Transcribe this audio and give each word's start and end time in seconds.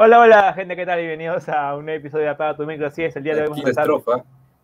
Hola, 0.00 0.20
hola, 0.20 0.52
gente, 0.52 0.76
¿qué 0.76 0.86
tal? 0.86 1.00
Bienvenidos 1.00 1.48
a 1.48 1.74
un 1.74 1.88
episodio 1.88 2.26
de 2.26 2.30
Apaga 2.30 2.56
tu 2.56 2.64
micro. 2.64 2.86
Así 2.86 3.02
es, 3.02 3.16
el 3.16 3.24
día 3.24 3.34
de 3.34 3.40
hoy 3.40 3.48
vamos 3.48 3.64
a 3.64 3.68
empezar 3.68 3.88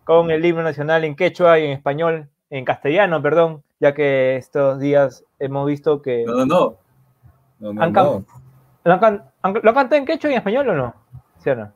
con 0.04 0.30
el 0.30 0.45
himno 0.45 0.62
nacional 0.62 1.02
en 1.02 1.16
quechua 1.16 1.58
y 1.58 1.64
en 1.64 1.72
español, 1.72 2.29
en 2.50 2.64
castellano, 2.64 3.20
perdón, 3.20 3.64
ya 3.80 3.94
que 3.94 4.36
estos 4.36 4.78
días 4.78 5.24
hemos 5.41 5.66
visto 5.66 6.00
que... 6.02 6.23
No, 6.24 6.34
no, 6.34 6.46
no. 6.46 6.77
no, 7.59 7.73
no, 7.73 7.91
no. 7.91 8.24
¿Lo, 8.84 9.00
can... 9.00 9.24
¿Lo 9.60 9.74
canta 9.74 9.96
en 9.96 10.06
quechua 10.06 10.30
y 10.30 10.34
en 10.34 10.38
español 10.38 10.68
o 10.68 10.74
no? 10.77 10.95
¿Sí 11.38 11.51
o 11.51 11.56
no? 11.56 11.73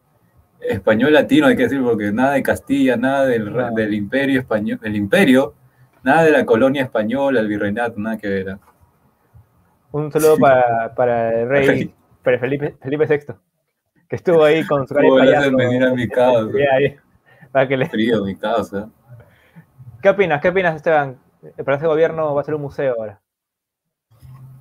Español 0.61 1.13
latino, 1.13 1.49
hay 1.49 1.57
que 1.57 1.65
decir, 1.65 1.83
porque 1.83 2.13
nada 2.13 2.35
de 2.35 2.45
Castilla, 2.45 2.97
nada 2.97 3.27
del, 3.27 3.53
del 3.75 3.93
imperio 3.93 4.39
español, 4.39 4.79
del 4.81 4.95
imperio, 4.95 5.55
nada 6.05 6.23
de 6.23 6.31
la 6.31 6.47
colonia 6.47 6.85
española, 6.85 7.41
el 7.41 7.49
virreinato, 7.49 7.99
nada 7.99 8.19
que 8.19 8.29
ver. 8.29 8.57
Un 9.91 10.13
saludo 10.13 10.39
para, 10.39 10.95
para 10.95 11.41
el 11.41 11.49
rey, 11.49 11.93
para 12.23 12.39
Felipe, 12.39 12.77
Felipe 12.81 13.05
VI, 13.05 13.48
que 14.09 14.17
estuvo 14.17 14.43
ahí 14.45 14.67
con 14.67 14.87
su 14.87 14.95
cara 14.95 15.43
de 15.43 15.51
venir 15.51 15.85
a 15.85 15.93
mi 15.93 16.09
casa. 16.09 16.49
para 17.53 17.69
que 17.69 17.77
le... 17.77 17.89
Frío 17.89 18.25
mi 18.25 18.37
casa. 18.37 18.89
¿Qué 20.03 20.09
opinas? 20.09 20.41
¿Qué 20.41 20.49
opinas, 20.49 20.77
Esteban? 20.77 21.19
El 21.57 21.65
Palacio 21.65 21.89
de 21.89 21.95
Gobierno 21.95 22.35
va 22.35 22.41
a 22.41 22.45
ser 22.45 22.55
un 22.55 22.63
museo 22.63 22.95
ahora. 22.99 23.21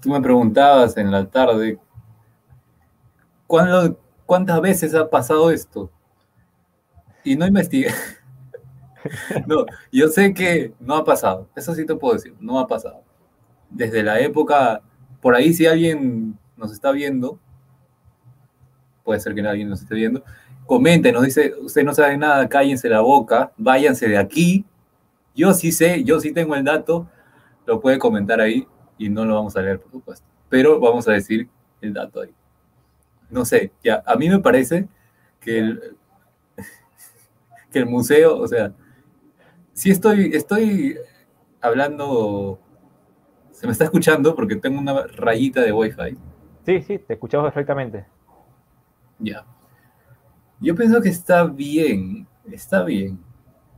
Tú 0.02 0.10
me 0.10 0.22
preguntabas 0.22 0.96
en 0.98 1.12
la 1.12 1.26
tarde, 1.26 1.80
¿cuándo, 3.48 4.00
¿cuántas 4.26 4.62
veces 4.62 4.94
ha 4.94 5.10
pasado 5.10 5.50
esto? 5.50 5.92
Y 7.24 7.36
no 7.36 7.48
investigué. 7.48 7.90
no, 9.48 9.66
yo 9.92 10.08
sé 10.10 10.34
que 10.34 10.74
no 10.80 10.96
ha 10.96 11.04
pasado. 11.04 11.48
Eso 11.56 11.74
sí 11.74 11.86
te 11.86 11.96
puedo 11.96 12.14
decir, 12.14 12.36
no 12.40 12.60
ha 12.60 12.68
pasado. 12.68 13.04
Desde 13.70 14.04
la 14.04 14.20
época 14.20 14.82
por 15.22 15.36
ahí 15.36 15.54
si 15.54 15.66
alguien 15.66 16.38
nos 16.56 16.72
está 16.72 16.92
viendo, 16.92 17.40
puede 19.08 19.22
ser 19.22 19.34
que 19.34 19.42
alguien 19.42 19.70
nos 19.70 19.82
esté 19.82 19.96
viendo, 19.96 20.22
comente, 20.66 21.14
nos 21.14 21.24
dice, 21.24 21.54
usted 21.62 21.86
no 21.86 21.94
sabe 21.94 22.18
nada, 22.18 22.50
cállense 22.50 22.90
la 22.90 23.00
boca, 23.00 23.54
váyanse 23.56 24.10
de 24.10 24.18
aquí. 24.18 24.66
Yo 25.34 25.54
sí 25.54 25.72
sé, 25.72 26.04
yo 26.04 26.20
sí 26.20 26.34
tengo 26.34 26.56
el 26.56 26.66
dato, 26.66 27.10
lo 27.66 27.80
puede 27.80 28.00
comentar 28.00 28.42
ahí 28.42 28.68
y 28.98 29.08
no 29.08 29.24
lo 29.24 29.36
vamos 29.36 29.56
a 29.56 29.62
leer, 29.62 29.80
por 29.80 29.92
supuesto. 29.92 30.28
Pero 30.50 30.78
vamos 30.82 31.08
a 31.08 31.14
decir 31.14 31.48
el 31.80 31.94
dato 31.94 32.20
ahí. 32.20 32.34
No 33.30 33.46
sé, 33.46 33.72
ya, 33.82 34.04
a 34.06 34.18
mí 34.18 34.28
me 34.28 34.40
parece 34.40 34.90
que 35.40 35.60
el, 35.60 35.96
que 37.72 37.80
el 37.80 37.86
museo, 37.86 38.38
o 38.38 38.48
sea, 38.50 38.74
sí 39.72 39.90
estoy, 39.90 40.32
estoy 40.34 40.98
hablando 41.62 42.60
¿Se 43.58 43.66
me 43.66 43.72
está 43.72 43.86
escuchando? 43.86 44.36
Porque 44.36 44.56
tengo 44.56 44.80
una 44.80 45.08
rayita 45.08 45.62
de 45.62 45.72
Wi-Fi. 45.72 46.16
Sí, 46.64 46.82
sí, 46.84 47.00
te 47.00 47.14
escuchamos 47.14 47.46
perfectamente. 47.46 48.06
Ya. 49.20 49.46
Yo 50.60 50.76
pienso 50.76 51.02
que 51.02 51.10
está 51.10 51.44
bien, 51.44 52.28
está 52.52 52.84
bien. 52.84 53.20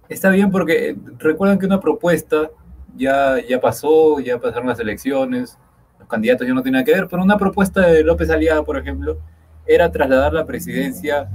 Está 0.08 0.30
bien 0.30 0.50
porque 0.50 0.98
recuerdan 1.18 1.60
que 1.60 1.66
una 1.66 1.80
propuesta 1.80 2.50
ya, 2.96 3.36
ya 3.48 3.60
pasó, 3.60 4.20
ya 4.20 4.40
pasaron 4.40 4.68
las 4.68 4.80
elecciones, 4.80 5.58
los 6.00 6.08
candidatos 6.08 6.48
ya 6.48 6.54
no 6.54 6.64
tienen 6.64 6.80
nada 6.80 6.86
que 6.86 6.94
ver, 6.94 7.08
pero 7.08 7.22
una 7.22 7.38
propuesta 7.38 7.82
de 7.82 8.04
López 8.04 8.30
Aliaga, 8.30 8.64
por 8.64 8.78
ejemplo, 8.78 9.18
era 9.66 9.92
trasladar 9.92 10.34
la 10.34 10.46
presidencia 10.46 11.30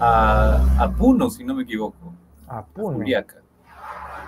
a, 0.00 0.92
Puno, 0.96 1.28
si 1.28 1.44
no 1.44 1.54
me 1.54 1.64
equivoco. 1.64 2.14
A 2.46 2.64
Puno. 2.64 3.04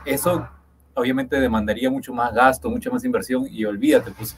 Eso 0.05 0.48
obviamente 0.95 1.41
demandaría 1.41 1.91
mucho 1.91 2.12
más 2.12 2.34
gasto, 2.34 2.69
mucha 2.69 2.91
más 2.91 3.05
inversión 3.05 3.47
y 3.48 3.64
olvídate, 3.64 4.11
pues 4.11 4.36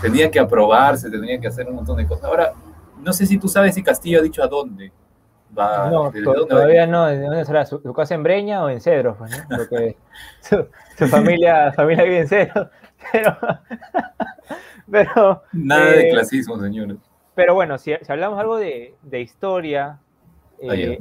tenía 0.00 0.30
que 0.30 0.38
aprobarse, 0.38 1.10
tenía 1.10 1.38
que 1.40 1.48
hacer 1.48 1.68
un 1.68 1.76
montón 1.76 1.96
de 1.96 2.06
cosas. 2.06 2.24
Ahora, 2.24 2.52
no 3.06 3.12
sé 3.12 3.24
si 3.24 3.38
tú 3.38 3.48
sabes 3.48 3.76
si 3.76 3.84
Castillo 3.84 4.18
ha 4.18 4.22
dicho 4.22 4.42
a 4.42 4.48
dónde 4.48 4.90
va. 5.56 5.88
No, 5.88 6.12
todavía 6.48 6.88
no, 6.88 7.06
¿de 7.06 7.20
dónde 7.20 7.44
será? 7.44 7.64
¿Su, 7.64 7.80
casa 7.94 8.16
en 8.16 8.24
Breña 8.24 8.64
o 8.64 8.68
en 8.68 8.80
Cedros? 8.80 9.16
Pues, 9.16 9.46
Porque 9.48 9.96
su, 10.98 11.06
familia, 11.06 11.72
familia 11.72 12.02
vive 12.02 12.18
en 12.18 12.28
Cedros, 12.28 12.68
pero... 13.12 13.38
pero 14.90 15.42
Nada 15.52 15.92
de 15.92 16.08
eh, 16.08 16.10
clasismo, 16.10 16.58
señores. 16.60 16.96
Pero 17.36 17.54
bueno, 17.54 17.78
si, 17.78 17.92
hablamos 18.08 18.40
algo 18.40 18.56
de, 18.56 18.96
historia... 19.12 20.00
Ah, 20.68 20.74
eh, 20.74 20.98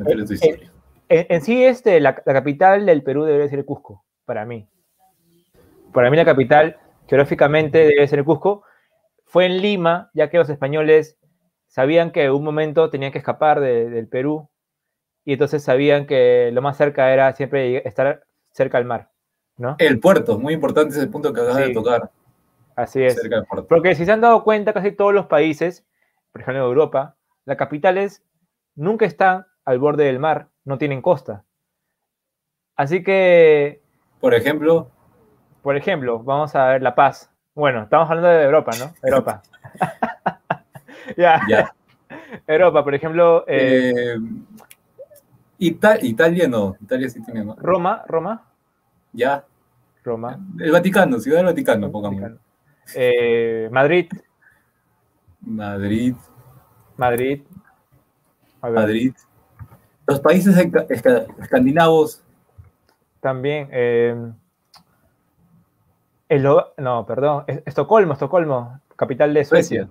en, 1.08 1.42
sí, 1.42 1.64
este, 1.64 2.00
la, 2.00 2.22
la, 2.26 2.34
capital 2.34 2.86
del 2.86 3.04
Perú 3.04 3.24
debería 3.24 3.48
ser 3.48 3.66
Cusco 3.66 4.04
para 4.26 4.46
mí. 4.46 4.68
Para 5.92 6.12
mí 6.12 6.18
la 6.18 6.26
capital, 6.26 6.78
geográficamente, 7.08 7.80
debe 7.80 8.08
ser 8.08 8.24
Cusco. 8.24 8.64
Fue 9.24 9.46
en 9.46 9.62
Lima, 9.62 10.12
ya 10.14 10.30
que 10.30 10.38
los 10.38 10.50
españoles 10.50 11.18
sabían 11.76 12.12
que 12.12 12.24
en 12.24 12.32
un 12.32 12.42
momento 12.42 12.90
tenían 12.90 13.12
que 13.12 13.18
escapar 13.18 13.60
del 13.60 14.08
Perú 14.08 14.50
y 15.26 15.34
entonces 15.34 15.62
sabían 15.62 16.06
que 16.08 16.50
lo 16.54 16.62
más 16.62 16.78
cerca 16.78 17.12
era 17.12 17.34
siempre 17.34 17.86
estar 17.86 18.24
cerca 18.52 18.78
al 18.78 18.86
mar, 18.86 19.12
¿no? 19.58 19.76
El 19.80 20.00
puerto, 20.00 20.40
muy 20.40 20.54
importante 20.54 20.96
ese 20.96 21.08
punto 21.08 21.34
que 21.34 21.42
acabas 21.42 21.68
de 21.68 21.74
tocar. 21.74 22.12
Así 22.78 23.04
es. 23.04 23.22
Porque 23.68 23.94
si 23.94 24.06
se 24.06 24.12
han 24.14 24.22
dado 24.22 24.46
cuenta, 24.46 24.72
casi 24.72 24.94
todos 24.94 25.14
los 25.14 25.26
países, 25.26 25.86
por 26.32 26.40
ejemplo 26.40 26.64
en 26.64 26.70
Europa, 26.70 27.18
las 27.44 27.58
capitales 27.58 28.24
nunca 28.76 29.06
están 29.06 29.46
al 29.66 29.78
borde 29.78 30.06
del 30.06 30.20
mar, 30.20 30.48
no 30.64 30.78
tienen 30.78 31.02
costa. 31.02 31.44
Así 32.78 33.04
que 33.04 33.82
por 34.22 34.34
ejemplo. 34.34 34.92
Por 35.62 35.76
ejemplo, 35.76 36.24
vamos 36.24 36.56
a 36.56 36.68
ver 36.68 36.82
La 36.82 36.96
Paz. 36.96 37.30
Bueno, 37.54 37.84
estamos 37.84 38.10
hablando 38.10 38.30
de 38.30 38.46
Europa, 38.46 38.72
¿no? 38.80 38.94
Europa. 39.04 39.42
ya. 41.18 41.74
Europa, 42.48 42.84
por 42.84 42.96
ejemplo. 42.96 43.46
Eh, 43.48 43.94
eh, 43.96 44.20
Italia 45.58 46.48
no. 46.48 46.76
Italia 46.82 47.10
sí 47.10 47.24
tiene 47.24 47.44
más. 47.44 47.58
Roma, 47.58 48.04
Roma. 48.08 48.44
Ya. 49.14 49.46
Roma. 50.04 50.40
El 50.60 50.72
Vaticano, 50.72 51.20
Ciudad 51.20 51.38
del 51.38 51.48
Vaticano, 51.48 51.92
pongamos. 51.92 52.32
Eh, 52.94 53.70
Madrid. 53.72 54.12
Madrid. 55.42 56.16
Madrid. 56.98 57.42
Madrid. 58.62 59.14
Los 60.08 60.20
países 60.20 60.56
escandinavos 61.40 62.24
también. 63.20 63.70
Eh, 63.72 64.32
no, 66.78 67.06
perdón, 67.08 67.44
Estocolmo, 67.66 68.14
Estocolmo, 68.14 68.80
capital 68.96 69.34
de 69.34 69.46
Suecia. 69.46 69.90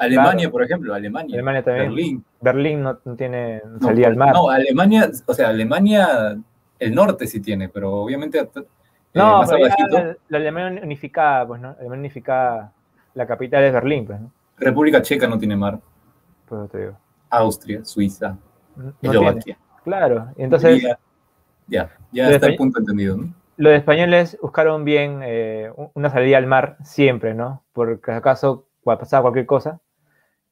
Alemania, 0.00 0.50
por 0.50 0.62
ejemplo, 0.62 0.94
Alemania. 0.94 1.34
Alemania 1.34 1.62
también. 1.62 1.88
Berlín. 1.88 2.24
Berlín 2.40 2.82
no, 2.82 2.96
tiene 3.16 3.60
salida 3.82 4.08
al 4.08 4.16
mar. 4.16 4.34
No, 4.34 4.48
Alemania, 4.48 5.10
o 5.26 5.34
sea, 5.34 5.48
Alemania, 5.48 6.38
el 6.78 6.94
norte 6.94 7.26
sí 7.26 7.40
tiene, 7.40 7.68
pero 7.68 7.92
obviamente. 7.92 8.38
Eh, 8.38 8.48
no, 9.12 9.44
la, 9.44 10.16
Alemania 10.38 10.82
unificada, 10.82 11.46
pues, 11.46 11.60
¿no? 11.60 11.76
Alemania 11.78 12.00
unificada, 12.00 12.72
la 13.14 13.26
capital 13.26 13.62
es 13.64 13.72
Berlín, 13.74 14.06
pues, 14.06 14.20
¿no? 14.20 14.32
República 14.56 15.02
Checa 15.02 15.28
no 15.28 15.38
tiene 15.38 15.54
mar. 15.54 15.78
Pues 16.46 16.70
te 16.70 16.78
digo. 16.78 16.96
Austria, 17.28 17.84
Suiza, 17.84 18.38
Eslovaquia. 19.02 19.58
Claro, 19.84 20.28
y 20.36 20.42
entonces. 20.44 20.82
Ya, 21.66 21.90
ya 22.10 22.30
está 22.30 22.46
el 22.46 22.56
punto 22.56 22.80
entendido, 22.80 23.16
¿no? 23.16 23.34
Los 23.58 23.74
españoles 23.74 24.38
buscaron 24.40 24.84
bien 24.84 25.20
eh, 25.22 25.70
una 25.92 26.08
salida 26.08 26.38
al 26.38 26.46
mar 26.46 26.78
siempre, 26.82 27.34
¿no? 27.34 27.62
Porque 27.74 28.10
acaso 28.10 28.66
pasaba 28.82 29.22
cualquier 29.22 29.44
cosa. 29.44 29.80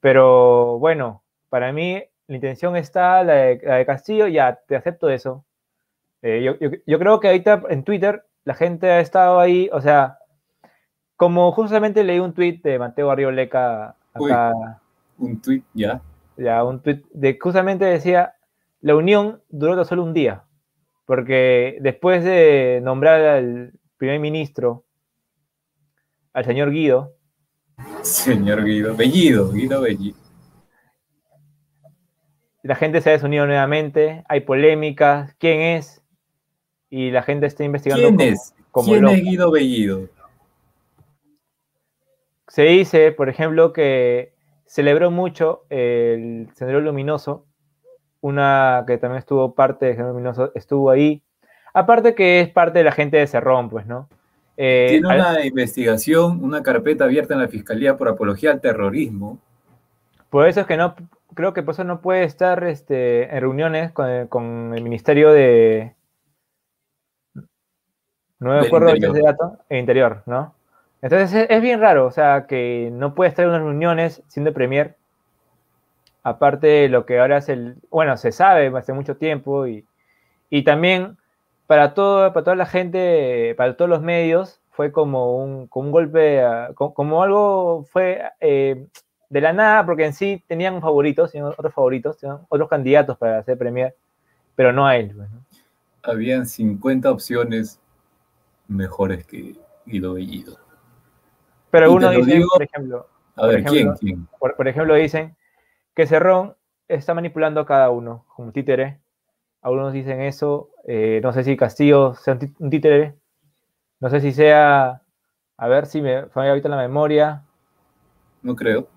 Pero 0.00 0.78
bueno, 0.78 1.22
para 1.48 1.72
mí 1.72 2.02
la 2.26 2.34
intención 2.34 2.76
está, 2.76 3.22
la 3.24 3.34
de, 3.34 3.84
Castillo, 3.86 4.26
ya 4.26 4.60
te 4.66 4.76
acepto 4.76 5.08
eso. 5.08 5.44
Eh, 6.22 6.42
yo, 6.86 6.98
creo 6.98 7.20
que 7.20 7.28
ahorita 7.28 7.62
en 7.70 7.84
Twitter 7.84 8.24
la 8.44 8.54
gente 8.54 8.90
ha 8.90 9.00
estado 9.00 9.40
ahí, 9.40 9.68
o 9.72 9.80
sea, 9.80 10.18
como 11.16 11.52
justamente 11.52 12.04
leí 12.04 12.18
un 12.18 12.34
tweet 12.34 12.60
de 12.62 12.78
Mateo 12.78 13.10
Arrioleca 13.10 13.96
acá. 14.12 14.52
un 15.18 15.40
tweet, 15.40 15.62
ya. 15.74 16.00
Ya, 16.36 16.62
un 16.64 16.80
tweet 16.80 17.02
de 17.12 17.38
justamente 17.40 17.84
decía, 17.84 18.34
la 18.80 18.94
unión 18.94 19.42
duró 19.48 19.84
solo 19.84 20.04
un 20.04 20.14
día 20.14 20.44
porque 21.08 21.78
después 21.80 22.22
de 22.22 22.80
nombrar 22.82 23.22
al 23.22 23.72
primer 23.96 24.20
ministro, 24.20 24.84
al 26.34 26.44
señor 26.44 26.70
Guido. 26.70 27.14
Señor 28.02 28.64
Guido, 28.64 28.94
Bellido, 28.96 29.52
Guido 29.52 29.80
Bellido. 29.80 30.16
La 32.62 32.74
gente 32.74 33.00
se 33.00 33.10
ha 33.10 33.12
desunido 33.12 33.46
nuevamente, 33.46 34.24
hay 34.28 34.40
polémicas, 34.40 35.34
¿quién 35.38 35.60
es? 35.60 36.02
Y 36.90 37.10
la 37.10 37.22
gente 37.22 37.46
está 37.46 37.64
investigando. 37.64 38.08
¿Quién 38.08 38.32
es? 38.32 38.54
¿Quién 38.72 39.08
es 39.08 39.22
Guido 39.22 39.50
Bellido? 39.50 40.08
Se 42.48 42.62
dice, 42.62 43.12
por 43.12 43.28
ejemplo, 43.28 43.72
que 43.72 44.32
celebró 44.66 45.10
mucho 45.10 45.64
el 45.70 46.48
Sendero 46.54 46.80
Luminoso 46.80 47.44
una 48.20 48.84
que 48.86 48.98
también 48.98 49.18
estuvo 49.18 49.54
parte 49.54 49.86
de 49.86 49.94
Género 49.94 50.52
estuvo 50.54 50.90
ahí. 50.90 51.22
Aparte 51.72 52.14
que 52.14 52.40
es 52.40 52.48
parte 52.48 52.78
de 52.78 52.84
la 52.84 52.92
gente 52.92 53.16
de 53.16 53.26
Cerrón, 53.26 53.68
pues, 53.68 53.86
¿no? 53.86 54.08
Eh, 54.60 54.86
Tiene 54.88 55.06
una 55.06 55.46
investigación, 55.46 56.42
una 56.42 56.64
carpeta 56.64 57.04
abierta 57.04 57.32
en 57.32 57.40
la 57.40 57.46
Fiscalía 57.46 57.96
por 57.96 58.08
apología 58.08 58.50
al 58.50 58.60
terrorismo. 58.60 59.38
Por 60.30 60.48
eso 60.48 60.60
es 60.60 60.66
que 60.66 60.76
no, 60.76 60.96
creo 61.34 61.54
que 61.54 61.62
por 61.62 61.74
eso 61.74 61.84
no 61.84 62.00
puede 62.00 62.24
estar 62.24 62.64
este, 62.64 63.32
en 63.32 63.40
reuniones 63.40 63.92
con 63.92 64.08
el, 64.08 64.28
con 64.28 64.74
el 64.74 64.82
Ministerio 64.82 65.30
de... 65.30 65.94
No 68.40 68.50
me 68.50 68.66
acuerdo 68.66 68.92
de 68.92 69.22
dato, 69.22 69.58
e 69.68 69.78
Interior, 69.78 70.24
¿no? 70.26 70.54
Entonces 71.02 71.46
es, 71.48 71.62
bien 71.62 71.80
raro, 71.80 72.06
o 72.06 72.10
sea, 72.10 72.46
que 72.48 72.90
no 72.92 73.14
puede 73.14 73.30
estar 73.30 73.44
en 73.44 73.50
unas 73.50 73.62
reuniones 73.62 74.22
siendo 74.26 74.52
Premier. 74.52 74.96
Aparte 76.24 76.66
de 76.66 76.88
lo 76.88 77.06
que 77.06 77.20
ahora 77.20 77.38
es 77.38 77.48
el. 77.48 77.76
Bueno, 77.90 78.16
se 78.16 78.32
sabe 78.32 78.76
hace 78.76 78.92
mucho 78.92 79.16
tiempo 79.16 79.66
y, 79.68 79.86
y 80.50 80.62
también 80.62 81.16
para, 81.68 81.92
todo, 81.92 82.32
para 82.32 82.44
toda 82.44 82.56
la 82.56 82.64
gente, 82.64 83.54
para 83.54 83.76
todos 83.76 83.90
los 83.90 84.00
medios, 84.00 84.60
fue 84.70 84.90
como 84.90 85.36
un, 85.36 85.66
como 85.66 85.86
un 85.86 85.92
golpe, 85.92 86.42
como, 86.74 87.22
algo 87.22 87.84
fue 87.84 88.22
eh, 88.40 88.86
de 89.28 89.40
la 89.42 89.52
nada, 89.52 89.84
porque 89.84 90.06
en 90.06 90.14
sí 90.14 90.42
tenían 90.48 90.80
favoritos, 90.80 91.34
otros 91.34 91.74
favoritos, 91.74 92.16
otros 92.48 92.70
candidatos 92.70 93.18
para 93.18 93.42
ser 93.42 93.58
Premier, 93.58 93.94
pero 94.56 94.72
no 94.72 94.86
a 94.86 94.96
él. 94.96 95.12
Pues, 95.14 95.28
Habían 96.02 96.46
50 96.46 97.10
opciones 97.10 97.78
mejores 98.66 99.26
que 99.26 99.54
Guido 99.84 100.14
Bellido. 100.14 100.56
Pero 101.70 101.84
algunos 101.84 102.16
dicen, 102.16 102.44
por 102.50 102.62
ejemplo, 102.62 103.06
por 104.56 104.68
ejemplo, 104.68 104.94
dicen 104.94 105.36
que 105.94 106.06
Cerrón 106.06 106.56
está 106.88 107.12
manipulando 107.12 107.60
a 107.60 107.66
cada 107.66 107.90
uno 107.90 108.24
como 108.34 108.52
títere. 108.52 109.00
Algunos 109.68 109.92
dicen 109.92 110.22
eso. 110.22 110.70
Eh, 110.86 111.20
no 111.22 111.34
sé 111.34 111.44
si 111.44 111.54
Castillo 111.54 112.14
sea 112.14 112.38
un 112.58 112.70
títere. 112.70 113.16
No 114.00 114.08
sé 114.08 114.22
si 114.22 114.32
sea. 114.32 115.02
A 115.58 115.68
ver 115.68 115.84
si 115.84 116.00
me 116.00 116.24
fue 116.28 116.48
ahorita 116.48 116.70
la 116.70 116.78
memoria. 116.78 117.44
No 118.40 118.56
creo. 118.56 118.88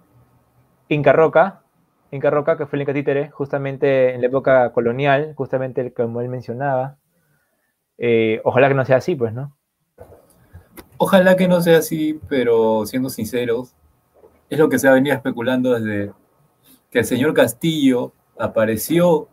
Inca 0.88 1.12
Roca. 1.12 1.64
Inca 2.12 2.30
Roca, 2.30 2.58
que 2.58 2.68
fue 2.68 2.78
el 2.78 2.84
Inca 2.84 2.94
títere, 2.94 3.30
justamente 3.32 4.14
en 4.14 4.22
la 4.22 4.28
época 4.28 4.72
colonial, 4.72 5.34
justamente 5.36 5.92
como 5.92 6.22
él 6.22 6.30
mencionaba. 6.30 6.96
Eh, 7.98 8.40
ojalá 8.46 8.70
que 8.70 8.76
no 8.76 8.86
sea 8.86 8.98
así, 8.98 9.16
pues, 9.16 9.34
¿no? 9.34 9.54
Ojalá 10.96 11.36
que 11.36 11.50
no 11.50 11.60
sea 11.60 11.80
así, 11.80 12.18
pero 12.30 12.86
siendo 12.86 13.10
sinceros, 13.10 13.76
es 14.50 14.58
lo 14.58 14.70
que 14.70 14.80
se 14.80 14.88
ha 14.88 14.94
venido 14.94 15.18
especulando 15.18 15.78
desde 15.78 16.14
que 16.90 17.00
el 17.00 17.06
señor 17.06 17.34
Castillo 17.34 18.14
apareció, 18.40 19.28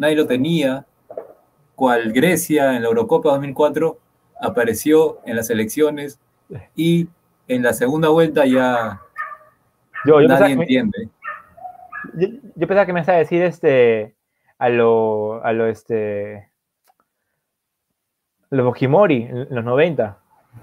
nadie 0.00 0.16
lo 0.16 0.26
tenía, 0.26 0.86
cual 1.74 2.12
Grecia 2.12 2.74
en 2.74 2.82
la 2.82 2.88
Eurocopa 2.88 3.30
2004 3.32 3.98
apareció 4.40 5.20
en 5.26 5.36
las 5.36 5.50
elecciones 5.50 6.18
y 6.74 7.06
en 7.46 7.62
la 7.62 7.74
segunda 7.74 8.08
vuelta 8.08 8.46
ya 8.46 9.02
nadie 10.04 10.52
entiende. 10.52 11.10
yo, 12.14 12.66
pensaba 12.66 12.86
que 12.86 12.94
me 12.94 13.00
estaba 13.00 13.16
a 13.16 13.20
decir 13.20 13.42
este 13.42 14.14
a 14.58 14.70
lo 14.70 15.44
a 15.44 15.52
lo 15.52 15.66
este 15.66 16.50
los 18.48 18.66
Fujimori 18.66 19.24
en 19.24 19.54
los 19.54 19.64
90 19.64 20.18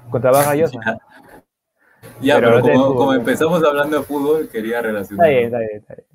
contra 0.09 0.31
Baja 0.31 0.53
Ya, 2.21 2.39
pero, 2.39 2.61
como, 2.95 3.13
empezamos 3.13 3.63
hablando 3.63 3.97
de 3.97 4.03
fútbol, 4.03 4.49
quería 4.49 4.81
relacionar. 4.81 5.27
Está 5.29 5.59
bien, 5.59 5.75
está 5.75 5.93
bien, 5.95 6.07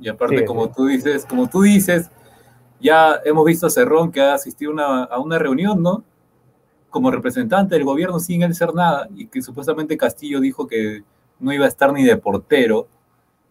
Y 0.00 0.08
aparte, 0.08 0.44
como 0.44 0.70
tú 0.70 0.86
dices, 0.86 1.26
como 1.26 1.48
tú 1.48 1.62
dices, 1.62 2.10
ya 2.80 3.20
hemos 3.24 3.44
visto 3.44 3.66
a 3.66 3.70
Cerrón 3.70 4.10
que 4.10 4.20
ha 4.20 4.34
asistido 4.34 4.72
a 4.80 5.20
una 5.20 5.38
reunión, 5.38 5.82
¿no? 5.82 6.02
Como 6.88 7.10
representante 7.10 7.74
del 7.74 7.84
gobierno 7.84 8.18
sin 8.18 8.42
él 8.42 8.54
ser 8.54 8.74
nada, 8.74 9.08
y 9.14 9.26
que 9.26 9.42
supuestamente 9.42 9.96
Castillo 9.96 10.40
dijo 10.40 10.66
que 10.66 11.04
no 11.38 11.52
iba 11.52 11.66
a 11.66 11.68
estar 11.68 11.92
ni 11.92 12.04
de 12.04 12.16
portero. 12.16 12.88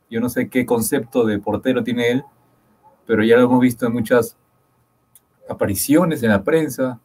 Yo 0.09 0.19
no 0.19 0.29
sé 0.29 0.49
qué 0.49 0.65
concepto 0.65 1.25
de 1.25 1.39
portero 1.39 1.83
tiene 1.83 2.09
él, 2.11 2.23
pero 3.05 3.23
ya 3.23 3.37
lo 3.37 3.43
hemos 3.43 3.59
visto 3.59 3.85
en 3.85 3.93
muchas 3.93 4.35
apariciones 5.47 6.23
en 6.23 6.29
la 6.29 6.43
prensa, 6.43 6.99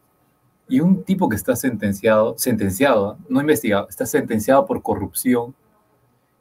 y 0.67 0.79
un 0.79 1.03
tipo 1.03 1.29
que 1.29 1.35
está 1.35 1.55
sentenciado, 1.55 2.35
sentenciado, 2.37 3.17
no 3.29 3.39
investigado, 3.39 3.87
está 3.87 4.05
sentenciado 4.05 4.65
por 4.65 4.81
corrupción 4.81 5.53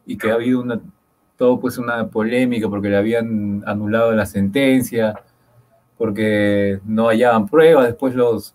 y 0.06 0.16
que 0.16 0.30
ha 0.30 0.34
habido 0.34 0.60
una, 0.60 0.80
todo 1.36 1.58
pues 1.60 1.78
una 1.78 2.08
polémica 2.08 2.68
porque 2.68 2.88
le 2.88 2.96
habían 2.96 3.62
anulado 3.66 4.12
la 4.12 4.26
sentencia, 4.26 5.20
porque 5.98 6.80
no 6.84 7.08
hallaban 7.08 7.48
pruebas, 7.48 7.86
después 7.86 8.14
los, 8.14 8.54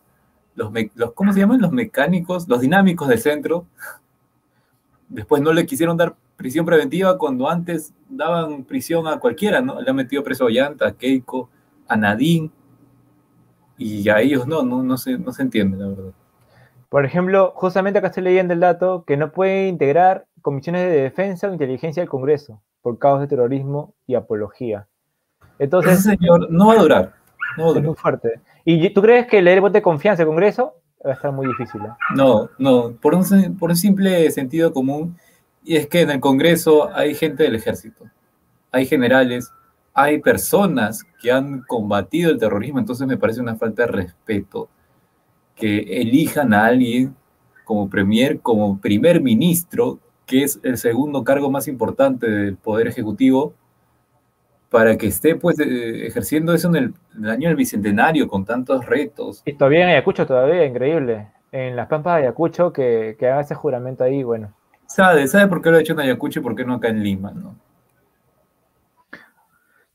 los, 0.55 0.71
los, 0.95 1.13
¿cómo 1.13 1.33
se 1.33 1.39
llaman? 1.39 1.61
Los 1.61 1.71
mecánicos, 1.71 2.47
los 2.47 2.61
dinámicos 2.61 3.07
del 3.07 3.19
centro, 3.19 3.65
después 5.07 5.41
no 5.41 5.53
le 5.53 5.65
quisieron 5.65 5.97
dar 5.97 6.15
prisión 6.35 6.65
preventiva 6.65 7.17
cuando 7.17 7.49
antes 7.49 7.93
daban 8.09 8.63
prisión 8.63 9.07
a 9.07 9.19
cualquiera, 9.19 9.61
¿no? 9.61 9.81
Le 9.81 9.89
han 9.89 9.95
metido 9.95 10.23
preso 10.23 10.47
a 10.47 10.49
Llanta, 10.49 10.87
a 10.87 10.93
Keiko, 10.93 11.49
a 11.87 11.97
Nadine, 11.97 12.49
y 13.77 14.09
a 14.09 14.19
ellos 14.19 14.45
no, 14.47 14.63
no, 14.63 14.83
no, 14.83 14.97
se, 14.97 15.17
no 15.17 15.31
se 15.31 15.41
entiende, 15.41 15.77
la 15.77 15.87
verdad. 15.87 16.13
Por 16.89 17.05
ejemplo, 17.05 17.53
justamente 17.55 17.99
acá 17.99 18.07
estoy 18.07 18.23
leyendo 18.23 18.53
el 18.53 18.59
dato 18.59 19.03
que 19.05 19.15
no 19.15 19.31
puede 19.31 19.67
integrar 19.67 20.27
comisiones 20.41 20.83
de 20.83 21.01
defensa 21.01 21.47
o 21.47 21.53
inteligencia 21.53 22.01
del 22.01 22.09
Congreso 22.09 22.61
por 22.81 22.97
causas 22.97 23.21
de 23.21 23.27
terrorismo 23.27 23.93
y 24.07 24.15
apología. 24.15 24.87
Entonces, 25.57 25.99
Ese 25.99 26.15
señor 26.17 26.49
no 26.49 26.67
va 26.67 26.73
a 26.73 26.77
durar. 26.77 27.13
No 27.57 27.65
va 27.65 27.69
a 27.69 27.73
durar. 27.73 27.83
Es 27.83 27.87
muy 27.87 27.95
fuerte. 27.95 28.41
¿Y 28.65 28.89
tú 28.91 29.01
crees 29.01 29.27
que 29.27 29.41
leer 29.41 29.57
el 29.57 29.61
voto 29.61 29.73
de 29.73 29.81
confianza 29.81 30.23
al 30.23 30.27
Congreso 30.27 30.75
va 31.05 31.11
a 31.11 31.13
estar 31.13 31.31
muy 31.31 31.47
difícil? 31.47 31.81
¿eh? 31.81 31.89
No, 32.15 32.49
no, 32.57 32.91
por 32.93 33.15
un, 33.15 33.57
por 33.57 33.69
un 33.69 33.75
simple 33.75 34.29
sentido 34.31 34.71
común, 34.73 35.17
y 35.63 35.75
es 35.75 35.87
que 35.87 36.01
en 36.01 36.11
el 36.11 36.19
Congreso 36.19 36.89
hay 36.93 37.15
gente 37.15 37.43
del 37.43 37.55
ejército, 37.55 38.05
hay 38.71 38.85
generales, 38.85 39.51
hay 39.93 40.19
personas 40.19 41.03
que 41.21 41.31
han 41.31 41.63
combatido 41.63 42.31
el 42.31 42.37
terrorismo, 42.37 42.79
entonces 42.79 43.07
me 43.07 43.17
parece 43.17 43.41
una 43.41 43.55
falta 43.55 43.83
de 43.83 43.91
respeto 43.91 44.69
que 45.55 46.01
elijan 46.01 46.53
a 46.53 46.65
alguien 46.65 47.15
como 47.65 47.89
premier, 47.89 48.39
como 48.39 48.79
primer 48.79 49.21
ministro, 49.21 49.99
que 50.29 50.43
es 50.43 50.59
el 50.61 50.77
segundo 50.77 51.23
cargo 51.23 51.49
más 51.49 51.67
importante 51.67 52.29
del 52.29 52.55
Poder 52.55 52.87
Ejecutivo, 52.87 53.55
para 54.69 54.95
que 54.95 55.07
esté 55.07 55.35
pues 55.35 55.59
eh, 55.59 56.05
ejerciendo 56.05 56.53
eso 56.53 56.67
en 56.67 56.93
el, 57.15 57.27
año 57.27 57.49
del 57.49 57.57
Bicentenario 57.57 58.27
con 58.27 58.45
tantos 58.45 58.85
retos. 58.85 59.41
Y 59.43 59.53
todavía 59.53 59.85
en 59.85 59.89
Ayacucho, 59.89 60.27
todavía, 60.27 60.63
increíble. 60.65 61.29
En 61.51 61.75
las 61.75 61.87
pampas 61.87 62.17
de 62.17 62.21
Ayacucho, 62.27 62.71
que, 62.71 63.15
que 63.17 63.27
haga 63.27 63.41
ese 63.41 63.55
juramento 63.55 64.03
ahí, 64.03 64.21
bueno. 64.21 64.53
¿Sabe? 64.85 65.27
¿Sabe 65.27 65.47
por 65.47 65.63
qué 65.63 65.71
lo 65.71 65.77
ha 65.77 65.81
hecho 65.81 65.93
en 65.93 66.01
Ayacucho 66.01 66.41
y 66.41 66.43
por 66.43 66.55
qué 66.55 66.63
no 66.63 66.75
acá 66.75 66.89
en 66.89 67.03
Lima, 67.03 67.31
no? 67.31 67.55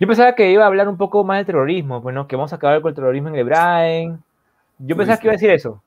Yo 0.00 0.08
pensaba 0.08 0.34
que 0.34 0.50
iba 0.50 0.64
a 0.64 0.66
hablar 0.66 0.88
un 0.88 0.96
poco 0.96 1.22
más 1.22 1.38
del 1.38 1.46
terrorismo, 1.46 2.00
bueno, 2.00 2.26
que 2.26 2.34
vamos 2.34 2.52
a 2.52 2.56
acabar 2.56 2.82
con 2.82 2.88
el 2.88 2.96
terrorismo 2.96 3.28
en 3.28 3.36
Hebrain. 3.36 4.24
Yo 4.80 4.96
pensaba 4.96 5.16
que 5.18 5.28
iba 5.28 5.32
a 5.32 5.36
decir 5.36 5.50
eso, 5.50 5.80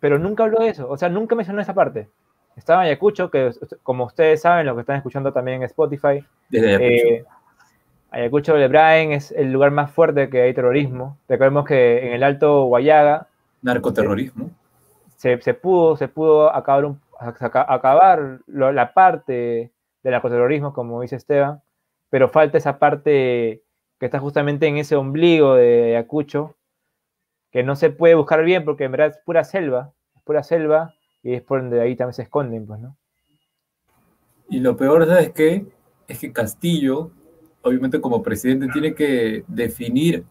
pero 0.00 0.18
nunca 0.18 0.42
habló 0.42 0.58
de 0.58 0.70
eso, 0.70 0.90
o 0.90 0.96
sea, 0.96 1.08
nunca 1.08 1.36
mencionó 1.36 1.60
esa 1.60 1.72
parte. 1.72 2.08
Estaba 2.56 2.82
en 2.82 2.86
Ayacucho, 2.86 3.30
que 3.30 3.52
como 3.82 4.04
ustedes 4.04 4.40
saben, 4.40 4.66
lo 4.66 4.74
que 4.74 4.80
están 4.80 4.96
escuchando 4.96 5.32
también 5.32 5.58
en 5.58 5.64
Spotify, 5.64 6.24
Desde 6.48 6.68
Ayacucho. 6.68 7.08
Eh, 7.08 7.24
Ayacucho 8.10 8.54
de 8.54 8.64
Hebrain 8.64 9.12
es 9.12 9.30
el 9.32 9.52
lugar 9.52 9.70
más 9.70 9.90
fuerte 9.90 10.30
que 10.30 10.40
hay 10.40 10.54
terrorismo. 10.54 11.18
Recordemos 11.28 11.66
que 11.66 12.06
en 12.06 12.14
el 12.14 12.22
Alto 12.22 12.64
Guayaga... 12.64 13.28
Narcoterrorismo. 13.60 14.50
Se, 15.16 15.40
se 15.42 15.54
pudo, 15.54 15.96
se 15.96 16.08
pudo 16.08 16.54
acabar, 16.54 16.94
acabar 17.18 18.40
la 18.46 18.94
parte 18.94 19.70
del 20.02 20.12
narcoterrorismo, 20.12 20.72
como 20.72 21.02
dice 21.02 21.16
Esteban, 21.16 21.62
pero 22.08 22.28
falta 22.28 22.56
esa 22.56 22.78
parte 22.78 23.62
que 23.98 24.06
está 24.06 24.18
justamente 24.18 24.66
en 24.66 24.78
ese 24.78 24.96
ombligo 24.96 25.54
de 25.54 25.96
Ayacucho, 25.96 26.56
que 27.50 27.62
no 27.62 27.76
se 27.76 27.90
puede 27.90 28.14
buscar 28.14 28.44
bien 28.44 28.64
porque 28.64 28.84
en 28.84 28.92
verdad 28.92 29.08
es 29.08 29.18
pura 29.18 29.44
selva, 29.44 29.92
es 30.14 30.22
pura 30.22 30.42
selva 30.42 30.95
y 31.26 31.34
es 31.34 31.42
por 31.42 31.60
donde 31.60 31.80
ahí 31.80 31.96
también 31.96 32.14
se 32.14 32.22
esconden, 32.22 32.66
pues, 32.66 32.78
¿no? 32.80 32.96
Y 34.48 34.60
lo 34.60 34.76
peor, 34.76 35.04
¿sabes 35.06 35.32
qué? 35.32 35.66
Es 36.06 36.20
que 36.20 36.32
Castillo, 36.32 37.10
obviamente 37.62 38.00
como 38.00 38.22
presidente, 38.22 38.68
tiene 38.72 38.94
que 38.94 39.42
definir 39.48 40.24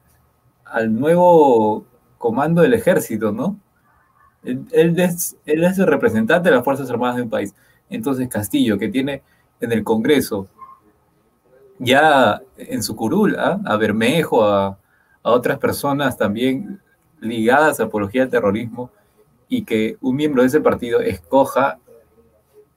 al 0.63 0.97
nuevo 0.97 1.85
comando 2.17 2.61
del 2.61 2.73
ejército, 2.73 3.33
¿no? 3.33 3.59
Él, 4.43 4.97
es, 4.97 5.35
él 5.45 5.65
es 5.65 5.77
el 5.79 5.87
representante 5.87 6.49
de 6.49 6.55
las 6.55 6.63
Fuerzas 6.63 6.89
Armadas 6.89 7.17
de 7.17 7.23
un 7.23 7.29
país. 7.29 7.53
Entonces 7.89 8.29
Castillo, 8.29 8.77
que 8.77 8.87
tiene 8.87 9.21
en 9.59 9.73
el 9.73 9.83
Congreso 9.83 10.47
ya 11.77 12.41
en 12.55 12.81
su 12.83 12.95
curul, 12.95 13.35
¿ah? 13.37 13.59
a 13.65 13.75
Bermejo, 13.75 14.45
a, 14.45 14.77
otras 15.23 15.57
personas 15.57 16.17
también 16.17 16.79
ligadas 17.19 17.81
a 17.81 17.85
apología 17.85 18.23
al 18.23 18.29
terrorismo, 18.29 18.91
y 19.47 19.65
que 19.65 19.97
un 20.01 20.15
miembro 20.15 20.41
de 20.41 20.47
ese 20.47 20.61
partido 20.61 20.99
escoja 20.99 21.79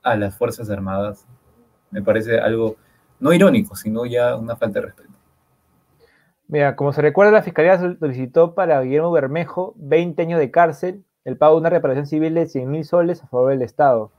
a 0.03 0.17
las 0.17 0.37
Fuerzas 0.37 0.71
Armadas, 0.71 1.27
me 1.91 2.03
parece 2.03 2.39
algo 2.39 2.77
no 3.21 3.33
irónico, 3.33 3.75
sino 3.77 4.07
ya 4.07 4.37
una 4.37 4.57
falta 4.57 4.81
de 4.81 4.87
respeto. 4.87 5.11
Mira, 6.47 6.77
como 6.77 6.93
se 6.93 7.03
recuerda, 7.03 7.33
la 7.33 7.43
Fiscalía 7.43 7.79
solicitó 7.79 8.55
para 8.55 8.81
Guillermo 8.81 9.13
Bermejo 9.13 9.75
20 9.77 10.23
años 10.23 10.41
de 10.41 10.51
cárcel, 10.51 11.05
el 11.25 11.37
pago 11.37 11.55
de 11.55 11.61
una 11.61 11.71
reparación 11.71 12.07
civil 12.07 12.35
de 12.35 12.47
100 12.47 12.71
mil 12.71 12.85
soles 12.85 13.23
a 13.23 13.27
favor 13.27 13.51
del 13.51 13.63
Estado. 13.63 14.11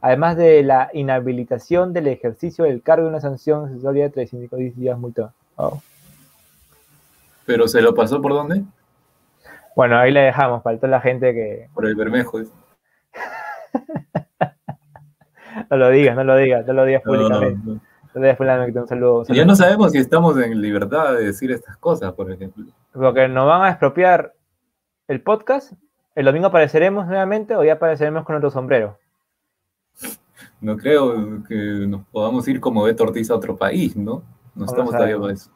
además 0.00 0.36
de 0.36 0.62
la 0.62 0.90
inhabilitación 0.92 1.92
del 1.92 2.06
ejercicio 2.06 2.64
del 2.64 2.82
cargo 2.82 3.04
de 3.04 3.10
una 3.10 3.20
sanción 3.20 3.64
accesoria 3.66 4.04
de 4.04 4.10
35 4.10 4.56
días 4.56 4.96
multa. 4.96 5.32
Wow. 5.56 5.82
¿Pero 7.46 7.66
se 7.66 7.80
lo 7.80 7.94
pasó 7.94 8.22
por 8.22 8.32
dónde? 8.32 8.62
Bueno, 9.78 9.96
ahí 9.96 10.10
le 10.10 10.22
dejamos, 10.22 10.64
faltó 10.64 10.88
la 10.88 11.00
gente 11.00 11.32
que... 11.32 11.68
Por 11.72 11.86
el 11.86 11.94
Bermejo. 11.94 12.40
¿es? 12.40 12.52
No 15.70 15.76
lo 15.76 15.88
digas, 15.90 16.16
no 16.16 16.24
lo 16.24 16.34
digas, 16.34 16.66
no 16.66 16.72
lo 16.72 16.84
digas 16.84 17.02
públicamente. 17.02 17.60
no. 17.64 17.74
No 17.74 17.80
lo 18.14 18.20
digas 18.22 18.36
públicamente, 18.36 18.80
un 18.80 18.88
saludo. 18.88 19.14
un 19.18 19.22
Y 19.22 19.26
saludo. 19.26 19.40
Ya 19.40 19.46
no 19.46 19.54
sabemos 19.54 19.92
si 19.92 19.98
estamos 19.98 20.36
en 20.36 20.60
libertad 20.60 21.14
de 21.14 21.26
decir 21.26 21.52
estas 21.52 21.76
cosas, 21.76 22.12
por 22.14 22.32
ejemplo. 22.32 22.64
Porque 22.92 23.28
nos 23.28 23.46
van 23.46 23.62
a 23.62 23.68
expropiar 23.68 24.34
el 25.06 25.22
podcast. 25.22 25.74
El 26.16 26.24
domingo 26.24 26.48
apareceremos 26.48 27.06
nuevamente 27.06 27.54
o 27.54 27.62
ya 27.62 27.74
apareceremos 27.74 28.24
con 28.24 28.34
otro 28.34 28.50
sombrero. 28.50 28.98
No 30.60 30.76
creo 30.76 31.44
que 31.44 31.54
nos 31.86 32.04
podamos 32.06 32.48
ir 32.48 32.60
como 32.60 32.82
Beto 32.82 33.04
Ortiz 33.04 33.30
a 33.30 33.36
otro 33.36 33.56
país, 33.56 33.96
¿no? 33.96 34.24
No 34.56 34.64
estamos 34.64 34.90
todavía 34.90 35.20
para 35.20 35.34
eso. 35.34 35.52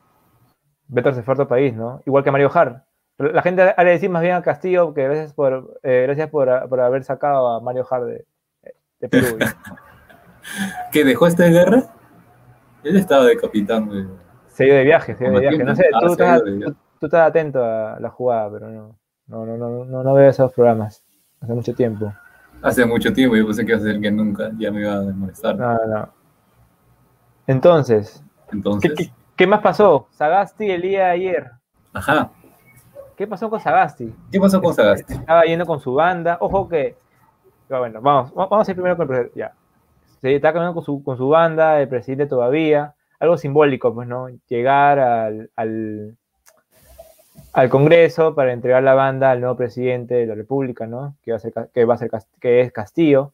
Beto 0.86 1.12
se 1.12 1.24
fue 1.24 1.32
a 1.32 1.34
otro 1.34 1.48
país, 1.48 1.74
¿no? 1.74 2.00
Igual 2.06 2.22
que 2.22 2.30
Mario 2.30 2.52
Hart. 2.54 2.84
La 3.18 3.42
gente 3.42 3.74
ha 3.76 3.84
de 3.84 3.90
decir 3.90 4.10
más 4.10 4.22
bien 4.22 4.34
a 4.34 4.42
Castillo 4.42 4.92
que 4.94 5.04
gracias 5.04 5.32
por, 5.32 5.78
eh, 5.82 6.02
gracias 6.06 6.28
por, 6.30 6.68
por 6.68 6.80
haber 6.80 7.04
sacado 7.04 7.48
a 7.48 7.60
Mario 7.60 7.86
Hart 7.88 8.04
de, 8.04 8.24
de 9.00 9.08
Perú. 9.08 9.38
¿Que 10.92 11.04
dejó 11.04 11.26
esta 11.26 11.46
guerra? 11.46 11.84
Él 12.82 12.96
estaba 12.96 13.24
de 13.24 13.36
capitán 13.36 13.88
se 14.48 14.64
dio 14.64 14.74
de 14.74 14.84
viaje, 14.84 15.14
se 15.14 15.24
dio 15.24 15.32
de 15.34 15.40
viaje. 15.40 15.64
No 15.64 15.74
sé, 15.76 15.86
Ah, 15.94 15.98
tú, 16.00 16.12
estás, 16.12 16.42
tú- 16.98 17.08
tú 17.08 17.16
atento 17.16 17.64
a 17.64 17.98
la 18.00 18.10
jugada, 18.10 18.50
pero 18.50 18.68
no, 18.68 18.96
no, 19.28 19.46
no, 19.46 19.56
no, 19.56 19.84
no, 19.84 20.02
no 20.02 20.14
veo 20.14 20.28
esos 20.28 20.52
programas 20.52 21.02
hace 21.40 21.52
mucho 21.54 21.74
tiempo. 21.74 22.12
Hace 22.60 22.84
mucho 22.84 23.12
tiempo, 23.12 23.36
yo 23.36 23.46
pensé 23.46 23.64
que 23.64 23.72
iba 23.72 23.80
a 23.80 23.82
ser 23.84 24.00
que 24.00 24.10
nunca, 24.10 24.50
ya 24.58 24.70
me 24.70 24.80
iba 24.82 24.94
a 24.94 25.02
molestar. 25.02 25.56
No, 25.56 25.74
no, 25.74 25.86
no. 25.86 26.08
Entonces, 27.46 28.22
¿qué, 28.50 28.56
Entonces, 28.56 28.92
qué, 28.96 29.10
qué 29.36 29.46
más 29.46 29.60
pasó? 29.60 30.06
Sagasti 30.10 30.70
el 30.70 30.82
día 30.82 31.06
de 31.06 31.10
ayer. 31.10 31.50
ajá. 31.92 32.30
¿Qué 33.22 33.28
pasó 33.28 33.48
con 33.48 33.60
Sagasti? 33.60 34.12
¿Qué 34.32 34.40
pasó 34.40 34.60
con 34.60 34.74
Sagasti? 34.74 35.14
Estaba 35.14 35.44
yendo 35.44 35.64
con 35.64 35.78
su 35.78 35.94
banda. 35.94 36.38
Ojo 36.40 36.68
que. 36.68 36.96
Bueno, 37.68 38.00
vamos, 38.00 38.32
va- 38.36 38.46
vamos 38.48 38.66
a 38.66 38.70
ir 38.72 38.74
primero 38.74 38.96
con 38.96 39.04
el 39.04 39.08
presidente. 39.08 39.38
Ya. 39.38 39.52
Se 40.20 40.34
está 40.34 40.52
caminando 40.52 40.74
con 40.74 40.84
su, 40.84 41.04
con 41.04 41.16
su 41.16 41.28
banda, 41.28 41.80
el 41.80 41.86
presidente 41.86 42.26
todavía. 42.26 42.94
Algo 43.20 43.36
simbólico, 43.36 43.94
pues, 43.94 44.08
¿no? 44.08 44.26
Llegar 44.48 44.98
al, 44.98 45.50
al, 45.54 46.16
al 47.52 47.68
Congreso 47.68 48.34
para 48.34 48.52
entregar 48.52 48.82
la 48.82 48.94
banda 48.94 49.30
al 49.30 49.38
nuevo 49.40 49.56
presidente 49.56 50.16
de 50.16 50.26
la 50.26 50.34
República, 50.34 50.88
¿no? 50.88 51.14
Que 51.22 51.30
va 51.30 51.36
a 51.36 51.40
ser, 51.40 51.52
que 51.72 51.84
va 51.84 51.94
a 51.94 51.98
ser 51.98 52.10
que 52.40 52.60
es 52.60 52.72
Castillo. 52.72 53.30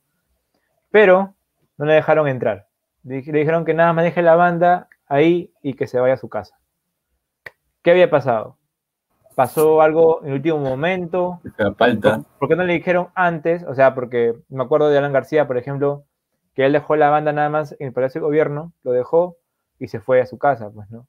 Pero 0.90 1.32
no 1.78 1.86
le 1.86 1.94
dejaron 1.94 2.28
entrar. 2.28 2.66
Le, 3.04 3.22
le 3.22 3.38
dijeron 3.38 3.64
que 3.64 3.72
nada 3.72 3.94
más 3.94 4.04
deje 4.04 4.20
la 4.20 4.36
banda 4.36 4.88
ahí 5.06 5.50
y 5.62 5.72
que 5.72 5.86
se 5.86 5.98
vaya 5.98 6.12
a 6.12 6.18
su 6.18 6.28
casa. 6.28 6.58
¿Qué 7.80 7.90
había 7.92 8.10
pasado? 8.10 8.57
Pasó 9.38 9.82
algo 9.82 10.20
en 10.22 10.30
el 10.30 10.34
último 10.34 10.58
momento. 10.58 11.40
La 11.56 11.70
palta. 11.70 12.24
¿Por 12.40 12.48
qué 12.48 12.56
no 12.56 12.64
le 12.64 12.72
dijeron 12.72 13.06
antes? 13.14 13.62
O 13.62 13.72
sea, 13.72 13.94
porque 13.94 14.34
me 14.48 14.64
acuerdo 14.64 14.88
de 14.88 14.98
Alan 14.98 15.12
García, 15.12 15.46
por 15.46 15.56
ejemplo, 15.56 16.02
que 16.56 16.66
él 16.66 16.72
dejó 16.72 16.96
la 16.96 17.08
banda 17.08 17.32
nada 17.32 17.48
más 17.48 17.76
en 17.78 17.86
el 17.86 17.92
Palacio 17.92 18.20
de 18.20 18.26
Gobierno, 18.26 18.72
lo 18.82 18.90
dejó 18.90 19.36
y 19.78 19.86
se 19.86 20.00
fue 20.00 20.20
a 20.20 20.26
su 20.26 20.38
casa, 20.38 20.70
pues, 20.70 20.90
¿no? 20.90 21.06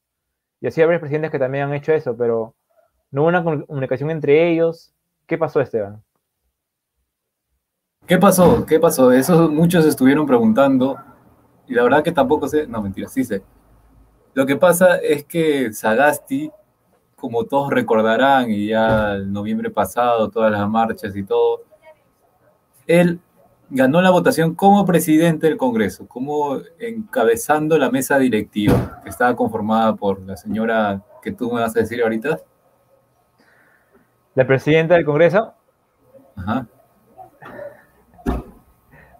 Y 0.62 0.67
así 0.67 0.79
hay 0.79 0.86
varios 0.86 1.01
presidentes 1.01 1.31
que 1.31 1.39
también 1.39 1.63
han 1.63 1.74
hecho 1.74 1.91
eso, 1.91 2.15
pero 2.15 2.53
no 3.09 3.21
hubo 3.24 3.29
una 3.29 3.43
comu- 3.43 3.65
comunicación 3.65 4.12
entre 4.12 4.51
ellos. 4.51 4.93
¿Qué 5.25 5.39
pasó, 5.39 5.59
Esteban? 5.59 6.03
¿Qué 8.05 8.19
pasó? 8.19 8.63
¿Qué 8.67 8.79
pasó? 8.79 9.12
Eso 9.12 9.50
muchos 9.50 9.86
estuvieron 9.86 10.27
preguntando 10.27 10.98
y 11.67 11.74
la 11.74 11.83
verdad 11.83 12.03
que 12.03 12.12
tampoco 12.12 12.48
sé, 12.48 12.67
no 12.67 12.81
mentira, 12.81 13.07
sí 13.07 13.24
sé. 13.24 13.41
Lo 14.36 14.45
que 14.45 14.55
pasa 14.55 14.98
es 14.98 15.25
que 15.25 15.74
Sagasti, 15.74 16.51
como 17.19 17.45
todos 17.45 17.71
recordarán, 17.71 18.49
y 18.49 18.67
ya 18.67 19.13
el 19.13 19.31
noviembre 19.31 19.69
pasado, 19.69 20.29
todas 20.29 20.51
las 20.51 20.67
marchas 20.69 21.15
y 21.15 21.23
todo, 21.23 21.63
él 22.88 23.19
ganó 23.69 24.01
la 24.01 24.09
votación 24.09 24.55
como 24.55 24.85
presidente 24.85 25.47
del 25.47 25.57
Congreso, 25.57 26.07
como 26.07 26.59
encabezando 26.79 27.77
la 27.77 27.91
mesa 27.91 28.17
directiva, 28.17 28.99
que 29.03 29.09
estaba 29.09 29.35
conformada 29.35 29.95
por 29.95 30.21
la 30.21 30.35
señora 30.35 31.03
que 31.21 31.31
tú 31.31 31.51
me 31.51 31.61
vas 31.61 31.75
a 31.75 31.79
decir 31.79 32.01
ahorita. 32.01 32.39
La 34.35 34.47
presidenta 34.47 34.95
del 34.95 35.05
Congreso, 35.05 35.53
Ajá. 36.35 36.67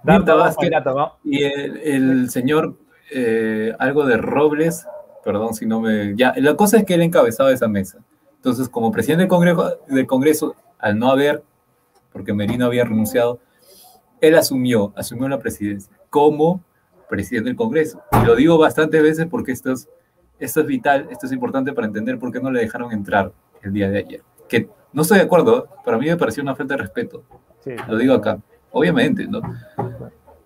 Vázquez. 0.03 0.72
Y 1.24 1.44
el, 1.44 1.77
el 1.77 2.29
señor, 2.29 2.77
eh, 3.12 3.75
algo 3.77 4.06
de 4.06 4.18
Robles, 4.18 4.88
perdón 5.29 5.53
si 5.53 5.67
no 5.67 5.79
me... 5.79 6.15
Ya, 6.15 6.33
la 6.38 6.55
cosa 6.55 6.77
es 6.77 6.86
que 6.86 6.95
él 6.95 7.03
encabezaba 7.03 7.51
esa 7.51 7.67
mesa. 7.67 8.00
Entonces, 8.38 8.67
como 8.67 8.91
presidente 8.91 9.21
del 9.24 9.29
Congreso, 9.29 9.77
del 9.88 10.07
Congreso, 10.07 10.55
al 10.79 10.98
no 10.98 11.12
haber, 11.12 11.43
porque 12.12 12.33
Merino 12.33 12.65
había 12.65 12.83
renunciado, 12.83 13.39
él 14.21 14.36
asumió, 14.36 14.91
asumió 14.95 15.29
la 15.29 15.38
presidencia 15.38 15.95
como 16.09 16.63
presidente 17.07 17.50
del 17.50 17.55
Congreso. 17.55 18.01
Y 18.24 18.25
lo 18.25 18.36
digo 18.36 18.57
bastantes 18.57 19.03
veces 19.03 19.27
porque 19.29 19.51
esto 19.51 19.71
es, 19.71 19.88
esto 20.39 20.62
es 20.62 20.65
vital, 20.65 21.07
esto 21.12 21.27
es 21.27 21.31
importante 21.31 21.74
para 21.74 21.86
entender 21.86 22.17
por 22.17 22.31
qué 22.31 22.39
no 22.39 22.50
le 22.50 22.62
dejaron 22.62 22.91
entrar 22.91 23.31
el 23.62 23.71
día 23.71 23.88
de 23.88 24.00
ayer. 24.00 24.21
Que 24.48 24.67
no 24.93 25.03
estoy 25.03 25.19
de 25.19 25.25
acuerdo, 25.25 25.67
para 25.86 26.00
mí 26.00 26.07
me 26.07 26.17
pareció 26.17 26.41
una 26.41 26.55
falta 26.55 26.74
de 26.74 26.81
respeto 26.81 27.21
Sí. 27.63 27.71
lo 27.88 27.98
digo 27.98 28.15
acá, 28.15 28.39
obviamente, 28.71 29.27
¿no? 29.27 29.41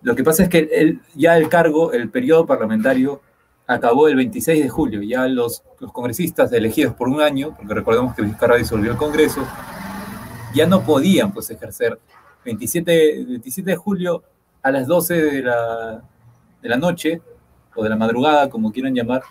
Lo 0.02 0.14
que 0.14 0.22
pasa 0.24 0.42
es 0.42 0.50
que 0.50 0.68
el- 0.72 1.00
ya 1.14 1.38
el 1.38 1.48
cargo, 1.48 1.92
el 1.92 2.10
periodo 2.10 2.44
parlamentario, 2.44 3.22
acabó 3.66 4.08
el 4.08 4.16
26 4.16 4.62
de 4.62 4.68
julio. 4.68 5.02
Ya 5.02 5.26
los, 5.26 5.62
los 5.80 5.92
congresistas 5.92 6.52
elegidos 6.52 6.94
por 6.94 7.08
un 7.08 7.20
año, 7.20 7.54
porque 7.56 7.74
recordemos 7.74 8.14
que 8.14 8.22
Vizcarra 8.22 8.56
disolvió 8.56 8.92
el 8.92 8.96
Congreso, 8.96 9.46
ya 10.54 10.66
no 10.66 10.82
podían 10.82 11.32
pues 11.32 11.50
ejercer. 11.50 11.98
27, 12.44 13.24
27 13.26 13.70
de 13.70 13.76
julio 13.76 14.22
a 14.62 14.70
las 14.70 14.86
12 14.86 15.14
de 15.14 15.42
la, 15.42 16.02
de 16.62 16.68
la 16.68 16.76
noche, 16.76 17.22
o 17.74 17.82
de 17.82 17.88
la 17.88 17.96
madrugada, 17.96 18.48
como 18.48 18.72
quieran 18.72 18.94
llamar, 18.94 19.22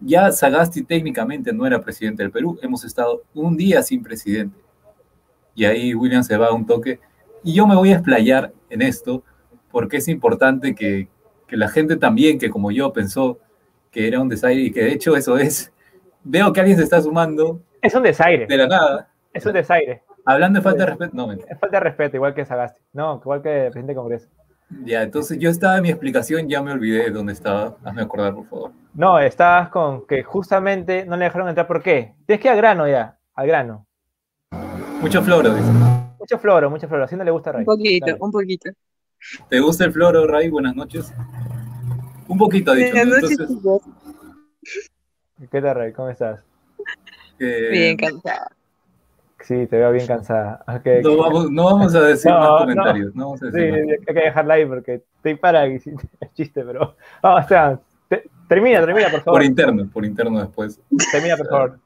ya 0.00 0.30
Sagasti 0.30 0.82
técnicamente 0.82 1.52
no 1.52 1.66
era 1.66 1.80
presidente 1.80 2.22
del 2.22 2.30
Perú. 2.30 2.58
Hemos 2.62 2.84
estado 2.84 3.22
un 3.34 3.56
día 3.56 3.82
sin 3.82 4.02
presidente. 4.02 4.56
Y 5.54 5.64
ahí 5.64 5.94
William 5.94 6.22
se 6.22 6.36
va 6.36 6.48
a 6.48 6.52
un 6.52 6.66
toque. 6.66 7.00
Y 7.42 7.52
yo 7.54 7.66
me 7.66 7.76
voy 7.76 7.90
a 7.90 7.94
explayar 7.94 8.52
en 8.70 8.82
esto 8.82 9.22
porque 9.70 9.98
es 9.98 10.08
importante 10.08 10.74
que, 10.74 11.08
que 11.46 11.56
la 11.56 11.68
gente 11.68 11.96
también, 11.96 12.38
que 12.38 12.50
como 12.50 12.70
yo 12.70 12.92
pensó 12.92 13.38
que 13.94 14.08
era 14.08 14.20
un 14.20 14.28
desaire 14.28 14.60
y 14.60 14.72
que 14.72 14.82
de 14.82 14.92
hecho 14.92 15.16
eso 15.16 15.38
es, 15.38 15.72
veo 16.24 16.52
que 16.52 16.60
alguien 16.60 16.76
se 16.76 16.82
está 16.82 17.00
sumando 17.00 17.60
Es 17.80 17.94
un 17.94 18.02
desaire, 18.02 18.46
de 18.46 18.56
la 18.56 18.66
nada, 18.66 19.08
es 19.32 19.46
un 19.46 19.52
desaire. 19.52 20.02
hablando 20.24 20.58
de 20.58 20.62
falta 20.64 20.80
de 20.80 20.86
respeto. 20.86 21.12
No, 21.14 21.28
mentira. 21.28 21.52
Es 21.52 21.60
falta 21.60 21.76
de 21.78 21.84
respeto, 21.84 22.16
igual 22.16 22.34
que 22.34 22.44
Sagasti. 22.44 22.80
No, 22.92 23.20
igual 23.22 23.40
que 23.40 23.66
el 23.66 23.70
presidente 23.70 23.92
del 23.92 23.96
Congreso. 23.96 24.28
Ya, 24.84 25.02
entonces 25.02 25.38
yo 25.38 25.48
estaba 25.50 25.76
en 25.76 25.82
mi 25.82 25.90
explicación, 25.90 26.48
ya 26.48 26.60
me 26.62 26.72
olvidé 26.72 27.04
de 27.04 27.10
dónde 27.10 27.32
estaba. 27.34 27.76
Hazme 27.84 28.02
acordar, 28.02 28.34
por 28.34 28.46
favor. 28.48 28.72
No, 28.94 29.18
estabas 29.20 29.68
con 29.68 30.06
que 30.06 30.22
justamente 30.24 31.04
no 31.06 31.16
le 31.16 31.24
dejaron 31.26 31.48
entrar. 31.48 31.66
¿Por 31.66 31.82
qué? 31.82 32.14
Tienes 32.26 32.42
que 32.42 32.48
ir 32.48 32.52
al 32.52 32.56
grano 32.58 32.88
ya, 32.88 33.16
al 33.34 33.46
grano. 33.46 33.86
Mucho 35.00 35.22
floro, 35.22 35.54
dice. 35.54 35.70
Mucho 36.18 36.38
floro, 36.38 36.70
mucho 36.70 36.88
floro. 36.88 37.04
Así 37.04 37.14
no 37.14 37.22
le 37.24 37.30
gusta 37.30 37.50
a 37.50 37.52
Un 37.52 37.56
Ray. 37.58 37.64
poquito, 37.66 38.06
Dale. 38.06 38.18
un 38.20 38.32
poquito. 38.32 38.70
¿Te 39.50 39.60
gusta 39.60 39.84
el 39.84 39.92
floro, 39.92 40.26
Ray? 40.26 40.48
Buenas 40.48 40.74
noches. 40.74 41.12
Un 42.28 42.38
poquito, 42.38 42.72
ha 42.72 42.74
dicho. 42.74 42.94
¿no? 42.94 43.00
Buenas 43.04 43.22
noches, 43.22 43.38
Entonces, 43.40 43.56
chicos. 43.58 43.82
¿Qué 45.50 45.60
tal, 45.60 45.74
Ray? 45.74 45.92
¿Cómo 45.92 46.08
estás? 46.08 46.40
eh, 47.38 47.68
Bien 47.70 47.96
cansada. 47.96 48.50
Sí, 49.40 49.66
te 49.66 49.76
veo 49.76 49.92
bien 49.92 50.06
cansada. 50.06 50.64
No, 51.02 51.16
vamos, 51.18 51.50
no 51.50 51.64
vamos 51.66 51.94
a 51.94 52.00
decir 52.02 52.30
No, 52.30 52.38
más 52.40 52.60
comentarios. 52.62 53.14
No, 53.14 53.24
vamos 53.26 53.42
a 53.42 53.50
Sí, 53.50 53.58
más. 53.70 53.80
hay 53.80 54.14
que 54.14 54.20
dejarla 54.20 54.54
ahí 54.54 54.64
porque 54.66 54.94
estoy 55.16 55.34
para 55.34 55.64
el 55.66 55.80
chiste, 56.34 56.62
pero. 56.64 56.96
Vamos, 57.22 57.42
Esteban. 57.42 57.80
te- 58.08 58.24
termina, 58.48 58.80
termina, 58.80 59.10
por 59.10 59.20
favor. 59.22 59.40
Por 59.40 59.44
interno, 59.44 59.86
por 59.92 60.04
interno 60.06 60.40
después. 60.40 60.80
Termina, 61.12 61.36
por 61.36 61.46
favor. 61.50 61.78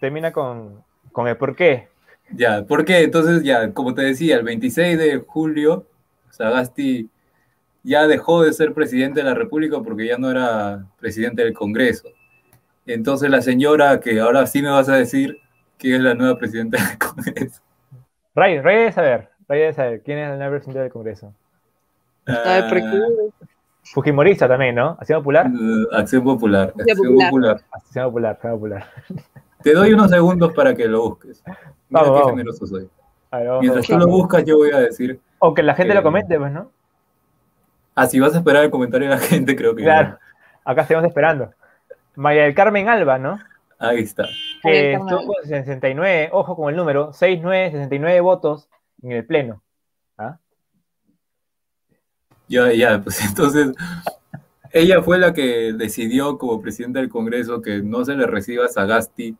Termina 0.00 0.30
con, 0.32 0.84
con 1.10 1.26
el 1.26 1.36
por 1.36 1.56
qué. 1.56 1.88
Ya, 2.32 2.64
porque 2.68 3.02
entonces 3.04 3.42
ya, 3.42 3.72
como 3.72 3.94
te 3.94 4.02
decía, 4.02 4.36
el 4.36 4.42
26 4.44 4.98
de 4.98 5.16
julio, 5.26 5.86
Sagasti 6.30 7.08
ya 7.88 8.06
dejó 8.06 8.42
de 8.42 8.52
ser 8.52 8.74
presidente 8.74 9.20
de 9.20 9.24
la 9.26 9.34
República 9.34 9.80
porque 9.82 10.06
ya 10.06 10.18
no 10.18 10.30
era 10.30 10.84
presidente 11.00 11.42
del 11.42 11.54
Congreso. 11.54 12.08
Entonces 12.86 13.30
la 13.30 13.40
señora, 13.42 14.00
que 14.00 14.20
ahora 14.20 14.46
sí 14.46 14.62
me 14.62 14.70
vas 14.70 14.88
a 14.88 14.96
decir 14.96 15.38
que 15.78 15.94
es 15.94 16.00
la 16.00 16.14
nueva 16.14 16.38
presidenta 16.38 16.78
del 16.78 16.98
Congreso. 17.14 17.62
Ray, 18.34 18.60
Ray 18.60 18.76
debe 18.76 18.92
saber. 18.92 19.28
Ray 19.48 19.60
debe 19.60 19.72
saber 19.72 20.02
quién 20.02 20.18
es 20.18 20.30
el 20.32 20.38
nuevo 20.38 20.52
presidente 20.52 20.80
del 20.80 20.92
Congreso. 20.92 21.32
Fujimorista 23.84 24.46
también, 24.46 24.74
¿no? 24.74 24.96
Acción 25.00 25.20
Popular. 25.20 25.46
Ah, 25.92 25.98
Acción 26.00 26.22
Popular. 26.24 26.74
Acción 26.78 27.14
Popular. 27.16 27.60
Acción 27.72 28.04
Popular, 28.06 28.32
Acción 28.32 28.52
Popular. 28.54 28.86
Te 29.62 29.72
doy 29.72 29.92
unos 29.94 30.10
segundos 30.10 30.52
para 30.52 30.74
que 30.74 30.86
lo 30.86 31.02
busques. 31.08 31.42
Mira 31.46 31.58
Vamos, 31.88 32.08
qué 32.08 32.12
vamos. 32.12 32.30
generoso 32.32 32.66
soy. 32.66 32.88
A 33.30 33.38
ver, 33.38 33.48
vamos, 33.48 33.60
Mientras 33.62 33.86
tú 33.86 33.98
lo 33.98 34.06
buscas, 34.06 34.44
yo 34.44 34.58
voy 34.58 34.70
a 34.72 34.80
decir 34.80 35.18
O 35.38 35.54
que 35.54 35.62
la 35.62 35.74
gente 35.74 35.92
Eh, 35.92 35.96
lo 35.96 36.02
comente, 36.02 36.38
pues, 36.38 36.52
¿no? 36.52 36.70
Ah, 38.00 38.06
si 38.06 38.20
vas 38.20 38.34
a 38.34 38.38
esperar 38.38 38.64
el 38.64 38.70
comentario 38.70 39.08
de 39.08 39.14
la 39.16 39.20
gente, 39.20 39.56
creo 39.56 39.74
que 39.74 39.82
Claro. 39.82 40.10
no. 40.10 40.18
Acá 40.64 40.82
estamos 40.82 41.04
esperando. 41.04 41.52
María 42.14 42.44
del 42.44 42.54
Carmen 42.54 42.88
Alba, 42.88 43.18
¿no? 43.18 43.40
Ahí 43.78 44.00
está. 44.00 44.24
Que 44.62 44.68
María 44.68 44.82
del 44.82 44.92
Carmen 44.98 45.14
estuvo 45.14 45.34
con 45.34 45.44
69, 45.44 46.28
ojo 46.32 46.56
con 46.56 46.70
el 46.70 46.76
número, 46.76 47.12
69, 47.12 47.70
69 47.72 48.20
votos 48.20 48.68
en 49.02 49.12
el 49.12 49.24
pleno. 49.26 49.62
¿Ah? 50.16 50.38
Ya, 52.48 52.72
ya, 52.72 53.00
pues 53.02 53.20
entonces, 53.28 53.72
ella 54.72 55.02
fue 55.02 55.18
la 55.18 55.32
que 55.32 55.72
decidió 55.72 56.38
como 56.38 56.60
presidenta 56.60 57.00
del 57.00 57.08
Congreso 57.08 57.62
que 57.62 57.82
no 57.82 58.04
se 58.04 58.14
le 58.14 58.26
reciba 58.26 58.66
a 58.66 58.68
Sagasti 58.68 59.36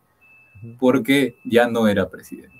porque 0.78 1.36
ya 1.44 1.68
no 1.68 1.86
era 1.86 2.08
presidente. 2.08 2.54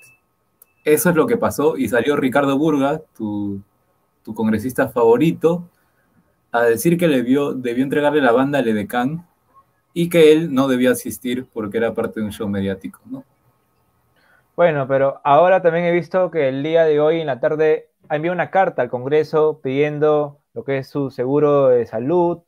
Eso 0.84 1.10
es 1.10 1.16
lo 1.16 1.26
que 1.26 1.36
pasó 1.36 1.76
y 1.76 1.88
salió 1.88 2.16
Ricardo 2.16 2.56
Burga, 2.56 3.00
tu, 3.16 3.60
tu 4.22 4.34
congresista 4.34 4.88
favorito, 4.88 5.68
a 6.52 6.62
decir 6.62 6.98
que 6.98 7.08
le 7.08 7.22
vio, 7.22 7.52
debió 7.52 7.84
entregarle 7.84 8.20
la 8.20 8.32
banda 8.32 8.58
al 8.58 8.68
Edecán 8.68 9.26
y 9.92 10.08
que 10.08 10.32
él 10.32 10.54
no 10.54 10.68
debía 10.68 10.92
asistir 10.92 11.46
porque 11.52 11.78
era 11.78 11.94
parte 11.94 12.20
de 12.20 12.26
un 12.26 12.32
show 12.32 12.48
mediático, 12.48 13.00
¿no? 13.06 13.24
Bueno, 14.56 14.88
pero 14.88 15.20
ahora 15.24 15.62
también 15.62 15.84
he 15.84 15.92
visto 15.92 16.30
que 16.30 16.48
el 16.48 16.62
día 16.62 16.84
de 16.84 16.98
hoy 17.00 17.20
en 17.20 17.26
la 17.26 17.38
tarde 17.38 17.90
ha 18.08 18.16
enviado 18.16 18.34
una 18.34 18.50
carta 18.50 18.82
al 18.82 18.90
Congreso 18.90 19.60
pidiendo 19.62 20.40
lo 20.52 20.64
que 20.64 20.78
es 20.78 20.88
su 20.88 21.10
seguro 21.10 21.68
de 21.68 21.86
salud 21.86 22.42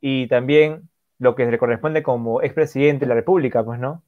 y 0.00 0.26
también 0.28 0.88
lo 1.18 1.34
que 1.34 1.46
le 1.46 1.58
corresponde 1.58 2.02
como 2.02 2.42
expresidente 2.42 3.04
de 3.04 3.10
la 3.10 3.14
República, 3.14 3.62
pues, 3.64 3.78
¿no? 3.78 4.02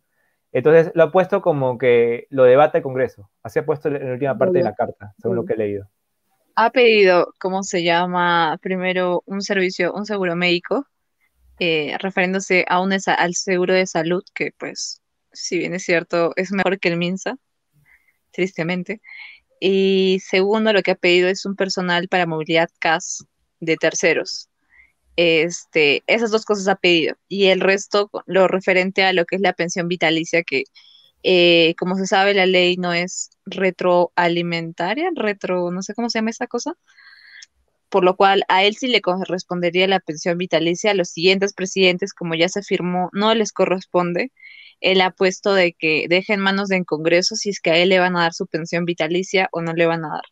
Entonces 0.53 0.93
lo 0.95 1.03
ha 1.03 1.13
puesto 1.13 1.43
como 1.43 1.79
que 1.79 2.27
lo 2.31 2.45
debate 2.45 2.79
el 2.79 2.85
Congreso. 2.85 3.29
Así 3.43 3.59
ha 3.59 3.67
puesto 3.67 3.89
en 3.89 4.07
la 4.07 4.13
última 4.13 4.39
parte 4.39 4.59
de 4.59 4.65
la 4.65 4.75
carta, 4.75 5.13
según 5.19 5.37
lo 5.37 5.45
que 5.45 5.55
he 5.55 5.57
leído. 5.57 5.89
Ha 6.57 6.71
pedido, 6.71 7.35
¿cómo 7.41 7.65
se 7.65 7.83
llama? 7.83 8.59
Primero 8.63 9.23
un 9.27 9.43
servicio, 9.43 9.93
un 9.93 10.07
seguro 10.07 10.37
médico, 10.37 10.87
eh, 11.59 11.97
refiriéndose 11.99 12.65
a 12.69 12.81
un, 12.81 12.93
al 12.93 13.35
seguro 13.35 13.75
de 13.75 13.87
salud, 13.87 14.23
que 14.35 14.53
pues, 14.59 15.03
si 15.33 15.59
bien 15.59 15.75
es 15.75 15.85
cierto, 15.85 16.33
es 16.37 16.53
mejor 16.53 16.79
que 16.79 16.89
el 16.91 16.97
MINSA, 16.97 17.37
tristemente. 18.33 19.01
Y 19.61 20.21
segundo, 20.25 20.73
lo 20.73 20.83
que 20.83 20.93
ha 20.93 20.97
pedido 20.97 21.29
es 21.29 21.45
un 21.47 21.57
personal 21.57 22.09
para 22.09 22.27
movilidad 22.27 22.69
CAS 22.79 23.25
de 23.61 23.77
terceros. 23.77 24.49
Este, 25.17 26.03
esas 26.07 26.31
dos 26.31 26.45
cosas 26.45 26.69
ha 26.69 26.77
pedido. 26.77 27.17
Y 27.29 27.47
el 27.47 27.61
resto, 27.61 28.11
lo 28.27 28.49
referente 28.49 29.05
a 29.05 29.13
lo 29.13 29.25
que 29.25 29.37
es 29.37 29.43
la 29.43 29.55
pensión 29.55 29.89
vitalicia, 29.89 30.43
que 30.45 30.65
eh, 31.27 31.75
como 31.79 31.97
se 31.97 32.07
sabe, 32.07 32.35
la 32.35 32.45
ley 32.45 32.77
no 32.77 32.93
es 32.93 33.31
retroalimentaria, 33.47 35.11
retro, 35.17 35.71
no 35.71 35.81
sé 35.83 35.95
cómo 35.95 36.11
se 36.11 36.19
llama 36.19 36.31
esa 36.31 36.47
cosa, 36.47 36.75
por 37.89 38.05
lo 38.05 38.15
cual 38.17 38.45
a 38.49 38.63
él 38.63 38.77
sí 38.77 38.89
le 38.89 39.01
correspondería 39.01 39.89
la 39.89 40.01
pensión 40.01 40.37
vitalicia, 40.37 40.91
a 40.91 40.95
los 40.95 41.09
siguientes 41.09 41.55
presidentes, 41.55 42.13
como 42.13 42.35
ya 42.35 42.51
se 42.51 42.63
firmó, 42.63 43.09
no 43.13 43.35
les 43.35 43.53
corresponde. 43.53 44.33
Él 44.81 45.01
ha 45.01 45.13
puesto 45.13 45.55
de 45.55 45.73
que 45.73 46.07
deje 46.11 46.35
en 46.35 46.41
manos 46.41 46.69
del 46.69 46.85
Congreso 46.85 47.37
si 47.37 47.49
es 47.49 47.61
que 47.61 47.71
a 47.71 47.79
él 47.79 47.89
le 47.89 48.01
van 48.01 48.17
a 48.17 48.23
dar 48.23 48.35
su 48.35 48.47
pensión 48.47 48.85
vitalicia 48.85 49.49
o 49.51 49.63
no 49.63 49.73
le 49.73 49.87
van 49.87 50.05
a 50.05 50.09
dar. 50.09 50.25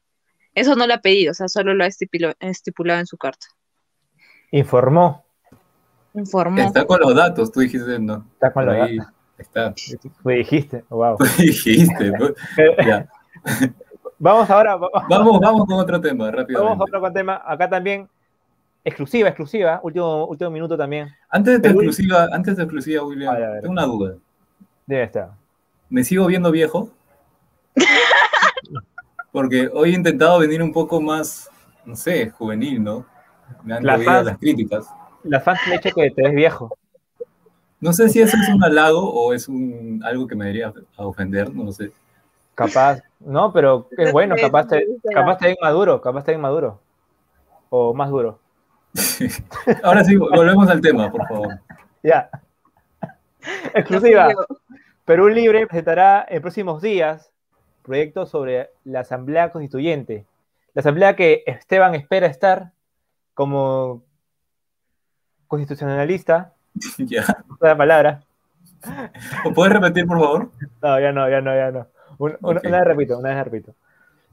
Eso 0.55 0.77
no 0.77 0.87
lo 0.87 0.93
ha 0.93 1.01
pedido, 1.01 1.31
o 1.31 1.35
sea, 1.35 1.49
solo 1.49 1.73
lo 1.73 1.85
ha 1.85 1.87
estipulado, 1.87 2.35
estipulado 2.41 3.01
en 3.01 3.07
su 3.07 3.17
carta. 3.17 3.47
Informó, 4.51 5.25
Informó. 6.13 6.61
Está 6.61 6.85
con 6.85 7.01
los 7.01 7.15
datos, 7.15 7.51
tú 7.51 7.61
dijiste, 7.61 7.99
¿no? 7.99 8.27
está 8.35 8.53
con 8.53 8.67
Por 8.67 8.75
lo 8.75 8.83
ahí 8.83 8.99
está. 9.39 9.75
Me 10.25 10.35
dijiste, 10.37 10.85
wow. 10.89 11.17
Tú 11.19 11.25
dijiste. 11.39 12.13
pues. 12.19 12.33
Ya. 12.87 13.09
Vamos 14.19 14.49
ahora, 14.51 14.77
va- 14.77 14.89
Vamos, 15.09 15.41
vamos 15.41 15.67
con 15.67 15.79
otro 15.81 16.01
tema, 16.01 16.31
vamos 16.31 16.79
a 16.79 16.85
otro 16.85 17.13
tema. 17.13 17.43
Acá 17.45 17.69
también, 17.69 18.09
exclusiva, 18.85 19.29
exclusiva, 19.29 19.81
último, 19.83 20.27
último 20.27 20.51
minuto 20.51 20.77
también. 20.77 21.09
Antes 21.29 21.61
de 21.61 21.69
exclusiva, 21.69 22.29
antes 22.33 22.57
de 22.57 22.63
exclusiva, 22.63 23.03
William, 23.05 23.35
ver, 23.35 23.61
tengo 23.63 23.73
una 23.73 23.85
duda. 23.85 24.15
Debe 24.87 25.03
estar. 25.05 25.31
¿Me 25.89 26.05
sigo 26.05 26.27
viendo 26.27 26.51
viejo? 26.53 26.91
Porque 29.33 29.69
hoy 29.73 29.91
he 29.91 29.95
intentado 29.95 30.39
venir 30.39 30.63
un 30.63 30.73
poco 30.73 31.01
más, 31.01 31.49
no 31.85 31.97
sé, 31.97 32.31
juvenil, 32.31 32.83
¿no? 32.83 33.05
Me 33.65 33.75
han 33.75 33.85
Las 33.85 34.05
fans- 34.05 34.27
las 34.27 34.39
críticas. 34.39 34.87
Las 35.25 35.43
fans 35.43 35.61
han 35.67 35.73
dicho 35.73 35.91
que 35.95 36.11
te 36.11 36.23
ves 36.23 36.35
viejo. 36.35 36.77
No 37.83 37.93
sé 37.93 38.09
si 38.09 38.21
eso 38.21 38.37
es 38.41 38.49
un 38.49 38.63
halago 38.63 39.13
o 39.13 39.33
es 39.33 39.49
un, 39.49 40.01
algo 40.05 40.29
que 40.29 40.37
me 40.37 40.45
debería 40.45 40.73
a 40.97 41.05
ofender, 41.05 41.53
no 41.53 41.65
lo 41.65 41.73
sé. 41.73 41.91
Capaz, 42.55 43.03
no, 43.19 43.53
pero 43.53 43.89
es 43.99 44.13
bueno, 44.13 44.37
capaz 44.41 44.69
te, 44.69 44.87
capaz 45.13 45.39
te 45.39 45.57
maduro, 45.61 46.01
capaz 46.01 46.23
te 46.23 46.39
maduro. 46.39 46.81
O 47.71 47.93
más 47.93 48.09
duro. 48.09 48.39
Ahora 49.83 50.05
sí, 50.05 50.15
volvemos 50.15 50.69
al 50.69 50.81
tema, 50.81 51.11
por 51.11 51.27
favor. 51.27 51.59
Ya. 52.05 52.31
Exclusiva. 53.75 54.29
Perú 55.05 55.29
Libre 55.29 55.67
presentará 55.67 56.25
en 56.29 56.41
próximos 56.41 56.83
días 56.83 57.33
proyectos 57.83 58.31
sobre 58.31 58.71
la 58.85 59.01
Asamblea 59.01 59.51
Constituyente. 59.51 60.25
La 60.75 60.81
Asamblea 60.81 61.17
que 61.17 61.43
Esteban 61.47 61.97
espera 61.97 62.29
estar 62.29 62.71
como 63.35 64.05
constitucionalista, 65.49 66.55
¿Ya? 66.99 67.45
La 67.69 67.77
palabra. 67.77 68.23
¿O 69.45 69.53
puedes 69.53 69.73
repetir, 69.73 70.07
por 70.07 70.19
favor? 70.21 70.51
No, 70.83 71.01
ya 71.01 71.13
no, 71.13 71.29
ya 71.29 71.41
no, 71.41 71.55
ya 71.55 71.71
no. 71.71 71.87
Un- 72.19 72.37
un- 72.41 72.57
Ok. 72.57 72.65
Una 72.65 72.79
vez 72.79 72.87
repito, 72.89 73.19
una 73.19 73.35
vez 73.35 73.45
repito. 73.45 73.75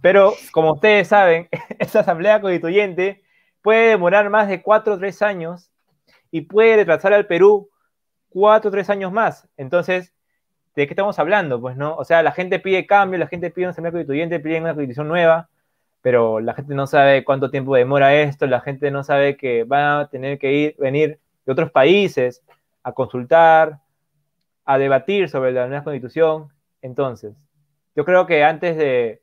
Pero, 0.02 0.34
como 0.52 0.74
ustedes 0.74 1.08
saben, 1.08 1.48
esta 1.80 2.00
asamblea 2.02 2.42
constituyente 2.42 3.22
puede 3.62 3.90
demorar 3.90 4.30
más 4.30 4.48
de 4.48 4.62
cuatro 4.62 4.94
o 4.96 4.98
tres 5.00 5.22
años 5.22 5.70
y 6.32 6.42
puede 6.42 6.78
retrasar 6.78 7.14
al 7.14 7.26
Perú 7.28 7.70
cuatro 8.30 8.70
o 8.70 8.72
tres 8.72 8.90
años 8.90 9.12
más. 9.12 9.48
Entonces, 9.58 10.14
¿de 10.76 10.88
qué 10.88 10.94
estamos 10.94 11.20
hablando? 11.20 11.60
Pues 11.60 11.76
no, 11.76 11.96
o 11.96 12.06
sea, 12.06 12.24
la 12.24 12.32
gente 12.32 12.60
pide 12.60 12.86
cambio, 12.86 13.20
la 13.20 13.28
gente 13.28 13.50
pide 13.52 13.66
una 13.66 13.72
asamblea 13.72 13.92
constituyente, 13.92 14.40
pide 14.40 14.60
una 14.62 14.74
constitución 14.74 15.08
nueva, 15.08 15.50
pero 16.02 16.40
la 16.40 16.54
gente 16.54 16.74
no 16.76 16.88
sabe 16.88 17.26
cuánto 17.26 17.50
tiempo 17.52 17.76
demora 17.76 18.14
esto, 18.16 18.48
la 18.48 18.62
gente 18.62 18.90
no 18.92 19.04
sabe 19.04 19.36
que 19.36 19.64
van 19.66 20.02
a 20.02 20.08
tener 20.08 20.40
que 20.40 20.54
ir, 20.54 20.76
venir 20.80 21.20
de 21.46 21.52
otros 21.52 21.72
países 21.72 22.42
a 22.84 22.92
consultar, 22.94 23.80
a 24.66 24.78
debatir 24.78 25.30
sobre 25.30 25.52
la 25.52 25.68
nueva 25.68 25.84
constitución. 25.84 26.50
Entonces, 26.82 27.36
yo 27.96 28.06
creo 28.06 28.26
que 28.26 28.44
antes 28.44 28.78
de, 28.78 29.22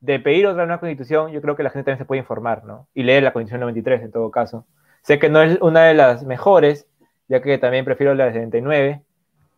de 0.00 0.20
pedir 0.20 0.46
otra 0.46 0.66
nueva 0.66 0.80
constitución, 0.80 1.32
yo 1.32 1.42
creo 1.42 1.56
que 1.56 1.62
la 1.62 1.70
gente 1.70 1.84
también 1.84 1.98
se 1.98 2.04
puede 2.04 2.20
informar, 2.20 2.64
¿no? 2.64 2.88
Y 2.94 3.02
leer 3.02 3.22
la 3.22 3.32
constitución 3.32 3.60
93 3.60 4.02
en 4.02 4.12
todo 4.12 4.30
caso. 4.30 4.64
Sé 5.02 5.18
que 5.18 5.28
no 5.28 5.42
es 5.42 5.60
una 5.60 5.84
de 5.84 5.94
las 5.94 6.24
mejores, 6.24 6.86
ya 7.28 7.42
que 7.42 7.58
también 7.58 7.84
prefiero 7.84 8.14
la 8.14 8.26
de 8.26 8.32
79, 8.32 9.02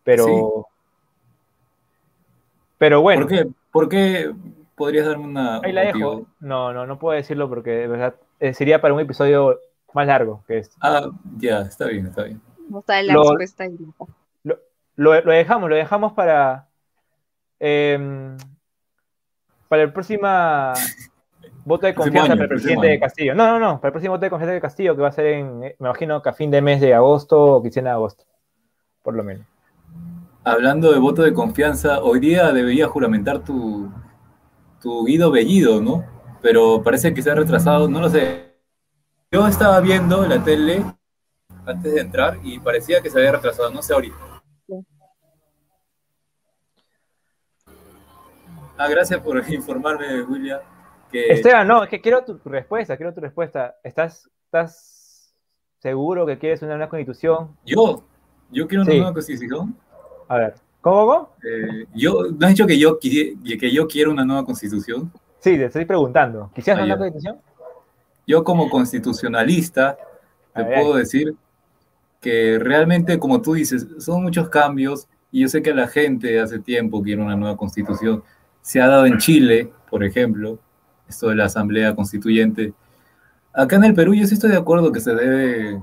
pero... 0.03 0.25
Sí. 0.25 0.33
Pero 2.79 3.01
bueno, 3.01 3.27
¿Por 3.27 3.29
qué? 3.29 3.47
¿Por 3.71 3.89
qué 3.89 4.33
podrías 4.75 5.05
darme 5.05 5.25
una, 5.25 5.59
ahí 5.59 5.73
la 5.73 5.85
motivo? 5.85 6.09
dejo. 6.11 6.27
No, 6.39 6.71
no, 6.71 6.87
no 6.87 6.97
puedo 6.97 7.15
decirlo 7.15 7.49
porque 7.49 7.71
de 7.71 7.87
verdad 7.87 8.15
eh, 8.39 8.53
sería 8.53 8.79
para 8.79 8.93
un 8.93 9.01
episodio 9.01 9.59
más 9.93 10.07
largo 10.07 10.43
que 10.47 10.59
este. 10.59 10.75
Ah, 10.79 11.09
ya, 11.37 11.61
está 11.61 11.87
bien, 11.87 12.07
está 12.07 12.23
bien. 12.23 12.41
No 12.73 12.79
está 12.79 13.01
la 13.01 13.13
Lo- 13.13 13.23
respuesta 13.23 13.63
ahí. 13.63 13.77
Lo, 14.43 15.21
lo 15.21 15.31
dejamos, 15.31 15.69
lo 15.69 15.75
dejamos 15.75 16.13
para... 16.13 16.67
em, 17.59 18.35
para 19.69 19.83
el 19.83 19.93
próximo 19.93 20.27
voto 21.63 21.85
de 21.85 21.93
confianza 21.95 22.33
año, 22.33 22.39
para 22.39 22.43
el 22.43 22.49
presidente 22.49 22.87
de. 22.87 22.99
Castillo. 22.99 23.35
No, 23.35 23.47
no, 23.47 23.59
no, 23.59 23.79
para 23.79 23.89
el 23.89 23.93
próximo 23.93 24.13
voto 24.15 24.25
de 24.25 24.29
confianza 24.29 24.53
de 24.53 24.61
Castillo, 24.61 24.95
que 24.95 25.01
va 25.01 25.07
a 25.09 25.11
ser 25.13 25.27
en, 25.27 25.63
eh, 25.63 25.75
me 25.79 25.87
imagino 25.87 26.21
que 26.21 26.29
a 26.29 26.33
fin 26.33 26.51
de 26.51 26.61
mes 26.61 26.81
de 26.81 26.93
agosto 26.93 27.39
o 27.41 27.61
quincena 27.61 27.91
de 27.91 27.93
agosto, 27.95 28.23
por 29.03 29.13
lo 29.13 29.23
menos. 29.23 29.45
Hablando 30.43 30.91
de 30.91 30.99
voto 30.99 31.21
de 31.21 31.33
confianza, 31.33 32.01
hoy 32.01 32.19
día 32.19 32.51
debería 32.51 32.87
juramentar 32.87 33.39
tu, 33.39 33.91
tu 34.81 35.05
Guido 35.05 35.31
Bellido, 35.31 35.81
¿no? 35.81 36.03
Pero 36.41 36.81
parece 36.83 37.13
que 37.13 37.21
se 37.21 37.29
ha 37.29 37.35
retrasado, 37.35 37.87
no 37.87 38.01
lo 38.01 38.09
sé. 38.09 38.55
Yo 39.31 39.47
estaba 39.47 39.79
viendo 39.81 40.25
la 40.25 40.43
tele 40.43 40.83
antes 41.69 41.93
de 41.93 42.01
entrar 42.01 42.37
y 42.43 42.59
parecía 42.59 43.01
que 43.01 43.09
se 43.09 43.17
había 43.19 43.31
retrasado, 43.33 43.69
no 43.71 43.81
sé 43.81 43.93
ahorita. 43.93 44.15
Ah, 48.77 48.87
gracias 48.87 49.19
por 49.21 49.37
informarme, 49.49 50.21
William. 50.23 50.59
Que 51.11 51.27
Esteban, 51.33 51.67
no, 51.67 51.83
es 51.83 51.89
que 51.89 51.99
quiero 52.01 52.23
tu, 52.23 52.37
tu 52.37 52.49
respuesta, 52.49 52.95
quiero 52.95 53.13
tu 53.13 53.19
respuesta. 53.19 53.75
¿Estás, 53.83 54.29
¿Estás 54.45 55.33
seguro 55.79 56.25
que 56.25 56.37
quieres 56.37 56.61
una 56.61 56.75
nueva 56.75 56.89
constitución? 56.89 57.57
yo, 57.65 58.03
yo 58.51 58.67
quiero 58.67 58.83
una 58.83 58.91
Sí. 58.91 58.97
nueva 58.97 59.13
constitución. 59.13 59.75
A 60.27 60.37
ver, 60.37 60.53
¿cómo, 60.81 61.05
cómo? 61.07 61.29
Eh, 61.43 61.85
yo, 61.95 62.23
¿No 62.37 62.45
has 62.45 62.53
dicho 62.53 62.67
que 62.67 62.77
yo, 62.77 62.99
que 62.99 63.71
yo 63.73 63.87
quiero 63.87 64.11
una 64.11 64.23
nueva 64.23 64.45
constitución? 64.45 65.11
Sí, 65.39 65.57
te 65.57 65.65
estoy 65.65 65.85
preguntando. 65.85 66.51
¿Quisieras 66.53 66.81
Ah, 66.81 66.83
una 66.85 66.95
nueva 66.95 67.11
constitución? 67.11 67.41
Yo 68.27 68.43
como 68.43 68.69
constitucionalista 68.69 69.97
te 70.53 70.63
puedo 70.63 70.95
decir 70.95 71.35
que 72.19 72.59
realmente, 72.59 73.19
como 73.19 73.41
tú 73.41 73.53
dices, 73.53 73.87
son 73.99 74.23
muchos 74.23 74.49
cambios 74.49 75.07
y 75.31 75.41
yo 75.41 75.47
sé 75.47 75.61
que 75.61 75.73
la 75.73 75.87
gente 75.87 76.39
hace 76.39 76.59
tiempo 76.59 77.01
quiere 77.01 77.21
una 77.21 77.35
nueva 77.35 77.57
constitución. 77.57 78.23
Se 78.61 78.81
ha 78.81 78.87
dado 78.87 79.05
en 79.05 79.17
Chile, 79.17 79.71
por 79.89 80.03
ejemplo, 80.03 80.59
esto 81.07 81.29
de 81.29 81.35
la 81.35 81.45
Asamblea 81.45 81.95
Constituyente. 81.95 82.73
Acá 83.53 83.77
en 83.77 83.85
el 83.85 83.93
Perú 83.93 84.13
yo 84.13 84.27
sí 84.27 84.33
estoy 84.33 84.51
de 84.51 84.57
acuerdo 84.57 84.91
que 84.91 84.99
se 84.99 85.15
debe 85.15 85.81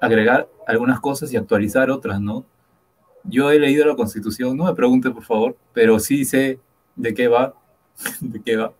agregar 0.00 0.48
algunas 0.66 1.00
cosas 1.00 1.32
y 1.32 1.36
actualizar 1.36 1.90
otras, 1.90 2.20
¿no? 2.20 2.44
Yo 3.24 3.50
he 3.50 3.58
leído 3.58 3.86
la 3.86 3.96
Constitución, 3.96 4.56
no 4.56 4.64
me 4.64 4.74
pregunte 4.74 5.10
por 5.10 5.24
favor, 5.24 5.56
pero 5.72 5.98
sí 5.98 6.24
sé 6.24 6.60
de 6.94 7.14
qué 7.14 7.28
va, 7.28 7.54
de 8.20 8.40
qué 8.42 8.56
va. 8.56 8.72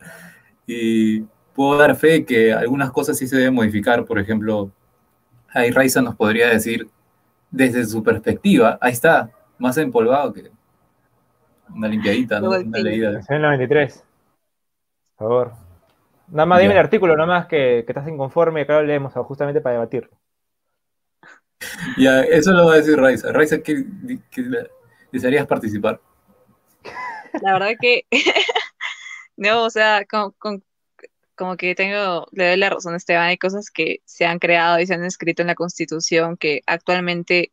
Y 0.66 1.22
puedo 1.54 1.78
dar 1.78 1.96
fe 1.96 2.24
que 2.24 2.52
algunas 2.52 2.90
cosas 2.90 3.16
sí 3.16 3.26
se 3.26 3.37
deben 3.37 3.54
modificar, 3.54 4.04
por 4.04 4.18
ejemplo, 4.18 4.70
ahí 5.55 5.71
Raiza 5.71 6.03
nos 6.03 6.17
podría 6.17 6.49
decir 6.49 6.88
desde 7.51 7.87
su 7.87 8.03
perspectiva, 8.03 8.79
ahí 8.81 8.93
está, 8.93 9.31
más 9.59 9.79
empolvado 9.79 10.33
que 10.33 10.51
una 11.75 11.88
limpiadita, 11.88 12.40
¿no? 12.40 12.51
una 12.51 12.79
leída. 12.79 13.21
En 13.29 13.37
el 13.37 13.43
93. 13.43 14.05
Por 15.17 15.29
favor. 15.29 15.53
Nada 16.29 16.47
más 16.47 16.61
dime 16.61 16.73
el 16.73 16.79
artículo, 16.79 17.17
nada 17.17 17.27
más 17.27 17.47
que, 17.47 17.85
que 17.87 17.93
estás 17.93 18.09
inconforme 18.09 18.61
y 18.61 18.62
acá 18.64 18.75
lo 18.75 18.83
leemos 18.83 19.12
justamente 19.12 19.61
para 19.61 19.75
debatirlo. 19.75 20.11
Ya, 21.97 22.21
eso 22.23 22.53
lo 22.53 22.67
va 22.67 22.75
a 22.75 22.77
decir 22.77 22.99
Raiza. 22.99 23.33
Raiza, 23.33 23.62
¿qué, 23.62 23.85
desearías 25.12 25.47
participar? 25.47 26.01
La 27.43 27.53
verdad 27.55 27.73
que, 27.81 28.05
no, 29.37 29.64
o 29.64 29.71
sea, 29.71 30.05
como 31.37 31.57
que 31.57 31.75
tengo, 31.75 32.27
le 32.33 32.49
doy 32.49 32.57
la 32.57 32.70
razón 32.70 32.94
a 32.94 32.97
Esteban, 32.97 33.25
hay 33.27 33.38
cosas 33.38 33.70
que 33.70 34.01
se 34.05 34.27
han 34.27 34.38
creado 34.38 34.81
y 34.81 34.87
se 34.87 34.94
han 34.94 35.05
escrito 35.05 35.42
en 35.42 35.49
la 35.49 35.55
Constitución 35.55 36.37
que 36.37 36.62
actualmente 36.66 37.53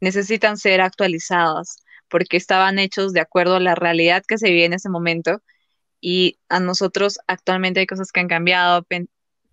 necesitan 0.00 0.58
ser 0.58 0.80
actualizadas 0.80 1.78
porque 2.08 2.36
estaban 2.36 2.78
hechos 2.78 3.12
de 3.12 3.20
acuerdo 3.20 3.56
a 3.56 3.60
la 3.60 3.74
realidad 3.74 4.24
que 4.26 4.38
se 4.38 4.50
vive 4.50 4.66
en 4.66 4.74
ese 4.74 4.88
momento 4.88 5.42
y 6.00 6.38
a 6.48 6.60
nosotros 6.60 7.18
actualmente 7.26 7.80
hay 7.80 7.86
cosas 7.86 8.12
que 8.12 8.20
han 8.20 8.28
cambiado, 8.28 8.86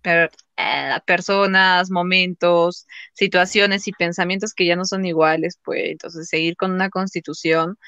eh, 0.04 0.28
personas, 1.06 1.90
momentos, 1.90 2.86
situaciones 3.14 3.88
y 3.88 3.92
pensamientos 3.92 4.54
que 4.54 4.66
ya 4.66 4.76
no 4.76 4.84
son 4.84 5.04
iguales, 5.06 5.58
pues 5.64 5.82
entonces 5.86 6.28
seguir 6.28 6.56
con 6.56 6.72
una 6.72 6.90
constitución 6.90 7.78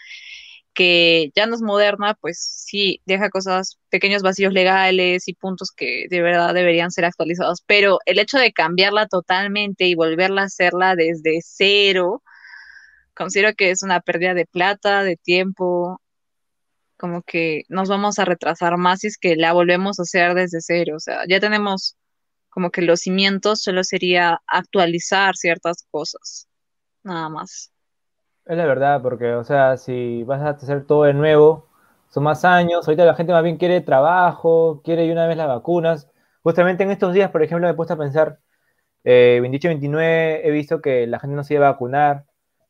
que 0.77 1.33
ya 1.35 1.47
no 1.47 1.57
es 1.57 1.63
moderna, 1.63 2.15
pues 2.21 2.39
sí 2.39 3.01
deja 3.07 3.31
cosas, 3.31 3.79
pequeños 3.89 4.23
vacíos 4.23 4.53
legales 4.53 5.27
y 5.27 5.35
puntos 5.35 5.73
que 5.73 6.07
de 6.11 6.23
verdad 6.23 6.55
deberían 6.55 6.91
ser 6.93 7.07
actualizados, 7.07 7.63
pero 7.67 7.99
el 8.07 8.19
hecho 8.19 8.39
de 8.39 8.53
cambiarla 8.53 9.09
totalmente 9.09 9.87
y 9.87 9.95
volverla 9.95 10.43
a 10.43 10.47
hacerla 10.47 10.95
desde 10.95 11.41
cero, 11.43 12.23
considero 13.15 13.55
que 13.55 13.71
es 13.71 13.83
una 13.83 14.01
pérdida 14.01 14.35
de 14.35 14.47
plata, 14.47 15.03
de 15.03 15.17
tiempo, 15.17 16.03
como 16.99 17.23
que 17.23 17.63
nos 17.69 17.89
vamos 17.89 18.19
a 18.19 18.27
retrasar 18.27 18.77
más 18.77 19.01
si 19.01 19.09
es 19.09 19.19
que 19.19 19.37
la 19.37 19.55
volvemos 19.55 19.99
a 19.99 20.03
hacer 20.03 20.35
desde 20.35 20.61
cero. 20.61 20.97
O 20.97 21.01
sea, 21.01 21.23
ya 21.29 21.41
tenemos 21.41 21.97
como 22.51 22.71
que 22.71 22.83
los 22.83 23.01
cimientos, 23.01 23.63
solo 23.63 23.85
sería 23.85 24.41
actualizar 24.47 25.37
ciertas 25.37 25.87
cosas, 25.91 26.49
nada 27.03 27.31
más. 27.31 27.73
Es 28.47 28.57
la 28.57 28.65
verdad, 28.67 29.03
porque, 29.03 29.35
o 29.35 29.43
sea, 29.45 29.77
si 29.77 30.23
vas 30.23 30.41
a 30.41 30.51
hacer 30.51 30.87
todo 30.87 31.03
de 31.05 31.15
nuevo, 31.15 31.67
son 32.09 32.23
más 32.25 32.45
años, 32.45 32.87
ahorita 32.87 33.05
la 33.05 33.15
gente 33.17 33.33
más 33.33 33.43
bien 33.43 33.57
quiere 33.57 33.81
trabajo, 33.81 34.83
quiere 34.85 35.11
una 35.11 35.27
vez 35.27 35.37
las 35.37 35.49
vacunas. 35.49 36.09
Justamente 36.43 36.85
en 36.85 36.93
estos 36.93 37.13
días, 37.13 37.31
por 37.33 37.43
ejemplo, 37.43 37.67
me 37.67 37.73
he 37.73 37.75
puesto 37.75 37.95
a 37.95 37.97
pensar, 37.99 38.39
eh, 39.05 39.39
28 39.43 39.69
29 39.69 40.49
he 40.49 40.51
visto 40.53 40.83
que 40.83 41.07
la 41.09 41.19
gente 41.21 41.37
no 41.37 41.45
se 41.45 41.55
iba 41.55 41.69
a 41.69 41.73
vacunar, 41.73 42.27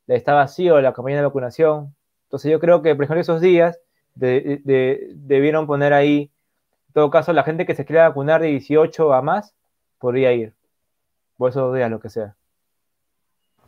está 0.08 0.34
vacío 0.34 0.80
la 0.80 0.94
campaña 0.94 1.16
de 1.18 1.22
vacunación. 1.24 1.94
Entonces 2.24 2.52
yo 2.52 2.60
creo 2.60 2.82
que, 2.82 2.94
por 2.94 3.04
ejemplo, 3.04 3.20
esos 3.22 3.40
días 3.40 3.80
debieron 4.14 5.66
poner 5.66 5.92
ahí, 5.94 6.32
en 6.88 6.94
todo 6.94 7.10
caso, 7.10 7.32
la 7.34 7.44
gente 7.44 7.66
que 7.66 7.74
se 7.74 7.84
quiera 7.86 8.08
vacunar 8.08 8.40
de 8.42 8.48
18 8.48 9.12
a 9.14 9.22
más, 9.22 9.54
podría 9.98 10.32
ir. 10.32 10.54
Por 11.38 11.50
esos 11.50 11.74
días, 11.74 11.90
lo 11.90 12.00
que 12.00 12.10
sea. 12.10 12.36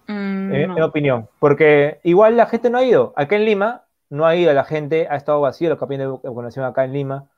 Mm, 0.09 0.55
en, 0.55 0.75
mi 0.75 0.81
opinión. 0.81 1.29
Porque 1.39 2.01
igual 2.03 2.37
la 2.37 2.47
gente 2.47 2.71
no 2.71 2.79
ha 2.79 2.85
ido. 2.85 3.13
Acá 3.15 3.37
en 3.37 3.45
Lima 3.45 3.85
no 4.11 4.27
ha 4.27 4.35
ido 4.35 4.53
la 4.55 4.65
gente, 4.65 5.07
ha 5.09 5.17
estado 5.17 5.41
vacío 5.41 5.69
la 5.69 5.77
campaña 5.77 6.05
de 6.05 6.07
vacunación 6.09 6.65
acá 6.65 6.85
en 6.85 6.95
Lima. 6.95 7.29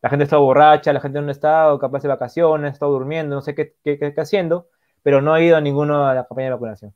La 0.00 0.10
gente 0.10 0.22
ha 0.22 0.26
estado 0.26 0.42
borracha, 0.42 0.92
la 0.92 1.00
gente 1.00 1.20
no 1.20 1.28
ha 1.28 1.32
estado 1.32 1.78
capaz 1.78 2.02
de 2.02 2.08
vacaciones, 2.08 2.70
ha 2.70 2.72
estado 2.72 2.92
durmiendo, 2.92 3.34
no 3.34 3.42
sé 3.42 3.54
qué, 3.54 3.74
qué, 3.82 4.14
haciendo, 4.18 4.68
pero 5.02 5.20
no 5.20 5.34
ha 5.34 5.40
ido 5.40 5.56
a 5.56 5.60
ninguno 5.60 6.06
a 6.06 6.14
la 6.14 6.24
campaña 6.26 6.48
de 6.48 6.54
vacunación. 6.54 6.94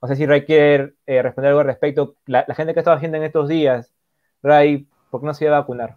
No 0.00 0.08
sé 0.08 0.16
si 0.16 0.26
Ray 0.26 0.44
quiere 0.44 0.94
eh, 1.06 1.22
responder 1.22 1.48
algo 1.48 1.60
al 1.60 1.66
respecto. 1.66 2.16
La, 2.26 2.44
gente 2.54 2.74
que 2.74 2.80
ha 2.80 2.82
estado 2.82 2.96
haciendo 2.96 3.16
en 3.18 3.24
estos 3.24 3.48
días 3.48 3.92
Ray, 4.42 4.88
¿por 5.10 5.20
qué 5.20 5.26
no 5.26 5.34
se 5.34 5.44
iba 5.44 5.56
a 5.56 5.60
vacunar? 5.60 5.96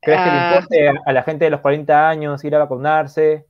¿Crees 0.00 0.20
que 0.20 0.26
le 0.26 0.32
ah. 0.32 0.54
importe 0.54 0.88
a, 1.04 1.12
la 1.12 1.22
gente 1.22 1.44
de 1.46 1.50
los 1.50 1.60
40 1.60 2.08
años 2.08 2.44
ir 2.44 2.54
a 2.54 2.58
vacunarse? 2.58 3.46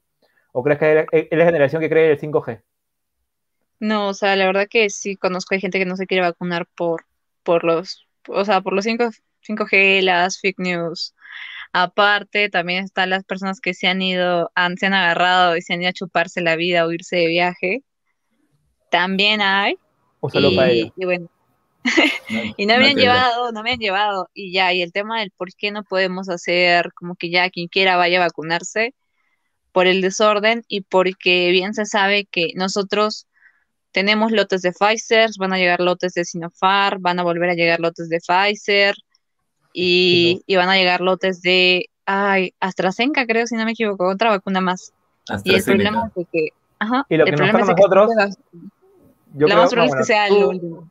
¿O 0.52 0.62
crees 0.62 0.78
que 0.78 1.06
es 1.12 1.38
la 1.38 1.44
generación 1.44 1.80
que 1.80 1.88
cree 1.88 2.12
el 2.12 2.20
5G? 2.20 2.62
No, 3.78 4.08
o 4.08 4.14
sea, 4.14 4.36
la 4.36 4.46
verdad 4.46 4.66
que 4.68 4.88
sí 4.90 5.16
conozco 5.16 5.54
hay 5.54 5.60
gente 5.60 5.78
que 5.78 5.84
no 5.84 5.96
se 5.96 6.06
quiere 6.06 6.22
vacunar 6.22 6.66
por, 6.74 7.04
por 7.42 7.64
los, 7.64 8.06
o 8.28 8.44
sea, 8.44 8.60
por 8.60 8.72
los 8.72 8.84
5, 8.84 9.10
g 9.42 10.02
las 10.02 10.40
fake 10.40 10.58
news. 10.58 11.14
Aparte, 11.72 12.48
también 12.48 12.84
están 12.84 13.10
las 13.10 13.24
personas 13.24 13.60
que 13.60 13.74
se 13.74 13.86
han 13.86 14.00
ido, 14.00 14.50
han, 14.54 14.78
se 14.78 14.86
han 14.86 14.94
agarrado 14.94 15.56
y 15.56 15.62
se 15.62 15.74
han 15.74 15.82
ido 15.82 15.90
a 15.90 15.92
chuparse 15.92 16.40
la 16.40 16.56
vida 16.56 16.86
o 16.86 16.92
irse 16.92 17.16
de 17.16 17.26
viaje. 17.26 17.82
También 18.90 19.42
hay. 19.42 19.76
O 20.20 20.30
solo 20.30 20.54
para 20.54 20.70
ellos. 20.70 20.92
Y 20.96 21.04
bueno, 21.04 21.28
y 22.56 22.66
no 22.66 22.78
me 22.78 22.88
han 22.88 22.96
llevado, 22.96 23.52
no 23.52 23.62
me 23.62 23.72
han 23.72 23.78
llevado. 23.78 24.28
Y 24.32 24.52
ya, 24.52 24.72
y 24.72 24.82
el 24.82 24.92
tema 24.92 25.20
del 25.20 25.30
por 25.30 25.52
qué 25.54 25.70
no 25.70 25.84
podemos 25.84 26.28
hacer 26.28 26.92
como 26.94 27.16
que 27.16 27.30
ya 27.30 27.50
quien 27.50 27.68
quiera 27.68 27.96
vaya 27.96 28.18
a 28.18 28.26
vacunarse 28.26 28.94
por 29.72 29.86
el 29.86 30.00
desorden 30.00 30.64
y 30.68 30.80
porque 30.82 31.50
bien 31.50 31.74
se 31.74 31.84
sabe 31.84 32.24
que 32.24 32.52
nosotros 32.54 33.26
tenemos 33.92 34.32
lotes 34.32 34.62
de 34.62 34.72
Pfizer, 34.72 35.30
van 35.38 35.52
a 35.52 35.58
llegar 35.58 35.80
lotes 35.80 36.14
de 36.14 36.24
Sinopharm, 36.24 37.02
van 37.02 37.18
a 37.18 37.22
volver 37.22 37.50
a 37.50 37.54
llegar 37.54 37.80
lotes 37.80 38.08
de 38.08 38.18
Pfizer 38.20 38.94
y, 39.72 40.42
van 40.54 40.68
a 40.68 40.76
llegar 40.76 41.00
lotes 41.00 41.42
de 41.42 41.86
ay, 42.06 42.54
AstraZeneca, 42.60 43.26
creo, 43.26 43.46
si 43.46 43.56
no 43.56 43.64
me 43.64 43.72
equivoco, 43.72 44.08
otra 44.08 44.30
vacuna 44.30 44.60
más. 44.60 44.92
Y 45.44 45.54
el 45.54 45.64
problema 45.64 46.10
es 46.14 46.26
que, 46.32 46.48
ajá, 46.78 47.04
y 47.08 47.16
lo 47.16 47.24
que 47.24 47.32
nos 47.32 47.52
nosotros, 47.52 48.36
lo 49.34 49.48
más 49.48 49.70
probable 49.70 49.92
es 49.92 49.96
que 49.96 50.04
sea 50.04 50.28
el 50.28 50.44
último 50.44 50.90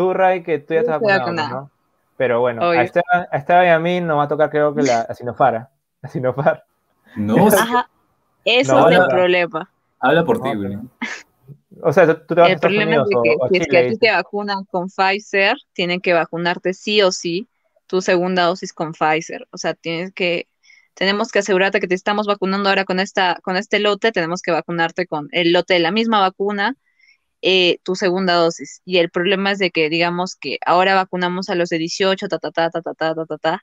tú, 0.00 0.14
Ray, 0.14 0.42
que 0.42 0.58
tú 0.58 0.72
ya 0.72 0.80
estás 0.80 0.98
vacunado, 0.98 1.32
¿no? 1.32 1.70
Pero 2.16 2.40
bueno, 2.40 2.62
a 2.62 2.82
Esteban, 2.82 3.28
a 3.30 3.64
y 3.64 3.68
a 3.68 3.78
mí 3.78 4.00
nos 4.00 4.18
va 4.18 4.22
a 4.24 4.28
tocar 4.28 4.48
creo 4.48 4.74
que 4.74 4.82
la, 4.82 5.12
Sinofara. 5.14 5.70
La 6.00 6.08
Sinofar. 6.08 6.64
No, 7.16 7.34
Ajá, 7.48 7.88
eso 8.44 8.88
es 8.88 8.98
el 8.98 9.06
problema. 9.08 9.70
Habla 9.98 10.24
por 10.24 10.40
ti, 10.40 10.54
güey. 10.54 10.78
O 11.82 11.92
sea, 11.92 12.06
tú 12.26 12.34
te 12.34 12.40
vas 12.40 12.50
el 12.50 12.56
a 12.56 12.60
problema 12.60 12.96
es 12.96 13.02
que 13.22 13.36
si 13.50 13.56
es 13.58 13.68
que 13.68 13.78
a 13.78 13.88
ti 13.88 13.98
te 13.98 14.10
vacunan 14.10 14.64
con 14.64 14.88
Pfizer, 14.88 15.56
tienen 15.72 16.00
que 16.00 16.12
vacunarte 16.12 16.74
sí 16.74 17.02
o 17.02 17.12
sí 17.12 17.48
tu 17.86 18.00
segunda 18.02 18.44
dosis 18.44 18.72
con 18.72 18.92
Pfizer. 18.92 19.48
O 19.50 19.58
sea, 19.58 19.74
tienes 19.74 20.12
que, 20.12 20.48
tenemos 20.94 21.30
que 21.30 21.40
asegurarte 21.40 21.80
que 21.80 21.88
te 21.88 21.94
estamos 21.94 22.26
vacunando 22.26 22.68
ahora 22.68 22.84
con 22.84 23.00
esta, 23.00 23.38
con 23.42 23.56
este 23.56 23.80
lote, 23.80 24.12
tenemos 24.12 24.42
que 24.42 24.52
vacunarte 24.52 25.06
con 25.06 25.28
el 25.32 25.52
lote 25.52 25.74
de 25.74 25.80
la 25.80 25.90
misma 25.90 26.20
vacuna 26.20 26.76
eh, 27.42 27.78
tu 27.84 27.96
segunda 27.96 28.34
dosis. 28.34 28.82
Y 28.84 28.98
el 28.98 29.10
problema 29.10 29.52
es 29.52 29.58
de 29.58 29.70
que, 29.70 29.88
digamos 29.88 30.36
que 30.36 30.58
ahora 30.66 30.94
vacunamos 30.94 31.48
a 31.48 31.54
los 31.54 31.70
de 31.70 31.78
18, 31.78 32.28
ta, 32.28 32.38
ta, 32.38 32.50
ta, 32.50 32.70
ta, 32.70 32.82
ta, 32.82 32.94
ta, 32.94 33.14
ta, 33.14 33.38
ta, 33.38 33.62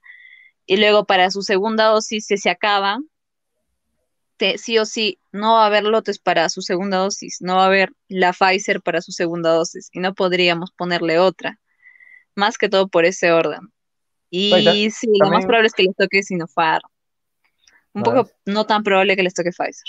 y 0.65 0.77
luego 0.77 1.05
para 1.05 1.31
su 1.31 1.41
segunda 1.43 1.85
dosis 1.85 2.25
se, 2.25 2.37
se 2.37 2.49
acaban, 2.49 3.09
sí 4.57 4.77
o 4.77 4.85
sí, 4.85 5.19
no 5.31 5.53
va 5.53 5.63
a 5.63 5.67
haber 5.67 5.83
lotes 5.83 6.19
para 6.19 6.49
su 6.49 6.61
segunda 6.61 6.97
dosis, 6.97 7.37
no 7.41 7.55
va 7.55 7.63
a 7.63 7.67
haber 7.67 7.91
la 8.07 8.33
Pfizer 8.33 8.81
para 8.81 9.01
su 9.01 9.11
segunda 9.11 9.51
dosis, 9.51 9.89
y 9.93 9.99
no 9.99 10.13
podríamos 10.13 10.71
ponerle 10.71 11.19
otra, 11.19 11.59
más 12.35 12.57
que 12.57 12.69
todo 12.69 12.87
por 12.87 13.05
ese 13.05 13.31
orden. 13.31 13.71
Y 14.29 14.89
sí, 14.91 15.07
lo 15.19 15.29
más 15.29 15.45
probable 15.45 15.67
es 15.67 15.73
que 15.73 15.83
les 15.83 15.95
toque 15.95 16.21
Sinopharm. 16.21 16.89
Un 17.93 18.03
poco 18.03 18.29
no 18.45 18.65
tan 18.65 18.83
probable 18.83 19.15
que 19.15 19.23
les 19.23 19.33
toque 19.33 19.51
Pfizer. 19.51 19.87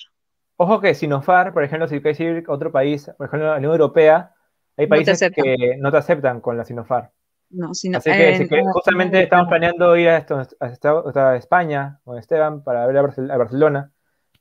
Ojo 0.57 0.81
que 0.81 0.95
Sinofar, 0.95 1.53
por 1.53 1.63
ejemplo, 1.63 1.87
si 1.87 2.01
quieres 2.01 2.19
ir 2.21 2.45
a 2.49 2.53
otro 2.53 2.73
país, 2.73 3.11
por 3.17 3.27
ejemplo, 3.27 3.49
a 3.49 3.53
la 3.53 3.57
Unión 3.59 3.73
Europea, 3.73 4.35
hay 4.77 4.87
países 4.87 5.21
que 5.35 5.77
no 5.79 5.91
te 5.91 5.99
aceptan 5.99 6.41
con 6.41 6.57
la 6.57 6.65
Sinofar. 6.65 7.13
No, 7.51 7.71
Así 7.71 7.91
que, 7.91 8.63
justamente 8.73 9.23
estamos 9.23 9.49
planeando 9.49 9.97
ir 9.97 10.09
a, 10.09 10.19
esto, 10.19 10.47
a, 10.61 11.37
España 11.37 12.01
con 12.05 12.19
Esteban 12.19 12.63
para 12.63 12.87
ver 12.87 12.99
a, 12.99 13.37
Barcelona, 13.37 13.93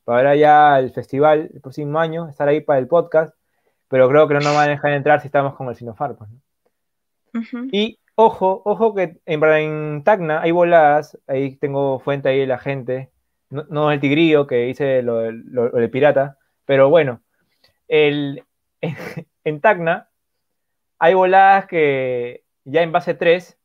para 0.07 0.19
ver 0.19 0.27
allá 0.27 0.79
el 0.79 0.91
festival 0.91 1.49
el 1.53 1.59
próximo 1.59 1.99
año, 1.99 2.29
estar 2.29 2.47
ahí 2.47 2.61
para 2.61 2.79
el 2.79 2.87
podcast, 2.87 3.35
pero 3.89 4.07
creo 4.07 4.25
que 4.29 4.35
no 4.35 4.39
nos 4.39 4.55
van 4.55 4.69
a 4.69 4.71
dejar 4.71 4.93
entrar 4.93 5.19
si 5.19 5.27
estamos 5.27 5.53
con 5.55 5.67
el 5.67 5.75
Sinofar. 5.75 6.15
Pues, 6.15 6.29
Y 7.73 7.99
ojo, 8.15 8.61
ojo 8.63 8.95
que 8.95 9.17
en, 9.25 9.43
en 9.43 10.03
Tacna 10.05 10.39
hay 10.41 10.51
voladas, 10.51 11.17
ahí 11.27 11.57
tengo 11.57 11.99
fuente 11.99 12.29
ahí 12.29 12.39
de 12.39 12.47
la 12.47 12.57
gente, 12.57 13.09
no, 13.49 13.91
el 13.91 13.99
tigrillo 13.99 14.47
que 14.47 14.55
dice 14.67 15.01
lo, 15.03 15.17
del 15.19 15.89
pirata, 15.91 16.37
pero 16.63 16.89
bueno, 16.89 17.19
el, 17.89 18.45
en 19.43 19.59
Tacna 19.59 20.07
hay 20.99 21.15
voladas 21.15 21.65
que 21.65 22.43
ya 22.63 22.81
en 22.81 22.93
base 22.93 23.13
3 23.13 23.57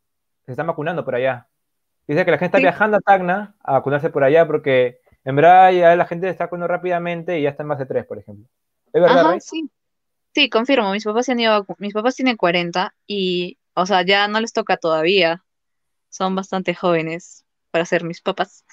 se 0.44 0.50
están 0.50 0.66
vacunando 0.66 1.04
por 1.04 1.14
allá. 1.14 1.46
Dice 2.08 2.24
que 2.24 2.32
la 2.32 2.38
gente 2.38 2.46
está 2.46 2.58
Sí. 2.58 2.62
viajando 2.64 2.96
a 2.96 3.00
Tacna 3.00 3.54
a 3.62 3.74
vacunarse 3.74 4.10
por 4.10 4.24
allá 4.24 4.44
porque 4.44 4.98
en 5.24 5.36
verdad 5.36 5.72
ya 5.72 5.96
la 5.96 6.06
gente 6.06 6.28
está 6.28 6.44
vacunando 6.44 6.68
rápidamente 6.68 7.38
y 7.38 7.42
ya 7.42 7.50
está 7.50 7.62
en 7.62 7.68
más 7.68 7.78
de 7.78 7.86
tres, 7.86 8.06
por 8.06 8.18
ejemplo. 8.18 8.46
¿Es 8.92 9.02
verdad, 9.02 9.24
Ajá, 9.24 9.30
Rey? 9.30 9.40
sí. 9.40 9.70
Sí, 10.34 10.50
confirmo, 10.50 10.92
mis 10.92 11.04
papás 11.04 11.26
se 11.26 11.32
han 11.32 11.40
ido 11.40 11.66
mis 11.78 11.94
papás 11.94 12.16
tienen 12.16 12.36
40 12.38 12.94
y, 13.06 13.58
o 13.74 13.86
sea, 13.86 14.02
ya 14.04 14.28
no 14.28 14.40
les 14.40 14.52
toca 14.52 14.76
todavía. 14.78 15.44
Son 16.10 16.34
bastante 16.36 16.74
jóvenes 16.74 17.44
para 17.72 17.86
ser 17.86 18.04
mis 18.04 18.22
papás. 18.22 18.64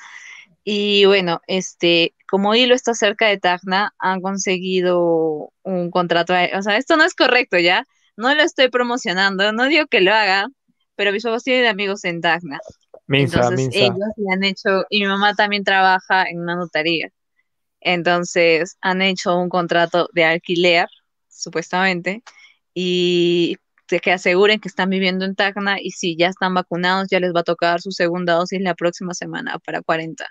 Y 0.64 1.06
bueno, 1.06 1.42
este, 1.48 2.16
como 2.30 2.56
Hilo 2.56 2.76
está 2.76 2.94
cerca 2.96 3.28
de 3.28 3.40
Tacna, 3.40 3.94
han 4.00 4.22
conseguido 4.22 5.52
un 5.64 5.92
contrato. 5.92 6.34
a- 6.34 6.50
O 6.58 6.62
sea, 6.64 6.78
esto 6.78 6.98
no 6.98 7.04
es 7.06 7.16
correcto, 7.16 7.60
¿ya? 7.60 7.86
No 8.18 8.34
lo 8.36 8.44
estoy 8.44 8.70
promocionando, 8.70 9.52
no 9.54 9.66
digo 9.68 9.88
que 9.88 10.02
lo 10.02 10.14
haga, 10.14 10.50
pero 10.96 11.12
mis 11.14 11.24
papás 11.24 11.44
tienen 11.44 11.68
amigos 11.68 12.04
en 12.06 12.22
Tacna. 12.22 12.60
Minsa, 13.10 13.38
Entonces 13.38 13.58
Minsa. 13.68 13.80
ellos 13.80 14.08
le 14.18 14.34
han 14.34 14.44
hecho, 14.44 14.86
y 14.90 15.02
mi 15.02 15.08
mamá 15.08 15.34
también 15.34 15.64
trabaja 15.64 16.24
en 16.30 16.40
una 16.40 16.56
notaría. 16.56 17.10
Entonces 17.82 18.78
han 18.82 19.02
hecho 19.02 19.38
un 19.38 19.50
contrato 19.50 20.10
de 20.14 20.24
alquiler, 20.26 20.88
supuestamente, 21.28 22.24
y 22.74 23.58
que 23.88 24.12
aseguren 24.12 24.60
que 24.60 24.68
están 24.68 24.90
viviendo 24.92 25.26
en 25.26 25.34
Tacna 25.36 25.78
y 25.82 25.90
si 25.92 26.16
ya 26.16 26.28
están 26.28 26.54
vacunados, 26.54 27.08
ya 27.10 27.20
les 27.20 27.34
va 27.34 27.40
a 27.40 27.44
tocar 27.44 27.82
su 27.82 27.92
segunda 27.92 28.34
dosis 28.34 28.62
la 28.62 28.76
próxima 28.76 29.14
semana 29.16 29.58
para 29.66 29.82
40. 29.82 30.26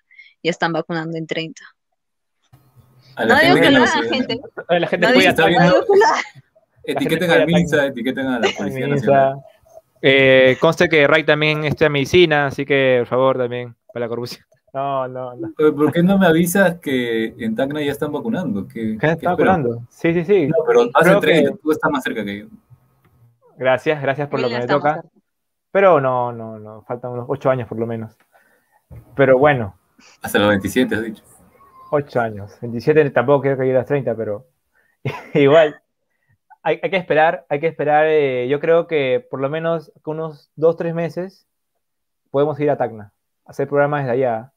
Ya 0.45 0.51
están 0.53 0.73
vacunando 0.73 1.19
en 1.19 1.27
30. 1.27 1.61
A 3.17 3.25
la 3.25 3.35
No 3.35 3.41
digo 3.41 3.55
gente 3.55 3.67
que 3.69 3.73
lo 3.75 3.81
nos- 3.81 3.91
hagan, 3.97 4.09
gente. 4.11 4.41
Ay, 4.69 4.81
La 4.81 4.87
gente 4.87 5.07
No 5.07 5.13
fue 5.13 5.19
digo 5.19 5.29
a 5.29 5.31
está 5.31 5.43
no 5.43 5.49
viendo- 5.49 5.67
digo 5.75 5.81
que 5.93 5.99
lo 5.99 6.05
hagan. 6.07 6.23
Etiqueten 6.85 7.29
La 7.29 7.35
gente 7.35 7.43
al 7.43 7.47
Minsa, 7.49 7.87
etiqueten 7.87 8.27
a 8.29 8.39
la 8.39 8.49
Policía 8.57 8.87
Minsa. 8.87 8.95
Nacional. 9.07 9.37
Eh, 10.03 10.57
conste 10.61 10.89
que 10.89 11.07
Ray 11.07 11.25
también 11.25 11.65
estudia 11.65 11.89
medicina, 11.91 12.47
así 12.47 12.65
que 12.65 12.99
por 13.01 13.09
favor 13.09 13.39
también 13.39 13.75
para 13.93 14.07
la 14.07 14.09
corrupción. 14.09 14.45
No, 14.73 15.09
no, 15.09 15.35
no. 15.35 15.49
Eh, 15.59 15.73
¿Por 15.73 15.91
qué 15.93 16.03
no 16.03 16.19
me 16.19 16.27
avisas 16.27 16.79
que 16.79 17.35
en 17.39 17.55
Tacna 17.57 17.81
ya 17.83 17.91
están 17.93 18.13
vacunando? 18.13 18.69
¿Qué, 18.69 18.75
¿Qué 18.93 18.99
qué 18.99 19.07
está 19.07 19.13
espero? 19.13 19.31
vacunando? 19.51 19.83
Sí, 19.89 20.13
sí, 20.15 20.25
sí. 20.25 20.47
No, 20.47 20.57
pero 20.67 20.83
hace 20.95 21.09
Creo 21.09 21.21
30, 21.21 21.51
que- 21.53 21.57
tú 21.59 21.71
estás 21.73 21.91
más 21.91 22.05
cerca 22.05 22.25
que 22.25 22.39
yo. 22.41 22.47
Gracias, 23.57 24.01
gracias 24.01 24.29
por 24.29 24.41
lo 24.41 24.49
que 24.49 24.59
me 24.59 24.67
toca. 24.67 24.95
cerca. 24.95 25.09
Pero 25.73 26.01
no, 26.01 26.33
no, 26.33 26.59
no, 26.59 26.83
faltan 26.83 27.11
unos 27.13 27.27
ocho 27.29 27.51
años 27.51 27.69
por 27.69 27.79
lo 27.79 27.87
menos. 27.87 28.17
Pero 29.17 29.37
bueno, 29.39 29.75
Hasta 30.23 30.39
los 30.39 30.49
27 30.49 30.95
has 30.95 31.03
dicho. 31.03 31.23
ocho 31.91 32.21
años. 32.21 32.57
27 32.61 33.11
tampoco 33.11 33.43
quiero 33.43 33.57
que 33.57 33.65
llegue 33.65 33.77
a 33.77 33.81
las 33.81 33.87
30, 33.89 34.15
pero 34.15 34.47
igual. 35.35 35.81
Hay, 36.69 36.79
hay 36.83 36.91
que 36.91 36.97
esperar, 36.99 37.47
hay 37.49 37.61
que 37.61 37.67
esperar. 37.67 38.07
eh, 38.09 38.47
yo 38.49 38.61
creo 38.61 38.87
que 38.87 39.27
por 39.31 39.41
lo 39.41 39.49
menos 39.49 39.91
con 40.03 40.19
unos 40.19 40.51
dos, 40.55 40.77
tres 40.77 40.95
meses 40.95 41.47
podemos 42.31 42.61
ir 42.61 42.69
a 42.71 42.77
Tacna, 42.77 43.13
a 43.47 43.51
hacer 43.51 43.67
programas 43.69 44.03
desde 44.03 44.13
allá, 44.13 44.53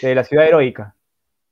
de 0.00 0.14
la 0.14 0.22
ciudad 0.22 0.46
heroica, 0.46 0.94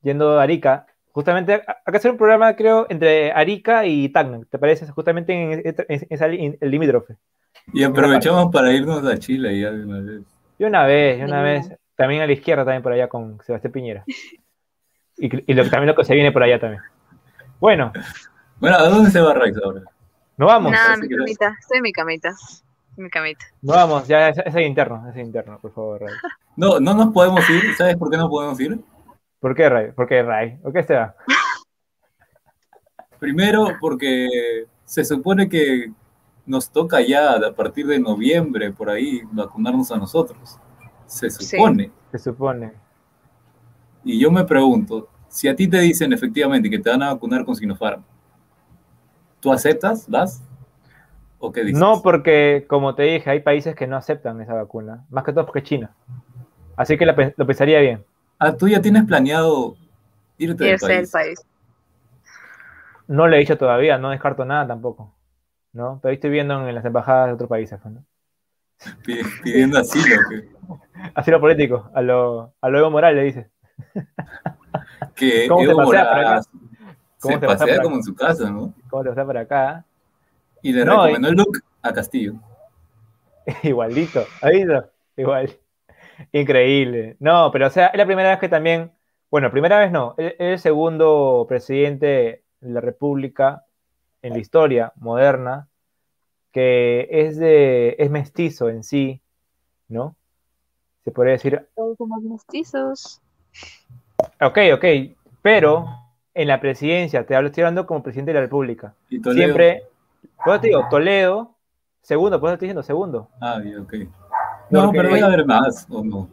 yendo 0.02 0.38
a 0.38 0.42
Arica. 0.44 0.86
Justamente, 1.10 1.54
hay 1.54 1.90
que 1.90 1.96
hacer 1.96 2.12
un 2.12 2.16
programa, 2.18 2.54
creo, 2.54 2.86
entre 2.88 3.32
Arica 3.32 3.84
y 3.84 4.08
Tacna, 4.10 4.40
¿te 4.48 4.58
parece? 4.60 4.86
Justamente 4.92 5.32
en, 5.32 5.60
en- 5.88 6.06
en 6.08 6.58
el 6.60 6.70
limítrofe. 6.70 7.16
Y 7.72 7.82
aprovechamos 7.82 8.52
para 8.52 8.72
irnos 8.72 9.04
a 9.04 9.18
Chile 9.18 9.58
ya 9.58 9.72
de 9.72 9.84
una 9.84 10.00
vez. 10.00 10.22
Y 10.56 10.64
una 10.64 10.86
vez, 10.86 11.18
y 11.18 11.22
una 11.24 11.42
vez, 11.42 11.72
también 11.96 12.22
a 12.22 12.26
la 12.28 12.32
izquierda, 12.32 12.64
también 12.64 12.82
por 12.84 12.92
allá 12.92 13.08
con 13.08 13.40
Sebastián 13.42 13.72
Piñera. 13.72 14.04
Y, 15.18 15.50
y 15.50 15.54
lo, 15.54 15.62
también 15.68 15.88
lo 15.88 15.96
que 15.96 16.04
se 16.04 16.14
viene 16.14 16.30
por 16.30 16.44
allá 16.44 16.60
también. 16.60 16.82
Bueno, 17.58 17.92
Bueno, 18.60 18.76
¿a 18.76 18.88
dónde 18.88 19.10
se 19.10 19.20
va 19.20 19.34
Raix 19.34 19.56
ahora? 19.62 19.82
nos 20.36 20.46
vamos, 20.46 20.72
parece 20.72 21.02
mi 21.02 21.08
no. 21.08 21.16
camita. 21.24 21.56
Estoy 21.60 21.76
en 21.78 21.82
mi 21.82 21.92
camita. 21.92 22.28
En 22.96 23.04
mi 23.04 23.10
camita. 23.10 23.44
nos 23.62 23.76
vamos, 23.76 24.08
ya 24.08 24.28
es, 24.28 24.38
es 24.44 24.56
interno, 24.66 25.08
es 25.08 25.16
interno, 25.16 25.58
por 25.60 25.72
favor, 25.72 26.00
Ray. 26.02 26.14
No, 26.56 26.80
no 26.80 26.94
nos 26.94 27.12
podemos 27.12 27.48
ir. 27.50 27.74
¿Sabes 27.76 27.96
por 27.96 28.10
qué 28.10 28.16
no 28.16 28.28
podemos 28.28 28.58
ir? 28.60 28.78
¿Por 29.38 29.54
qué 29.54 29.68
Ray? 29.68 29.92
¿Por 29.92 30.06
qué 30.06 30.22
Ray? 30.22 30.56
¿Por 30.58 30.72
qué 30.72 30.82
se 30.82 30.94
va? 30.94 31.14
Primero, 33.18 33.68
porque 33.80 34.64
se 34.84 35.04
supone 35.04 35.48
que 35.48 35.92
nos 36.46 36.70
toca 36.70 37.00
ya 37.00 37.32
a 37.34 37.52
partir 37.54 37.86
de 37.86 37.98
noviembre, 38.00 38.72
por 38.72 38.90
ahí, 38.90 39.20
vacunarnos 39.30 39.90
a 39.92 39.96
nosotros. 39.96 40.58
Se 41.06 41.30
Sí. 41.30 41.44
supone. 41.56 41.90
Se 42.12 42.18
supone. 42.18 42.72
Y 44.04 44.18
yo 44.18 44.30
me 44.30 44.44
pregunto, 44.44 45.08
si 45.28 45.48
a 45.48 45.54
ti 45.56 45.68
te 45.68 45.78
dicen 45.80 46.12
efectivamente 46.12 46.70
que 46.70 46.78
te 46.78 46.88
van 46.90 47.02
a 47.02 47.12
vacunar 47.12 47.44
con 47.44 47.54
Sinopharm, 47.54 48.02
¿tú 49.40 49.52
aceptas? 49.52 50.08
¿Vas? 50.08 50.42
¿O 51.38 51.50
qué 51.52 51.62
dices? 51.64 51.80
No, 51.80 52.02
porque, 52.02 52.66
como 52.68 52.94
te 52.94 53.02
dije, 53.04 53.30
hay 53.30 53.40
países 53.40 53.74
que 53.74 53.86
no 53.86 53.96
aceptan 53.96 54.40
esa 54.40 54.54
vacuna, 54.54 55.04
más 55.10 55.24
que 55.24 55.32
todo 55.32 55.46
porque 55.46 55.60
es 55.60 55.64
China. 55.64 55.90
Así 56.76 56.96
que 56.98 57.06
la 57.06 57.32
lo 57.36 57.46
pensaría 57.46 57.80
bien. 57.80 58.04
Ah, 58.38 58.52
tú 58.56 58.68
ya 58.68 58.80
tienes 58.80 59.04
planeado 59.04 59.76
irte 60.38 60.64
del 60.64 60.72
Irse 60.74 60.86
del 60.86 60.96
país. 61.08 61.10
país. 61.12 61.46
No 63.06 63.26
le 63.26 63.36
he 63.36 63.40
dicho 63.40 63.58
todavía, 63.58 63.98
no 63.98 64.10
descarto 64.10 64.44
nada 64.44 64.66
tampoco. 64.66 65.14
¿no? 65.72 65.98
Pero 66.02 66.10
ahí 66.10 66.14
estoy 66.16 66.30
viendo 66.30 66.66
en 66.68 66.74
las 66.74 66.84
embajadas 66.84 67.28
de 67.28 67.32
otros 67.34 67.48
países. 67.48 67.78
¿no? 67.84 68.04
Pi- 69.04 69.20
Pidiendo 69.42 69.78
asilo. 69.78 70.16
que- 70.28 70.48
Así 71.14 71.30
lo 71.30 71.40
político, 71.40 71.90
a 71.94 72.02
lo, 72.02 72.54
a 72.60 72.68
lo 72.68 72.78
Evo 72.78 72.90
Morales, 72.90 73.24
dice. 73.24 73.50
Que 75.14 75.48
¿Cómo 75.48 75.60
se 75.64 75.70
Evo? 75.70 75.82
Morales 75.82 76.48
¿Cómo 77.20 77.34
se 77.34 77.40
se 77.40 77.46
pasea 77.46 77.66
pasea 77.66 77.76
por 77.76 77.82
como 77.82 77.96
acá? 77.96 77.96
en 77.96 78.02
su 78.04 78.14
casa, 78.14 78.50
¿no? 78.50 78.74
¿Cómo 78.88 79.02
te 79.02 79.10
vas 79.10 79.26
para 79.26 79.40
acá? 79.40 79.84
Y 80.62 80.72
le 80.72 80.84
No, 80.84 81.06
recomendó 81.06 81.28
el 81.28 81.34
look 81.36 81.58
a 81.82 81.92
Castillo. 81.92 82.34
Igualito, 83.62 84.26
ahí 84.42 84.60
está, 84.62 84.90
igual. 85.16 85.58
Increíble. 86.32 87.16
No, 87.20 87.50
pero 87.52 87.66
o 87.68 87.70
sea, 87.70 87.88
es 87.88 87.98
la 87.98 88.06
primera 88.06 88.30
vez 88.30 88.38
que 88.38 88.48
también, 88.48 88.92
bueno, 89.30 89.50
primera 89.50 89.78
vez 89.78 89.90
no, 89.92 90.14
es 90.18 90.34
es 90.34 90.40
el 90.40 90.58
segundo 90.58 91.46
presidente 91.48 92.44
de 92.60 92.70
la 92.70 92.80
República 92.80 93.64
en 94.22 94.34
la 94.34 94.38
historia 94.38 94.92
moderna 94.96 95.68
que 96.52 97.08
es 97.10 97.38
de, 97.38 97.96
es 97.98 98.10
mestizo 98.10 98.68
en 98.70 98.82
sí, 98.84 99.22
¿no? 99.88 100.16
Se 101.04 101.12
podría 101.12 101.32
decir, 101.34 101.68
Todos 101.74 101.96
somos 101.98 102.22
mestizos. 102.22 103.20
ok, 104.40 104.58
ok, 104.74 104.84
pero 105.42 105.86
en 106.34 106.48
la 106.48 106.60
presidencia, 106.60 107.24
te 107.26 107.34
hablo, 107.34 107.48
estoy 107.48 107.62
hablando 107.62 107.86
como 107.86 108.02
presidente 108.02 108.30
de 108.30 108.34
la 108.34 108.40
República. 108.42 108.94
Y 109.08 109.20
Toledo. 109.20 109.44
Siempre, 109.44 109.82
por 110.44 110.54
eso 110.54 110.60
te 110.60 110.66
digo, 110.68 110.86
Toledo, 110.90 111.54
segundo, 112.02 112.38
por 112.40 112.48
eso 112.48 112.54
estoy 112.54 112.66
diciendo 112.68 112.82
segundo. 112.82 113.28
Ah, 113.40 113.60
ya, 113.64 113.80
ok. 113.80 113.94
No, 114.70 114.84
Porque- 114.86 114.98
pero 114.98 115.08
debe 115.14 115.22
haber 115.22 115.44
más, 115.46 115.86
¿o 115.90 116.04
no? 116.04 116.28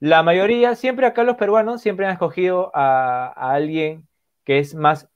La 0.00 0.22
mayoría, 0.22 0.74
siempre 0.74 1.06
acá 1.06 1.22
los 1.22 1.36
peruanos, 1.36 1.80
siempre 1.80 2.06
han 2.06 2.12
escogido 2.12 2.70
a, 2.74 3.32
a 3.36 3.52
alguien 3.54 4.06
que 4.44 4.58
es 4.58 4.74
más, 4.74 5.08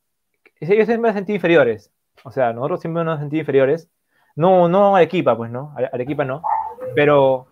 ellos 0.61 0.87
siempre 0.87 1.11
han 1.11 1.17
sentido 1.17 1.35
inferiores. 1.37 1.91
O 2.25 2.31
sea, 2.31 2.53
nosotros 2.53 2.81
siempre 2.81 3.05
nos 3.05 3.19
sentimos 3.19 3.41
inferiores. 3.41 3.89
No, 4.37 4.69
no 4.69 4.95
a 4.95 4.99
Arequipa, 4.99 5.37
pues, 5.37 5.51
¿no? 5.51 5.75
A 5.77 5.95
Arequipa 5.95 6.25
no. 6.25 6.43
Pero 6.95 7.47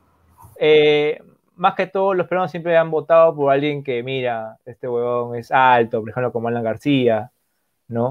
eh, 0.59 1.21
más 1.57 1.75
que 1.75 1.87
todo, 1.87 2.15
los 2.15 2.27
peruanos 2.29 2.51
siempre 2.51 2.77
han 2.77 2.91
votado 2.91 3.35
por 3.35 3.53
alguien 3.53 3.83
que, 3.83 4.03
mira, 4.03 4.59
este 4.65 4.89
huevón 4.89 5.37
es 5.37 5.51
alto, 5.51 6.01
por 6.01 6.11
ejemplo, 6.11 6.33
como 6.33 6.49
Alan 6.49 6.63
García, 6.63 7.33
¿no? 7.89 8.11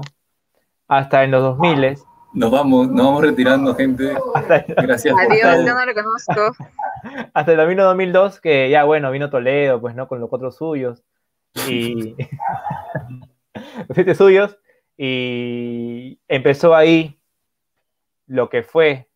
Hasta 0.88 1.24
en 1.24 1.30
los 1.30 1.42
2000 1.42 1.98
Nos 2.34 2.50
vamos, 2.50 2.88
nos 2.88 3.06
vamos 3.06 3.22
retirando, 3.22 3.74
gente. 3.74 4.16
hasta, 4.34 4.64
Gracias 4.68 5.14
Adiós, 5.18 5.56
todo. 5.56 5.66
yo 5.66 5.74
no 5.74 5.86
lo 5.86 5.94
conozco. 5.94 6.64
hasta 7.34 7.52
el 7.52 7.58
2001-2002, 7.58 8.40
que 8.40 8.70
ya, 8.70 8.84
bueno, 8.84 9.10
vino 9.10 9.30
Toledo, 9.30 9.80
pues, 9.80 9.94
¿no? 9.94 10.08
Con 10.08 10.20
los 10.20 10.28
cuatro 10.28 10.50
suyos. 10.50 11.02
Y. 11.68 12.14
los 13.54 13.94
siete 13.94 14.14
suyos. 14.14 14.58
Y 14.98 16.18
empezó 16.28 16.74
ahí 16.74 17.18
lo 18.26 18.48
que 18.48 18.62
fue 18.62 19.08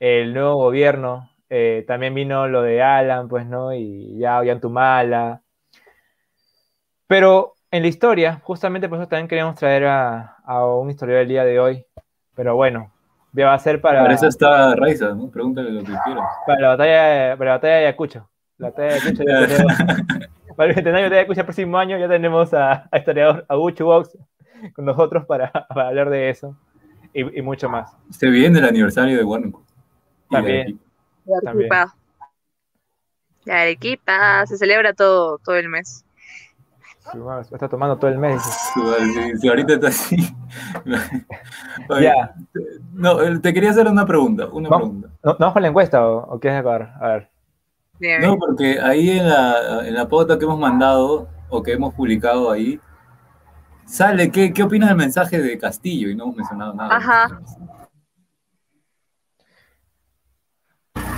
el 0.00 0.34
nuevo 0.34 0.56
gobierno. 0.56 1.30
Eh, 1.48 1.84
también 1.86 2.14
vino 2.14 2.48
lo 2.48 2.62
de 2.62 2.82
Alan, 2.82 3.28
pues, 3.28 3.46
¿no? 3.46 3.72
Y 3.72 4.18
ya 4.18 4.38
Ollantumala. 4.38 5.42
Pero 7.06 7.54
en 7.70 7.82
la 7.82 7.88
historia, 7.88 8.40
justamente 8.42 8.88
por 8.88 8.98
eso 8.98 9.08
también 9.08 9.28
queremos 9.28 9.54
traer 9.56 9.84
a, 9.86 10.36
a 10.44 10.66
un 10.66 10.90
historiador 10.90 11.20
del 11.20 11.28
día 11.28 11.44
de 11.44 11.60
hoy. 11.60 11.84
Pero 12.34 12.56
bueno, 12.56 12.92
ya 13.32 13.46
va 13.46 13.54
a 13.54 13.58
ser 13.58 13.80
para. 13.80 14.00
Para 14.02 14.14
eso 14.14 14.26
está 14.26 14.74
Raiza, 14.74 15.14
¿no? 15.14 15.30
Pregúntale 15.30 15.70
lo 15.70 15.80
que 15.80 15.92
quieras. 16.04 16.24
Para 16.46 16.60
la 16.60 16.68
batalla, 16.68 17.36
para 17.36 17.50
la 17.50 17.56
batalla 17.56 17.74
de 17.74 17.80
Ayacucho. 17.86 18.28
La 18.58 18.70
batalla 18.70 18.88
de 18.88 18.94
Ayacucho 18.94 19.22
ya 19.24 19.46
tenemos- 19.46 19.76
para 20.56 20.68
el 20.70 20.74
centenario 20.74 21.10
de 21.10 21.16
Ayacucho 21.18 21.40
el 21.40 21.46
próximo 21.46 21.78
año 21.78 21.98
ya 21.98 22.08
tenemos 22.08 22.52
a, 22.54 22.88
a 22.90 22.98
historiador 22.98 23.44
Agucho 23.48 23.84
Box 23.86 24.16
con 24.74 24.84
nosotros 24.86 25.26
para, 25.26 25.50
para 25.52 25.88
hablar 25.88 26.08
de 26.10 26.30
eso 26.30 26.56
y, 27.12 27.38
y 27.38 27.42
mucho 27.42 27.68
más. 27.68 27.94
Se 28.10 28.28
viene 28.30 28.58
el 28.58 28.64
aniversario 28.64 29.16
de 29.16 29.22
Huánuco. 29.24 29.62
También. 30.30 30.80
Arequipa. 31.34 31.40
De 31.40 31.46
También. 31.46 31.72
Arequipa. 31.72 31.96
De 33.44 33.52
Arequipa, 33.52 34.46
se 34.46 34.58
celebra 34.58 34.92
todo, 34.92 35.38
todo 35.38 35.56
el 35.56 35.68
mes. 35.68 36.04
Sí, 37.12 37.18
bueno, 37.18 37.40
está 37.40 37.68
tomando 37.68 37.96
todo 37.96 38.10
el 38.10 38.18
mes. 38.18 38.42
su- 38.74 39.48
ahorita 39.48 39.74
está 39.74 39.88
así. 39.88 40.16
Oye, 41.88 42.04
Ya. 42.04 42.34
No, 42.92 43.22
eh, 43.22 43.38
te 43.38 43.54
quería 43.54 43.70
hacer 43.70 43.86
una 43.86 44.04
pregunta. 44.04 44.46
Una 44.48 44.68
Vamos. 44.68 44.88
pregunta. 44.88 45.08
¿No, 45.22 45.30
¿no 45.32 45.36
vamos 45.38 45.52
con 45.52 45.62
la 45.62 45.68
encuesta 45.68 46.04
o, 46.06 46.34
o 46.34 46.40
quieres 46.40 46.58
acabar? 46.60 46.94
A 47.00 47.08
ver. 47.08 47.30
No, 48.20 48.36
porque 48.38 48.78
ahí 48.80 49.10
en 49.18 49.28
la, 49.28 49.86
en 49.86 49.94
la 49.94 50.08
pauta 50.08 50.36
que 50.38 50.44
hemos 50.44 50.58
mandado 50.58 51.28
o 51.48 51.62
que 51.62 51.72
hemos 51.72 51.94
publicado 51.94 52.50
ahí, 52.50 52.80
sale 53.86 54.30
qué, 54.32 54.52
qué 54.52 54.64
opinas 54.64 54.88
del 54.88 54.98
mensaje 54.98 55.40
de 55.40 55.56
Castillo 55.58 56.10
y 56.10 56.16
no 56.16 56.24
hemos 56.24 56.36
mencionado 56.36 56.74
nada. 56.74 56.96
Ajá. 56.96 57.40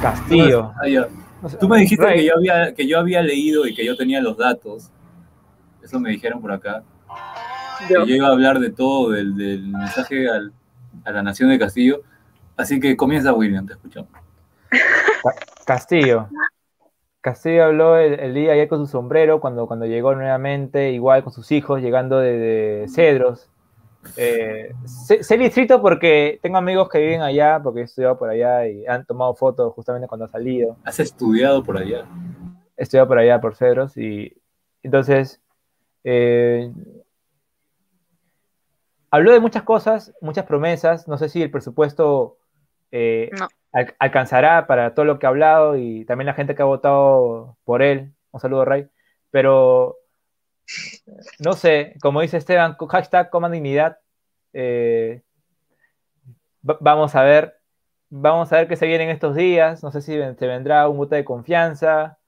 Castillo. 0.00 0.72
No 1.42 1.48
Tú 1.60 1.68
me 1.68 1.78
dijiste 1.78 2.04
que 2.14 2.24
yo, 2.24 2.34
había, 2.36 2.74
que 2.74 2.86
yo 2.86 2.98
había 2.98 3.22
leído 3.22 3.66
y 3.66 3.74
que 3.74 3.84
yo 3.84 3.96
tenía 3.96 4.20
los 4.20 4.36
datos. 4.36 4.90
Eso 5.82 6.00
me 6.00 6.10
dijeron 6.10 6.40
por 6.40 6.52
acá. 6.52 6.82
Yo. 7.88 8.04
Que 8.04 8.10
yo 8.10 8.16
iba 8.16 8.26
a 8.28 8.32
hablar 8.32 8.58
de 8.58 8.70
todo, 8.70 9.10
del, 9.10 9.36
del 9.36 9.68
mensaje 9.68 10.28
al- 10.28 10.52
a 11.04 11.12
la 11.12 11.22
nación 11.22 11.48
de 11.50 11.58
Castillo. 11.58 12.02
Así 12.56 12.80
que 12.80 12.96
comienza 12.96 13.32
William, 13.32 13.66
te 13.66 13.74
escuchamos. 13.74 14.08
Castillo. 15.64 16.28
Castillo 17.20 17.64
habló 17.64 17.96
el, 17.96 18.18
el 18.18 18.34
día 18.34 18.52
ayer 18.52 18.68
con 18.68 18.78
su 18.80 18.86
sombrero 18.90 19.40
cuando, 19.40 19.66
cuando 19.66 19.86
llegó 19.86 20.14
nuevamente, 20.14 20.90
igual 20.92 21.22
con 21.22 21.32
sus 21.32 21.52
hijos, 21.52 21.80
llegando 21.80 22.18
de, 22.18 22.32
de 22.38 22.88
Cedros. 22.88 23.48
Eh, 24.16 24.72
sé, 24.86 25.22
sé 25.22 25.36
distrito 25.36 25.80
porque 25.82 26.38
tengo 26.42 26.56
amigos 26.58 26.88
que 26.88 26.98
viven 26.98 27.20
allá, 27.22 27.60
porque 27.62 27.80
he 27.80 27.84
estudiado 27.84 28.18
por 28.18 28.30
allá 28.30 28.66
y 28.66 28.86
han 28.86 29.04
tomado 29.04 29.34
fotos 29.34 29.72
justamente 29.74 30.08
cuando 30.08 30.24
ha 30.26 30.28
salido. 30.28 30.76
Has 30.84 30.98
estudiado 31.00 31.62
por 31.62 31.76
allá. 31.76 32.04
He 32.76 32.82
estudiado 32.84 33.08
por 33.08 33.18
allá, 33.18 33.40
por 33.40 33.54
Cedros, 33.56 33.96
y 33.96 34.32
entonces 34.82 35.40
eh, 36.04 36.72
habló 39.10 39.32
de 39.32 39.40
muchas 39.40 39.62
cosas, 39.62 40.14
muchas 40.20 40.44
promesas. 40.46 41.08
No 41.08 41.18
sé 41.18 41.28
si 41.28 41.42
el 41.42 41.50
presupuesto 41.50 42.38
eh, 42.92 43.30
No. 43.38 43.48
al- 43.72 43.94
alcanzará 43.98 44.66
para 44.66 44.94
todo 44.94 45.04
lo 45.04 45.18
que 45.18 45.26
ha 45.26 45.30
hablado 45.30 45.76
y 45.76 46.04
también 46.04 46.26
la 46.26 46.34
gente 46.34 46.54
que 46.54 46.62
ha 46.62 46.66
votado 46.66 47.56
por 47.64 47.82
él. 47.82 48.12
Un 48.30 48.40
saludo, 48.40 48.64
Ray. 48.64 48.88
Pero 49.30 49.96
no 51.38 51.52
sé, 51.54 51.94
como 52.00 52.20
dice 52.20 52.36
Esteban, 52.36 52.76
hashtag 52.76 53.30
coman 53.30 53.52
dignidad. 53.52 53.98
eh, 54.52 55.22
va- 56.68 56.78
vamos 56.80 57.14
a 57.14 57.22
ver. 57.22 57.54
Vamos 58.10 58.50
a 58.52 58.56
ver 58.56 58.68
qué 58.68 58.76
se 58.76 58.86
viene 58.86 59.04
en 59.04 59.10
estos 59.10 59.36
días. 59.36 59.82
No 59.82 59.90
sé 59.92 60.00
si 60.00 60.12
se 60.12 60.46
vendrá 60.46 60.88
un 60.88 60.96
voto 60.96 61.14
de 61.14 61.24
confianza. 61.24 62.18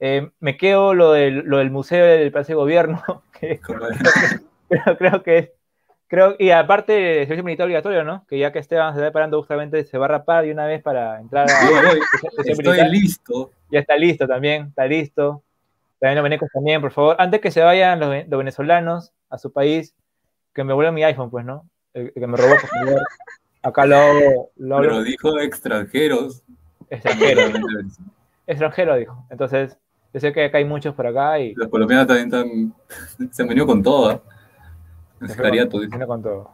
Eh, 0.00 0.30
me 0.40 0.56
quedo 0.58 0.92
lo 0.92 1.12
del, 1.12 1.38
lo 1.46 1.58
del 1.58 1.70
museo 1.70 2.04
del 2.04 2.30
Palacio 2.30 2.56
de 2.56 2.60
Gobierno, 2.62 3.02
que 3.40 3.58
creo, 3.60 4.96
creo 4.98 5.22
que 5.22 5.38
es. 5.38 5.50
Creo, 6.06 6.36
y 6.38 6.50
aparte, 6.50 7.22
el 7.22 7.26
servicio 7.26 7.42
militar 7.44 7.64
obligatorio, 7.64 8.04
¿no? 8.04 8.24
Que 8.28 8.38
ya 8.38 8.52
que 8.52 8.58
Esteban 8.58 8.92
se 8.92 8.98
está 9.00 9.06
preparando 9.06 9.38
justamente, 9.38 9.84
se 9.84 9.96
va 9.98 10.04
a 10.04 10.08
rapar 10.08 10.44
de 10.44 10.52
una 10.52 10.66
vez 10.66 10.82
para 10.82 11.18
entrar 11.18 11.46
a. 11.50 11.68
Yo 11.68 11.76
Estoy 12.44 12.56
militar. 12.66 12.88
listo. 12.90 13.50
Ya 13.70 13.80
está 13.80 13.96
listo 13.96 14.26
también, 14.28 14.66
está 14.68 14.84
listo. 14.86 15.42
También 16.04 16.16
los 16.16 16.22
venecos 16.24 16.50
también, 16.52 16.82
por 16.82 16.92
favor. 16.92 17.16
Antes 17.18 17.40
que 17.40 17.50
se 17.50 17.62
vayan 17.62 17.98
los, 17.98 18.10
ve- 18.10 18.26
los 18.28 18.36
venezolanos 18.36 19.14
a 19.30 19.38
su 19.38 19.50
país, 19.50 19.94
que 20.52 20.62
me 20.62 20.74
vuelvan 20.74 20.92
mi 20.92 21.02
iPhone, 21.02 21.30
pues, 21.30 21.46
¿no? 21.46 21.66
El, 21.94 22.08
el 22.08 22.12
que 22.12 22.26
me 22.26 22.36
robó, 22.36 22.50
por 22.60 22.68
favor. 22.68 23.02
Acá 23.62 23.86
lo 23.86 23.96
hago, 23.96 24.50
lo 24.56 24.80
Pero 24.82 25.02
dijo 25.02 25.40
extranjeros. 25.40 26.42
extranjero. 26.90 27.40
extranjero, 28.46 28.96
dijo. 28.96 29.24
Entonces, 29.30 29.78
yo 30.12 30.20
sé 30.20 30.30
que 30.34 30.44
acá 30.44 30.58
hay 30.58 30.66
muchos 30.66 30.94
por 30.94 31.06
acá 31.06 31.38
y 31.38 31.54
Los 31.54 31.68
colombianos 31.68 32.06
también 32.06 32.26
están, 32.26 33.30
se 33.32 33.40
han 33.42 33.48
venido 33.48 33.66
con 33.66 33.82
todo. 33.82 34.12
¿eh? 34.12 34.20
Se 35.26 35.88
con, 35.88 36.06
con 36.06 36.22
todo. 36.22 36.50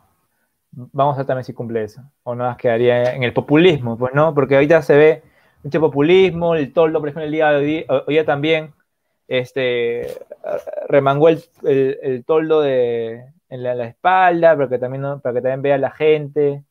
Vamos 0.70 1.14
a 1.14 1.18
ver 1.18 1.26
también 1.26 1.44
si 1.44 1.52
cumple 1.54 1.82
eso. 1.82 2.02
O 2.22 2.36
nada 2.36 2.50
más 2.50 2.56
quedaría 2.56 3.16
en 3.16 3.24
el 3.24 3.32
populismo, 3.32 3.98
pues, 3.98 4.14
¿no? 4.14 4.32
Porque 4.32 4.54
ahorita 4.54 4.80
se 4.82 4.96
ve 4.96 5.22
mucho 5.64 5.80
populismo, 5.80 6.54
el 6.54 6.72
toldo, 6.72 7.00
por 7.00 7.08
ejemplo, 7.08 7.24
el 7.24 7.32
día 7.32 7.50
de 7.50 7.56
hoy, 7.56 7.86
hoy 8.06 8.14
día 8.14 8.24
también, 8.24 8.72
este, 9.30 10.18
remangó 10.88 11.28
el, 11.28 11.42
el- 11.62 11.98
el 12.02 12.24
toldo 12.24 12.60
de, 12.62 13.24
en 13.48 13.62
la, 13.62 13.74
la 13.76 13.86
espalda 13.86 14.56
para 14.56 14.68
que, 14.68 14.78
también, 14.78 15.20
para 15.20 15.34
que 15.34 15.40
también 15.40 15.62
vea 15.62 15.78
la 15.78 15.90
gente. 15.92 16.64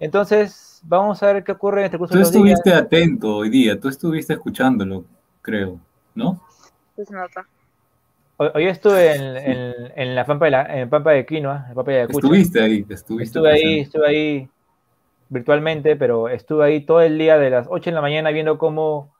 Entonces, 0.00 0.80
vamos 0.84 1.22
a 1.22 1.32
ver 1.32 1.44
qué 1.44 1.52
ocurre 1.52 1.80
en 1.80 1.84
este 1.86 1.98
curso 1.98 2.12
Tú 2.12 2.18
de 2.18 2.24
los 2.24 2.32
días. 2.32 2.58
estuviste 2.60 2.72
atento 2.74 3.36
hoy 3.36 3.48
día, 3.50 3.78
tú 3.78 3.88
estuviste 3.88 4.32
escuchándolo, 4.34 5.04
creo, 5.42 5.78
¿no? 6.14 6.40
Pues 6.94 7.10
nota. 7.10 7.46
Hoy, 8.36 8.48
hoy 8.54 8.66
estuve 8.66 9.14
en, 9.14 9.36
en- 9.36 9.92
en 9.96 10.14
la 10.14 10.24
pampa 10.26 10.44
de, 10.46 10.50
la, 10.52 10.62
en 10.80 10.88
Pampa 10.90 11.12
de 11.12 11.24
Quinoa, 11.26 11.66
en 11.68 11.74
Pampa 11.74 11.90
de 11.92 11.98
Ayacucho. 11.98 12.18
Estuviste 12.18 12.60
ahí, 12.60 12.84
estuviste 12.88 13.24
Estuve 13.24 13.50
ahí, 13.52 13.80
estuve 13.80 14.06
ahí 14.08 14.48
virtualmente, 15.28 15.96
pero 15.96 16.28
estuve 16.28 16.64
ahí 16.64 16.80
todo 16.84 17.00
el 17.00 17.16
día 17.18 17.38
de 17.38 17.50
las 17.50 17.66
8 17.70 17.90
de 17.90 17.94
la 17.94 18.00
mañana 18.00 18.30
viendo 18.30 18.58
cómo, 18.58 19.13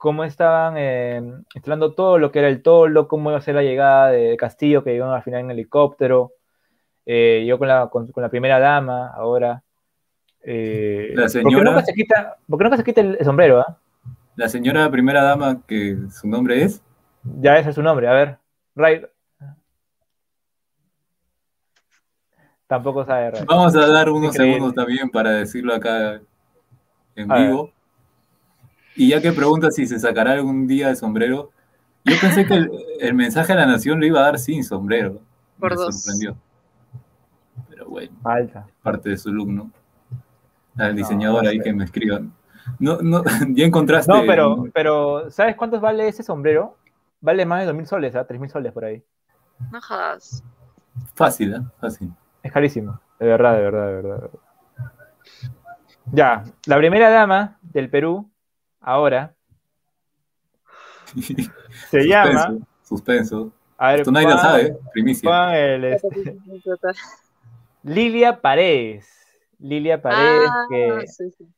cómo 0.00 0.24
estaban 0.24 0.76
eh, 0.78 1.20
instalando 1.54 1.92
todo 1.92 2.16
lo 2.16 2.32
que 2.32 2.38
era 2.38 2.48
el 2.48 2.62
toldo, 2.62 3.06
cómo 3.06 3.28
iba 3.28 3.38
a 3.38 3.42
ser 3.42 3.54
la 3.54 3.62
llegada 3.62 4.08
de 4.08 4.34
Castillo, 4.38 4.82
que 4.82 4.92
llegó 4.94 5.04
al 5.12 5.22
final 5.22 5.40
en 5.42 5.50
helicóptero. 5.50 6.32
Eh, 7.04 7.44
yo 7.46 7.58
con 7.58 7.68
la, 7.68 7.88
con, 7.88 8.10
con 8.10 8.22
la 8.22 8.30
primera 8.30 8.58
dama 8.58 9.08
ahora. 9.14 9.62
Eh, 10.42 11.10
La 11.14 11.24
¿por 11.24 11.32
qué 11.32 11.38
señora- 11.38 11.70
nunca 11.72 11.84
se 11.84 11.92
quita, 11.92 12.36
por 12.48 12.58
qué 12.58 12.64
nunca 12.64 12.76
se 12.78 12.84
quita 12.84 13.00
el, 13.02 13.18
sombrero? 13.26 13.60
ah? 13.60 13.76
La 14.36 14.48
señora 14.48 14.90
primera 14.90 15.22
dama, 15.22 15.60
que 15.66 15.98
su 16.10 16.26
nombre 16.26 16.62
es, 16.62 16.82
Ya 17.22 17.58
ese 17.58 17.68
es 17.68 17.74
su 17.74 17.82
nombre, 17.82 18.08
a 18.08 18.12
ver. 18.14 18.38
Ray. 18.74 19.02
Tampoco 22.66 23.04
sabe 23.04 23.32
Ray. 23.32 23.44
vamos 23.46 23.76
a 23.76 23.86
dar 23.86 24.08
unos 24.08 24.30
Increíble. 24.34 24.54
segundos 24.54 24.74
también 24.74 25.10
para 25.10 25.30
decirlo 25.32 25.74
acá 25.74 26.20
en 27.16 27.30
A 27.30 27.34
ver. 27.34 27.50
Y 29.00 29.08
ya 29.08 29.22
que 29.22 29.32
pregunta 29.32 29.70
si 29.70 29.86
se 29.86 29.98
sacará 29.98 30.32
algún 30.32 30.66
día 30.66 30.90
el 30.90 30.96
sombrero, 30.96 31.50
yo 32.04 32.16
pensé 32.20 32.44
que 32.44 32.52
el, 32.52 32.70
el 33.00 33.14
mensaje 33.14 33.54
a 33.54 33.56
la 33.56 33.64
nación 33.64 33.98
lo 33.98 34.04
iba 34.04 34.20
a 34.20 34.24
dar 34.24 34.38
sin 34.38 34.62
sombrero. 34.62 35.20
Por 35.58 35.70
Me 35.70 35.76
dos. 35.76 36.02
sorprendió. 36.02 36.36
Pero 37.70 37.88
bueno, 37.88 38.12
Falta. 38.22 38.66
parte 38.82 39.08
de 39.08 39.16
su 39.16 39.32
look, 39.32 39.48
¿no? 39.48 39.70
Al 40.76 40.94
diseñador 40.94 41.44
no 41.44 41.48
ahí 41.48 41.56
sé. 41.56 41.64
que 41.64 41.72
me 41.72 41.84
escriban. 41.84 42.30
No, 42.78 42.98
no, 43.00 43.22
ya 43.54 43.64
encontraste. 43.64 44.12
No, 44.12 44.20
pero, 44.26 44.66
pero 44.74 45.30
¿sabes 45.30 45.56
cuántos 45.56 45.80
vale 45.80 46.06
ese 46.06 46.22
sombrero? 46.22 46.76
Vale 47.22 47.46
más 47.46 47.66
de 47.66 47.72
2.000 47.72 47.84
soles, 47.86 48.14
¿ah? 48.16 48.26
3.000 48.28 48.48
soles 48.50 48.70
por 48.72 48.84
ahí. 48.84 49.02
No 49.72 49.80
jodas. 49.80 50.44
Fácil, 51.14 51.54
¿eh? 51.54 51.60
Fácil. 51.80 52.12
Es 52.42 52.52
carísimo. 52.52 53.00
De 53.18 53.26
verdad, 53.26 53.54
de 53.56 53.62
verdad, 53.62 53.86
de 53.86 53.92
verdad. 53.94 54.14
de 54.16 54.20
verdad. 54.20 54.38
Ya, 56.12 56.44
la 56.66 56.76
primera 56.76 57.08
dama 57.08 57.56
del 57.62 57.88
Perú, 57.88 58.28
ahora, 58.80 59.34
se 61.90 62.06
llama. 62.06 62.56
Suspenso. 62.82 63.52
A 63.76 63.90
ver, 63.92 64.00
Esto 64.00 64.12
nadie 64.12 64.26
lo 64.28 64.34
pongan- 64.34 64.42
sabe. 64.42 64.76
Primicia. 64.92 65.58
el, 65.74 65.84
este, 65.84 66.36
Lilia 67.82 68.40
Paredes. 68.40 69.08
Lilia 69.58 70.00
Paredes, 70.00 70.48
Ah, 70.50 70.66
que, 70.68 71.06
sí, 71.06 71.30
sí. 71.30 71.48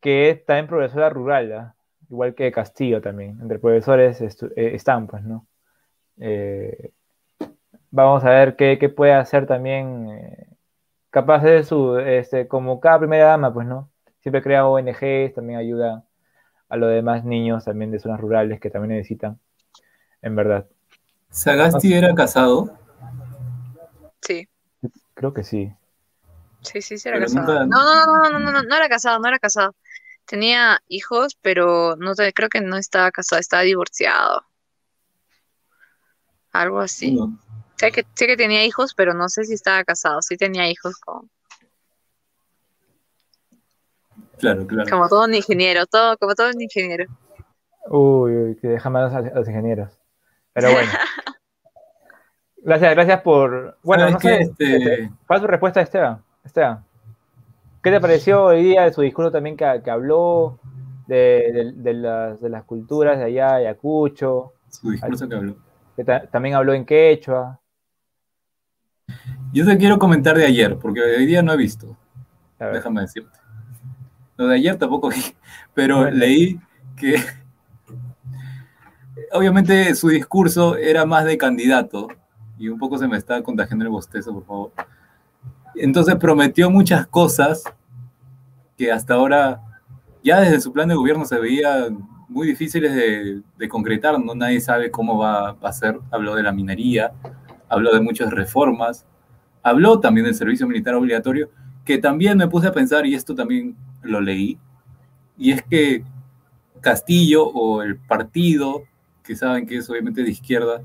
que 0.00 0.30
es 0.30 0.44
también 0.44 0.66
profesora 0.66 1.08
rural, 1.10 1.52
¿ah? 1.52 1.74
igual 2.10 2.34
que 2.34 2.50
Castillo 2.52 3.00
también. 3.00 3.38
Entre 3.40 3.58
profesores 3.58 4.20
eh, 4.20 4.74
están, 4.74 5.06
pues, 5.06 5.22
¿no? 5.24 5.46
Eh, 6.18 6.90
vamos 7.90 8.24
a 8.24 8.30
ver 8.30 8.56
qué, 8.56 8.78
qué 8.78 8.88
puede 8.88 9.12
hacer 9.14 9.46
también. 9.46 10.08
eh, 10.10 10.46
capaz 11.10 11.42
de 11.44 11.62
su, 11.64 11.96
este, 11.98 12.48
como 12.48 12.80
cada 12.80 12.98
primera 12.98 13.26
dama, 13.26 13.52
pues, 13.54 13.66
¿no? 13.68 13.88
Siempre 14.20 14.42
crea 14.42 14.66
ONGs, 14.66 15.34
también 15.34 15.58
ayuda 15.58 16.02
a 16.74 16.76
los 16.76 16.90
demás 16.90 17.24
niños 17.24 17.64
también 17.64 17.92
de 17.92 18.00
zonas 18.00 18.20
rurales 18.20 18.58
que 18.60 18.68
también 18.68 18.96
necesitan, 18.98 19.38
en 20.22 20.34
verdad. 20.34 20.66
¿Sagasti 21.30 21.94
era 21.94 22.12
casado? 22.14 22.76
Sí, 24.20 24.48
Creo 25.14 25.32
que 25.32 25.44
sí. 25.44 25.72
sí, 26.62 26.82
sí, 26.82 26.98
sí 26.98 27.08
era 27.08 27.18
Pero 27.18 27.28
casado. 27.28 27.64
nunca- 27.64 27.66
No, 27.66 27.84
no, 27.84 28.06
no, 28.06 28.30
no, 28.30 28.38
no, 28.40 28.50
no, 28.52 28.62
no 28.64 28.74
era 28.76 28.88
casado, 28.88 29.20
no 29.20 29.28
era 29.28 29.38
casado. 29.38 29.76
Tenía 30.26 30.80
hijos, 30.88 31.36
pero 31.40 31.94
no 31.96 32.14
te, 32.16 32.32
creo 32.32 32.48
que 32.48 32.60
no 32.60 32.76
estaba 32.76 33.12
casado, 33.12 33.38
estaba 33.38 33.62
divorciado. 33.62 34.44
Algo 36.52 36.80
así. 36.80 37.12
No. 37.12 37.38
Sé 37.76 37.92
que, 37.92 38.04
sé 38.14 38.26
que 38.26 38.36
tenía 38.36 38.64
hijos, 38.64 38.94
pero 38.94 39.14
no 39.14 39.28
sé 39.28 39.44
si 39.44 39.54
estaba 39.54 39.84
casado. 39.84 40.22
Sí 40.22 40.36
tenía 40.36 40.68
hijos 40.68 40.96
con, 40.98 41.30
Claro, 44.38 44.66
claro. 44.66 44.90
como 44.90 45.08
todo 45.08 45.24
un 45.24 45.34
ingeniero, 45.34 45.86
todo, 45.86 46.16
como 46.18 46.34
todo 46.34 46.50
un 46.54 46.60
ingeniero. 46.60 47.04
Uy, 47.88 48.32
uy, 48.36 48.56
que 48.56 48.68
deja 48.68 48.90
más 48.90 49.12
a, 49.12 49.18
a 49.18 49.22
los 49.22 49.48
ingenieros. 49.48 49.90
Pero 50.52 50.68
bueno. 50.72 50.90
Gracias, 52.58 52.94
gracias 52.94 53.20
por. 53.22 53.76
Bueno, 53.82 54.08
¿Sabes 54.08 54.14
no 54.14 54.20
sé. 54.20 54.40
Este, 54.42 55.10
¿Cuál 55.26 55.36
es 55.38 55.42
tu 55.42 55.46
respuesta, 55.48 55.80
Esteban? 55.80 56.22
Esteban. 56.44 56.84
¿Qué 57.82 57.90
te 57.90 58.00
pareció 58.00 58.44
hoy 58.44 58.62
día 58.62 58.84
de 58.84 58.92
su 58.92 59.02
discurso 59.02 59.30
también 59.30 59.56
que, 59.56 59.82
que 59.84 59.90
habló 59.90 60.58
de, 61.06 61.50
de- 61.52 61.72
de 61.74 61.92
las, 61.94 62.40
de 62.40 62.48
las 62.48 62.64
culturas 62.64 63.18
de 63.18 63.24
allá, 63.24 63.56
de 63.56 63.66
Ayacucho? 63.68 64.54
su 64.70 64.90
discurso 64.90 65.28
que 65.28 65.34
habló. 65.34 65.56
Que 65.94 66.04
ta- 66.04 66.26
también 66.26 66.54
habló 66.54 66.72
en 66.72 66.86
quechua. 66.86 67.60
Yo 69.52 69.66
te 69.66 69.76
quiero 69.76 69.98
comentar 69.98 70.36
de 70.36 70.46
ayer, 70.46 70.76
porque 70.78 71.00
hoy 71.02 71.26
día 71.26 71.42
no 71.42 71.52
he 71.52 71.56
visto. 71.58 71.94
Déjame 72.58 73.02
decirte. 73.02 73.38
Lo 74.36 74.48
de 74.48 74.56
ayer 74.56 74.76
tampoco 74.76 75.10
pero 75.74 75.98
Bueno. 75.98 76.16
leí 76.16 76.60
que 76.96 77.16
obviamente 79.32 79.94
su 79.94 80.08
discurso 80.08 80.76
era 80.76 81.04
más 81.04 81.24
de 81.24 81.36
candidato 81.36 82.08
y 82.58 82.68
un 82.68 82.78
poco 82.78 82.98
se 82.98 83.08
me 83.08 83.16
está 83.16 83.42
contagiando 83.42 83.84
el 83.84 83.90
bostezo, 83.90 84.32
por 84.32 84.44
favor. 84.44 84.72
Entonces 85.74 86.14
prometió 86.16 86.70
muchas 86.70 87.06
cosas 87.06 87.64
que 88.76 88.92
hasta 88.92 89.14
ahora, 89.14 89.60
ya 90.22 90.40
desde 90.40 90.60
su 90.60 90.72
plan 90.72 90.88
de 90.88 90.94
gobierno 90.94 91.24
se 91.24 91.38
veían 91.38 92.08
muy 92.28 92.46
difíciles 92.46 92.94
de, 92.94 93.68
concretar, 93.68 94.20
¿no? 94.20 94.34
Nadie 94.34 94.60
sabe 94.60 94.90
cómo 94.90 95.18
va, 95.18 95.52
va, 95.52 95.68
a 95.68 95.72
ser. 95.72 95.98
Habló 96.10 96.34
de 96.34 96.42
la 96.42 96.52
minería, 96.52 97.12
habló 97.68 97.92
de 97.92 98.00
muchas 98.00 98.30
reformas, 98.30 99.04
habló 99.62 99.98
también 100.00 100.26
del 100.26 100.34
servicio 100.34 100.66
militar 100.66 100.94
obligatorio, 100.94 101.50
que 101.84 101.98
también 101.98 102.38
me 102.38 102.48
puse 102.48 102.68
a 102.68 102.72
pensar, 102.72 103.06
y 103.06 103.14
esto 103.14 103.34
también 103.34 103.76
lo 104.02 104.20
leí, 104.20 104.58
y 105.36 105.52
es 105.52 105.62
que 105.62 106.04
Castillo 106.80 107.46
o 107.46 107.82
el 107.82 107.96
partido, 107.96 108.84
que 109.22 109.36
saben 109.36 109.66
que 109.66 109.78
es 109.78 109.88
obviamente 109.88 110.22
de 110.22 110.30
izquierda, 110.30 110.82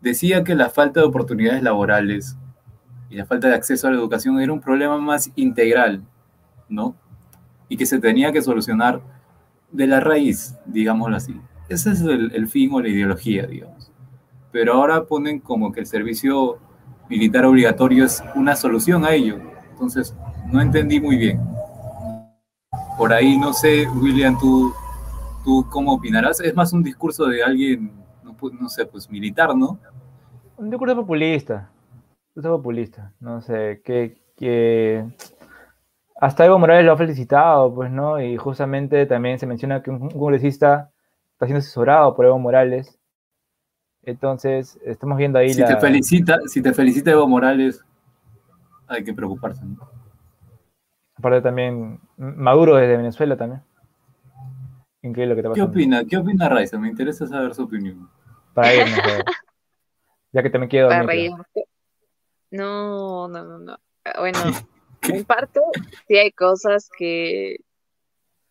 decía 0.00 0.44
que 0.44 0.54
la 0.54 0.70
falta 0.70 1.00
de 1.00 1.06
oportunidades 1.06 1.62
laborales 1.62 2.36
y 3.10 3.16
la 3.16 3.26
falta 3.26 3.48
de 3.48 3.54
acceso 3.54 3.86
a 3.86 3.90
la 3.90 3.98
educación 3.98 4.40
era 4.40 4.52
un 4.52 4.60
problema 4.60 4.98
más 4.98 5.30
integral, 5.36 6.02
¿no? 6.68 6.94
Y 7.68 7.76
que 7.76 7.86
se 7.86 7.98
tenía 7.98 8.32
que 8.32 8.40
solucionar 8.40 9.02
de 9.70 9.86
la 9.86 10.00
raíz, 10.00 10.54
digámoslo 10.64 11.16
así. 11.16 11.38
Ese 11.68 11.92
es 11.92 12.00
el, 12.00 12.32
el 12.34 12.48
fin 12.48 12.70
o 12.72 12.80
la 12.80 12.88
ideología, 12.88 13.46
digamos. 13.46 13.92
Pero 14.52 14.74
ahora 14.74 15.04
ponen 15.04 15.38
como 15.38 15.70
que 15.70 15.80
el 15.80 15.86
servicio 15.86 16.58
militar 17.08 17.44
obligatorio 17.44 18.04
es 18.04 18.22
una 18.34 18.56
solución 18.56 19.04
a 19.04 19.12
ello. 19.12 19.38
Entonces, 19.80 20.14
no 20.46 20.60
entendí 20.60 21.00
muy 21.00 21.16
bien. 21.16 21.40
Por 22.98 23.12
ahí, 23.12 23.38
no 23.38 23.52
sé, 23.54 23.88
William, 23.88 24.38
tú 24.38 24.72
¿Tú 25.44 25.66
cómo 25.70 25.94
opinarás? 25.94 26.40
Es 26.40 26.54
más 26.54 26.72
un 26.72 26.82
discurso 26.82 27.26
de 27.26 27.42
alguien, 27.42 27.92
no, 28.22 28.68
sé, 28.68 28.84
pues 28.84 29.08
militar, 29.10 29.56
¿no? 29.56 29.78
Un 30.56 30.68
discurso 30.68 30.94
populista. 30.96 31.70
Un 31.72 32.26
discurso 32.26 32.56
populista. 32.56 33.12
No 33.20 33.40
sé, 33.40 33.80
que, 33.82 34.18
que 34.36 35.04
hasta 36.20 36.44
Evo 36.44 36.58
Morales 36.58 36.84
lo 36.84 36.92
ha 36.92 36.96
felicitado, 36.96 37.74
pues, 37.74 37.90
¿no? 37.90 38.20
Y 38.20 38.36
justamente 38.36 39.06
también 39.06 39.38
se 39.38 39.46
menciona 39.46 39.82
que 39.82 39.90
un 39.90 40.10
congresista 40.10 40.90
está 41.32 41.46
siendo 41.46 41.60
asesorado 41.60 42.14
por 42.14 42.26
Evo 42.26 42.38
Morales. 42.38 42.98
Entonces, 44.02 44.78
estamos 44.84 45.16
viendo 45.16 45.38
ahí 45.38 45.54
si 45.54 45.64
Te 45.64 45.76
felicita, 45.76 46.38
si 46.46 46.60
te 46.62 46.74
felicita 46.74 47.10
Evo 47.12 47.26
Morales, 47.26 47.82
hay 48.90 49.04
que 49.04 49.14
preocuparse, 49.14 49.64
¿no? 49.64 49.88
Aparte 51.16 51.42
también, 51.42 52.00
Maduro 52.16 52.76
desde 52.76 52.96
Venezuela 52.96 53.36
también. 53.36 53.62
Increíble 55.02 55.34
lo 55.34 55.36
que 55.36 55.42
te 55.42 55.48
pasa. 55.48 55.54
¿Qué 55.54 55.62
opina? 55.62 56.04
¿Qué 56.04 56.16
opina 56.16 56.48
Raiza? 56.48 56.78
Me 56.78 56.88
interesa 56.88 57.26
saber 57.26 57.54
su 57.54 57.62
opinión. 57.62 58.10
Para 58.52 58.74
irnos, 58.74 58.98
ya 60.32 60.42
que 60.42 60.50
te 60.50 60.58
me 60.58 60.68
quedo. 60.68 60.88
Para 60.88 61.04
No, 62.50 63.28
no, 63.28 63.44
no, 63.44 63.58
no. 63.58 63.78
Bueno, 64.18 64.38
en 65.02 65.24
parte 65.24 65.60
sí 66.08 66.16
hay 66.16 66.32
cosas 66.32 66.90
que, 66.98 67.58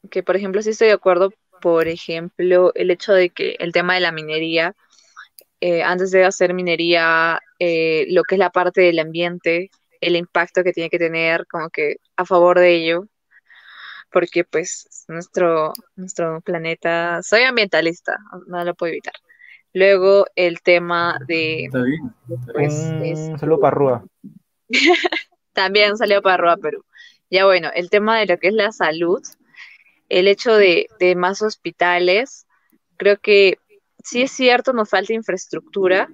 que, 0.09 0.23
por 0.23 0.35
ejemplo, 0.35 0.61
sí 0.61 0.69
estoy 0.69 0.87
de 0.87 0.93
acuerdo. 0.93 1.31
Por 1.61 1.87
ejemplo, 1.87 2.71
el 2.75 2.89
hecho 2.89 3.13
de 3.13 3.31
que 3.31 3.57
el 3.59 3.73
tema 3.73 3.95
de 3.95 3.99
la 3.99 4.13
minería, 4.13 4.75
eh, 5.59 5.83
antes 5.83 6.11
de 6.11 6.23
hacer 6.23 6.53
minería, 6.53 7.41
eh, 7.59 8.05
lo 8.09 8.23
que 8.23 8.35
es 8.35 8.39
la 8.39 8.49
parte 8.49 8.81
del 8.81 8.99
ambiente, 8.99 9.69
el 10.01 10.15
impacto 10.15 10.63
que 10.63 10.73
tiene 10.73 10.89
que 10.89 10.99
tener, 10.99 11.45
como 11.47 11.69
que 11.69 11.97
a 12.15 12.25
favor 12.25 12.59
de 12.59 12.75
ello, 12.75 13.05
porque 14.11 14.43
pues 14.43 15.05
nuestro, 15.07 15.73
nuestro 15.95 16.41
planeta, 16.41 17.21
soy 17.23 17.43
ambientalista, 17.43 18.17
no 18.47 18.63
lo 18.63 18.75
puedo 18.75 18.91
evitar. 18.91 19.13
Luego 19.73 20.25
el 20.35 20.61
tema 20.61 21.17
de... 21.27 21.65
Está 21.65 21.83
bien. 21.83 22.13
Pues, 22.53 22.73
un 23.29 23.39
saludo 23.39 23.59
para 23.59 23.75
Rúa. 23.75 24.05
También 25.53 25.97
salió 25.97 26.21
para 26.21 26.37
Rúa, 26.37 26.57
Perú. 26.57 26.83
Ya 27.29 27.45
bueno, 27.45 27.69
el 27.75 27.89
tema 27.89 28.17
de 28.17 28.25
lo 28.25 28.37
que 28.37 28.47
es 28.47 28.53
la 28.53 28.71
salud, 28.71 29.21
el 30.09 30.27
hecho 30.27 30.53
de, 30.55 30.87
de 30.99 31.15
más 31.15 31.43
hospitales, 31.43 32.47
creo 32.97 33.17
que 33.17 33.59
sí 34.03 34.23
es 34.23 34.31
cierto, 34.31 34.73
nos 34.73 34.89
falta 34.89 35.13
infraestructura, 35.13 36.09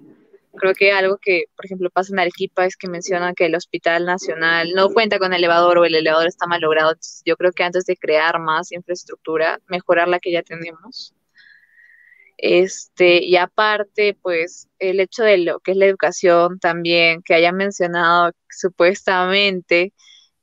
Creo 0.58 0.74
que 0.74 0.91
algo 0.91 1.18
que, 1.22 1.45
por 1.56 1.66
ejemplo, 1.66 1.89
pasa 1.89 2.14
en 2.14 2.20
Arequipa 2.20 2.66
es 2.66 2.78
que 2.78 2.88
mencionan 2.88 3.36
que 3.36 3.45
el 3.45 3.56
Hospital 3.56 4.06
Nacional 4.06 4.72
no 4.76 4.89
cuenta 4.89 5.20
con 5.20 5.34
elevador 5.34 5.78
o 5.78 5.86
el 5.86 5.95
elevador 5.95 6.28
está 6.28 6.47
mal 6.47 6.62
logrado. 6.62 6.93
yo 7.26 7.36
creo 7.38 7.51
que 7.51 7.64
antes 7.64 7.86
de 7.86 7.97
crear 7.97 8.39
más 8.39 8.72
infraestructura, 8.72 9.60
mejorar 9.68 10.08
la 10.08 10.20
que 10.20 10.32
ya 10.32 10.43
tenemos. 10.43 11.14
Este, 12.38 13.24
y 13.24 13.38
aparte, 13.38 14.18
pues, 14.22 14.68
el 14.80 14.99
hecho 14.99 15.24
de 15.24 15.38
lo 15.39 15.60
que 15.62 15.72
es 15.72 15.78
la 15.78 15.86
educación 15.86 16.60
también, 16.60 17.22
que 17.24 17.34
haya 17.34 17.51
mencionado 17.51 18.32
supuestamente 18.49 19.93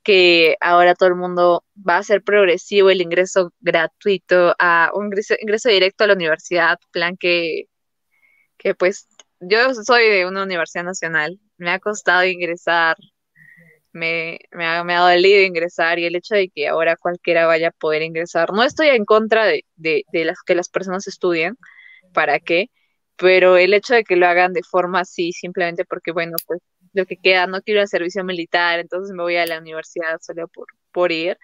que 0.03 0.57
ahora 0.61 0.95
todo 0.95 1.09
el 1.11 1.17
mundo 1.17 1.65
va 1.89 1.99
a 1.99 2.03
ser 2.03 2.23
progresivo 2.23 2.91
el 2.91 3.01
ingreso 3.01 3.53
gratuito 3.61 4.55
a 4.59 4.91
un 4.95 5.07
ingreso, 5.07 5.35
ingreso 5.41 5.69
directo 5.69 6.05
a 6.05 6.09
la 6.09 6.15
universidad, 6.15 6.79
plan 6.91 7.17
que, 7.17 7.67
que 8.59 8.75
pues 8.75 9.09
yo 9.43 9.75
soy 9.75 10.09
de 10.09 10.27
una 10.27 10.45
universidad 10.45 10.85
nacional, 10.85 11.39
me 11.59 11.71
ha 11.71 11.79
costado 11.79 12.25
ingresar, 12.25 12.97
me, 13.93 14.39
me, 14.53 14.67
ha, 14.67 14.85
me, 14.85 14.95
ha, 14.95 15.01
dolido 15.01 15.43
ingresar 15.43 15.99
y 15.99 16.07
el 16.07 16.17
hecho 16.17 16.35
de 16.35 16.49
que 16.49 16.69
ahora 16.69 16.97
cualquiera 16.97 17.47
vaya 17.47 17.69
a 17.69 17.71
poder 17.73 18.03
ingresar, 18.03 18.53
no 18.53 18.63
estoy 18.63 18.89
en 18.89 19.05
contra 19.05 19.45
de, 19.45 19.65
de, 19.77 20.05
de 20.13 20.25
las 20.25 20.39
que 20.47 20.55
las 20.55 20.69
personas 20.69 21.07
estudien, 21.07 21.57
¿para 22.15 22.41
qué? 22.41 22.71
Pero 23.17 23.57
el 23.57 23.75
hecho 23.75 23.95
de 23.95 24.05
que 24.05 24.17
lo 24.17 24.27
hagan 24.27 24.53
de 24.53 24.63
forma 24.63 25.01
así, 25.01 25.33
simplemente 25.33 25.85
porque, 25.85 26.13
bueno, 26.13 26.37
pues 26.47 26.61
lo 26.93 27.07
que 27.07 27.17
queda, 27.17 27.47
no 27.47 27.63
quiero 27.63 27.81
el 27.83 27.89
servicio 27.89 28.25
militar, 28.25 28.81
entonces 28.81 29.15
me 29.15 29.23
voy 29.23 29.37
a 29.37 29.47
la 29.47 29.59
universidad 29.59 30.21
solo 30.21 30.49
por, 30.49 30.67
por 30.93 31.13
ir, 31.13 31.39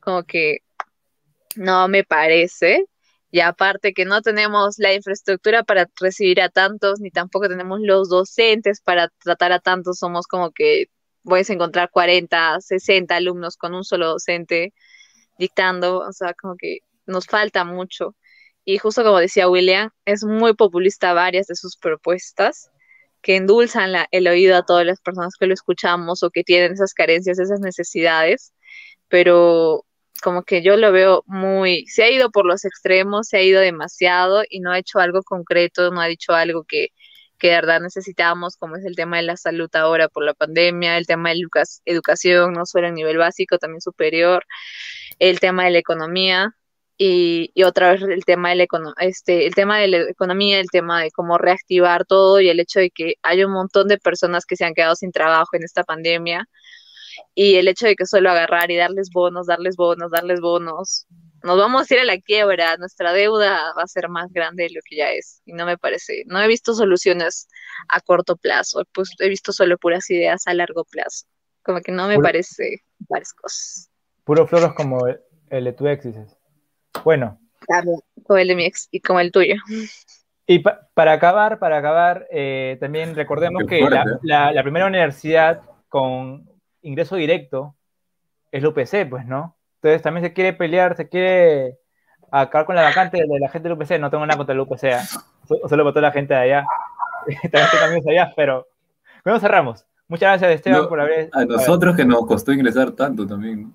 como 0.00 0.24
que 0.24 0.58
no 1.56 1.88
me 1.88 2.04
parece, 2.04 2.86
y 3.30 3.40
aparte 3.40 3.92
que 3.92 4.04
no 4.04 4.22
tenemos 4.22 4.76
la 4.78 4.92
infraestructura 4.94 5.62
para 5.62 5.88
recibir 6.00 6.40
a 6.40 6.48
tantos, 6.48 7.00
ni 7.00 7.10
tampoco 7.10 7.48
tenemos 7.48 7.80
los 7.80 8.08
docentes 8.08 8.80
para 8.80 9.08
tratar 9.22 9.52
a 9.52 9.60
tantos, 9.60 9.98
somos 9.98 10.26
como 10.26 10.50
que 10.50 10.86
puedes 11.22 11.50
encontrar 11.50 11.90
40, 11.90 12.60
60 12.60 13.14
alumnos 13.16 13.56
con 13.56 13.74
un 13.74 13.84
solo 13.84 14.08
docente 14.08 14.72
dictando, 15.38 16.00
o 16.00 16.12
sea, 16.12 16.34
como 16.34 16.56
que 16.56 16.80
nos 17.06 17.26
falta 17.26 17.64
mucho. 17.64 18.16
Y 18.64 18.78
justo 18.78 19.04
como 19.04 19.18
decía 19.18 19.48
William, 19.48 19.90
es 20.04 20.24
muy 20.24 20.54
populista 20.54 21.12
varias 21.12 21.46
de 21.46 21.56
sus 21.56 21.76
propuestas 21.76 22.70
que 23.22 23.36
endulzan 23.36 23.92
el 24.12 24.28
oído 24.28 24.56
a 24.56 24.64
todas 24.64 24.86
las 24.86 25.00
personas 25.00 25.34
que 25.38 25.46
lo 25.46 25.54
escuchamos 25.54 26.22
o 26.22 26.30
que 26.30 26.44
tienen 26.44 26.72
esas 26.72 26.94
carencias, 26.94 27.38
esas 27.38 27.60
necesidades, 27.60 28.52
pero 29.08 29.84
como 30.20 30.42
que 30.44 30.62
yo 30.62 30.76
lo 30.76 30.92
veo 30.92 31.24
muy, 31.26 31.86
se 31.86 32.04
ha 32.04 32.10
ido 32.10 32.30
por 32.30 32.46
los 32.46 32.64
extremos, 32.64 33.28
se 33.28 33.38
ha 33.38 33.42
ido 33.42 33.60
demasiado 33.60 34.42
y 34.48 34.60
no 34.60 34.72
ha 34.72 34.78
hecho 34.78 34.98
algo 34.98 35.22
concreto, 35.22 35.90
no 35.90 36.00
ha 36.00 36.06
dicho 36.06 36.32
algo 36.32 36.64
que, 36.64 36.88
que 37.38 37.48
de 37.48 37.54
verdad 37.54 37.80
necesitamos, 37.80 38.56
como 38.56 38.76
es 38.76 38.84
el 38.84 38.96
tema 38.96 39.18
de 39.18 39.24
la 39.24 39.36
salud 39.36 39.70
ahora 39.74 40.08
por 40.08 40.24
la 40.24 40.34
pandemia, 40.34 40.96
el 40.98 41.06
tema 41.06 41.30
de 41.30 41.36
la 41.36 41.64
educación, 41.86 42.52
no 42.52 42.66
solo 42.66 42.88
a 42.88 42.92
nivel 42.92 43.18
básico, 43.18 43.58
también 43.58 43.80
superior, 43.80 44.44
el 45.18 45.40
tema 45.40 45.64
de 45.64 45.70
la 45.72 45.78
economía 45.78 46.54
y, 46.98 47.50
y 47.54 47.62
otra 47.64 47.92
vez 47.92 48.02
el 48.02 48.24
tema, 48.26 48.50
de 48.50 48.56
la 48.56 48.66
este, 48.98 49.46
el 49.46 49.54
tema 49.54 49.78
de 49.78 49.88
la 49.88 49.98
economía, 50.10 50.60
el 50.60 50.70
tema 50.70 51.02
de 51.02 51.10
cómo 51.10 51.38
reactivar 51.38 52.04
todo 52.04 52.40
y 52.40 52.50
el 52.50 52.60
hecho 52.60 52.80
de 52.80 52.90
que 52.90 53.14
hay 53.22 53.42
un 53.44 53.52
montón 53.52 53.88
de 53.88 53.98
personas 53.98 54.44
que 54.46 54.56
se 54.56 54.66
han 54.66 54.74
quedado 54.74 54.94
sin 54.96 55.12
trabajo 55.12 55.56
en 55.56 55.64
esta 55.64 55.82
pandemia 55.84 56.46
y 57.34 57.56
el 57.56 57.68
hecho 57.68 57.86
de 57.86 57.96
que 57.96 58.06
solo 58.06 58.30
agarrar 58.30 58.70
y 58.70 58.76
darles 58.76 59.10
bonos, 59.12 59.46
darles 59.46 59.76
bonos, 59.76 60.10
darles 60.10 60.40
bonos, 60.40 61.06
nos 61.42 61.56
vamos 61.56 61.90
a 61.90 61.94
ir 61.94 62.00
a 62.00 62.04
la 62.04 62.18
quiebra, 62.18 62.76
nuestra 62.76 63.12
deuda 63.12 63.72
va 63.76 63.82
a 63.82 63.86
ser 63.86 64.08
más 64.08 64.30
grande 64.32 64.64
de 64.64 64.70
lo 64.70 64.80
que 64.84 64.96
ya 64.96 65.10
es. 65.10 65.40
Y 65.46 65.52
no 65.52 65.64
me 65.64 65.78
parece, 65.78 66.24
no 66.26 66.40
he 66.40 66.48
visto 66.48 66.74
soluciones 66.74 67.48
a 67.88 68.00
corto 68.00 68.36
plazo, 68.36 68.84
pues 68.92 69.10
he 69.18 69.28
visto 69.28 69.52
solo 69.52 69.78
puras 69.78 70.08
ideas 70.10 70.46
a 70.46 70.54
largo 70.54 70.84
plazo. 70.84 71.26
Como 71.62 71.80
que 71.80 71.92
no 71.92 72.08
me 72.08 72.18
parece 72.18 72.82
varias 73.08 73.32
cosas. 73.32 73.90
Puro 74.24 74.46
floros 74.46 74.74
como 74.74 75.06
el, 75.06 75.64
de 75.64 75.72
tu 75.72 75.86
ex, 75.88 76.04
dices. 76.04 76.36
Bueno. 77.04 77.40
como 78.26 78.38
el 78.38 78.48
de 78.48 78.54
mi 78.54 78.64
ex 78.64 78.88
y 78.90 79.00
como 79.00 79.20
el 79.20 79.32
tuyo. 79.32 79.54
Y 80.46 80.58
para 80.58 81.12
acabar, 81.12 81.58
para 81.58 81.78
acabar, 81.78 82.26
eh, 82.30 82.76
también 82.80 83.14
recordemos 83.14 83.64
que 83.68 83.80
la 84.22 84.62
primera 84.62 84.86
universidad 84.86 85.62
con 85.88 86.50
ingreso 86.82 87.16
directo 87.16 87.74
es 88.50 88.62
la 88.62 88.68
UPC, 88.68 89.08
pues, 89.08 89.26
¿no? 89.26 89.56
Entonces 89.76 90.02
también 90.02 90.24
se 90.24 90.32
quiere 90.32 90.52
pelear, 90.52 90.96
se 90.96 91.08
quiere 91.08 91.78
acabar 92.30 92.66
con 92.66 92.76
la 92.76 92.82
vacante 92.82 93.18
de 93.18 93.40
la 93.40 93.48
gente 93.48 93.68
de 93.68 93.74
UPC. 93.74 93.98
No 93.98 94.10
tengo 94.10 94.26
nada 94.26 94.36
contra 94.36 94.54
la 94.54 94.62
UPC, 94.62 94.84
¿eh? 94.84 94.98
solo 95.68 95.84
votó 95.84 96.00
la 96.00 96.12
gente 96.12 96.34
de 96.34 96.40
allá. 96.40 96.64
también 97.50 97.70
tengo 97.70 97.84
amigos 97.84 98.06
allá, 98.08 98.32
pero 98.36 98.66
bueno, 99.24 99.40
cerramos. 99.40 99.86
Muchas 100.08 100.40
gracias, 100.40 100.56
Esteban, 100.56 100.88
por 100.88 101.00
haber. 101.00 101.30
A 101.32 101.44
nosotros 101.44 101.94
que 101.94 102.04
nos 102.04 102.26
costó 102.26 102.52
ingresar 102.52 102.90
tanto 102.92 103.26
también. 103.26 103.72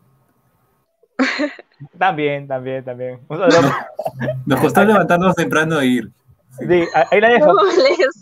También, 1.97 2.47
también, 2.47 2.84
también. 2.84 3.20
Nos 4.45 4.60
costó 4.60 4.84
levantarnos 4.84 5.36
temprano 5.36 5.80
e 5.80 5.86
ir. 5.86 6.12
Sí, 6.58 6.84
ahí 7.12 7.22
la 7.22 7.30
dejo. 7.30 7.53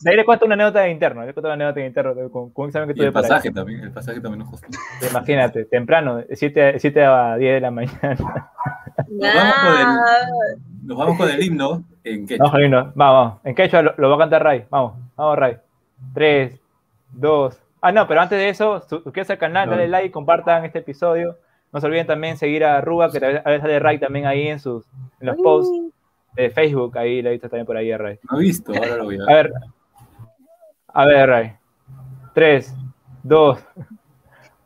De 0.01 0.11
ahí 0.11 0.15
le 0.17 0.25
cuento 0.25 0.45
una 0.45 0.55
anécdota 0.55 0.87
interna. 0.87 1.25
Le 1.25 1.33
cuento 1.33 1.47
una 1.47 1.53
anécdota 1.53 1.85
interna 1.85 2.13
con, 2.31 2.49
con 2.51 2.63
un 2.63 2.69
examen 2.69 2.87
que 2.87 2.93
Y 2.93 2.95
tuve 2.95 3.07
el 3.07 3.13
para 3.13 3.27
pasaje 3.27 3.51
también, 3.51 3.79
el 3.81 3.91
pasaje 3.91 4.19
también 4.21 4.39
nos 4.39 4.49
costó. 4.49 4.67
Imagínate, 5.09 5.65
temprano, 5.65 6.17
de 6.17 6.35
7, 6.35 6.79
7 6.79 7.05
a 7.05 7.35
10 7.37 7.53
de 7.55 7.61
la 7.61 7.71
mañana. 7.71 8.15
Nos 9.09 9.33
vamos 9.33 9.55
con 9.63 9.79
el- 9.79 10.87
Nos 10.87 10.97
vamos 10.97 11.17
con 11.17 11.29
el 11.29 11.43
himno 11.43 11.83
en 12.03 12.27
que 12.27 12.37
Vamos, 12.37 12.51
Jalino, 12.51 12.91
vamos, 12.95 12.95
vamos. 13.25 13.39
En 13.45 13.55
quechua 13.55 13.81
lo, 13.81 13.93
lo 13.97 14.09
va 14.09 14.15
a 14.15 14.19
cantar 14.19 14.43
Ray. 14.43 14.65
Vamos, 14.69 14.93
vamos, 15.15 15.37
Ray. 15.37 15.57
3, 16.13 16.59
2. 17.13 17.59
Ah, 17.81 17.91
no, 17.91 18.07
pero 18.07 18.21
antes 18.21 18.37
de 18.37 18.49
eso, 18.49 18.81
su- 18.81 19.01
suscríbanse 19.01 19.33
al 19.33 19.39
canal, 19.39 19.69
dale 19.69 19.87
like, 19.87 20.11
compartan 20.11 20.65
este 20.65 20.79
episodio. 20.79 21.37
No 21.71 21.79
se 21.81 21.87
olviden 21.87 22.05
también 22.07 22.37
seguir 22.37 22.63
a 22.65 22.81
Ruba, 22.81 23.11
que 23.11 23.17
a 23.17 23.29
veces 23.49 23.61
sale 23.61 23.79
Ray 23.79 23.99
también 23.99 24.25
ahí 24.25 24.47
en 24.47 24.59
sus 24.59 24.85
en 25.19 25.27
los 25.27 25.37
posts 25.37 25.71
de 26.35 26.49
Facebook. 26.49 26.97
Ahí 26.97 27.21
la 27.21 27.29
he 27.29 27.33
visto 27.33 27.49
también 27.49 27.65
por 27.65 27.77
ahí 27.77 27.91
a 27.91 27.97
Ray. 27.97 28.19
no 28.29 28.39
he 28.39 28.41
visto, 28.41 28.73
ahora 28.73 28.97
lo 28.97 29.05
voy 29.05 29.17
a 29.19 29.23
A 29.23 29.35
ver. 29.35 29.53
A 30.87 31.05
ver, 31.05 31.29
Ray. 31.29 31.53
3, 32.33 32.73
2, 33.23 33.59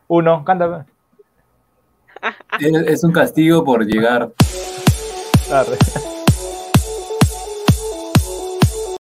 1. 0.07 0.45
Canta. 0.45 0.85
Es, 2.59 2.73
es 2.87 3.03
un 3.03 3.11
castigo 3.11 3.63
por 3.63 3.85
llegar 3.85 4.31
Arre. 5.51 5.77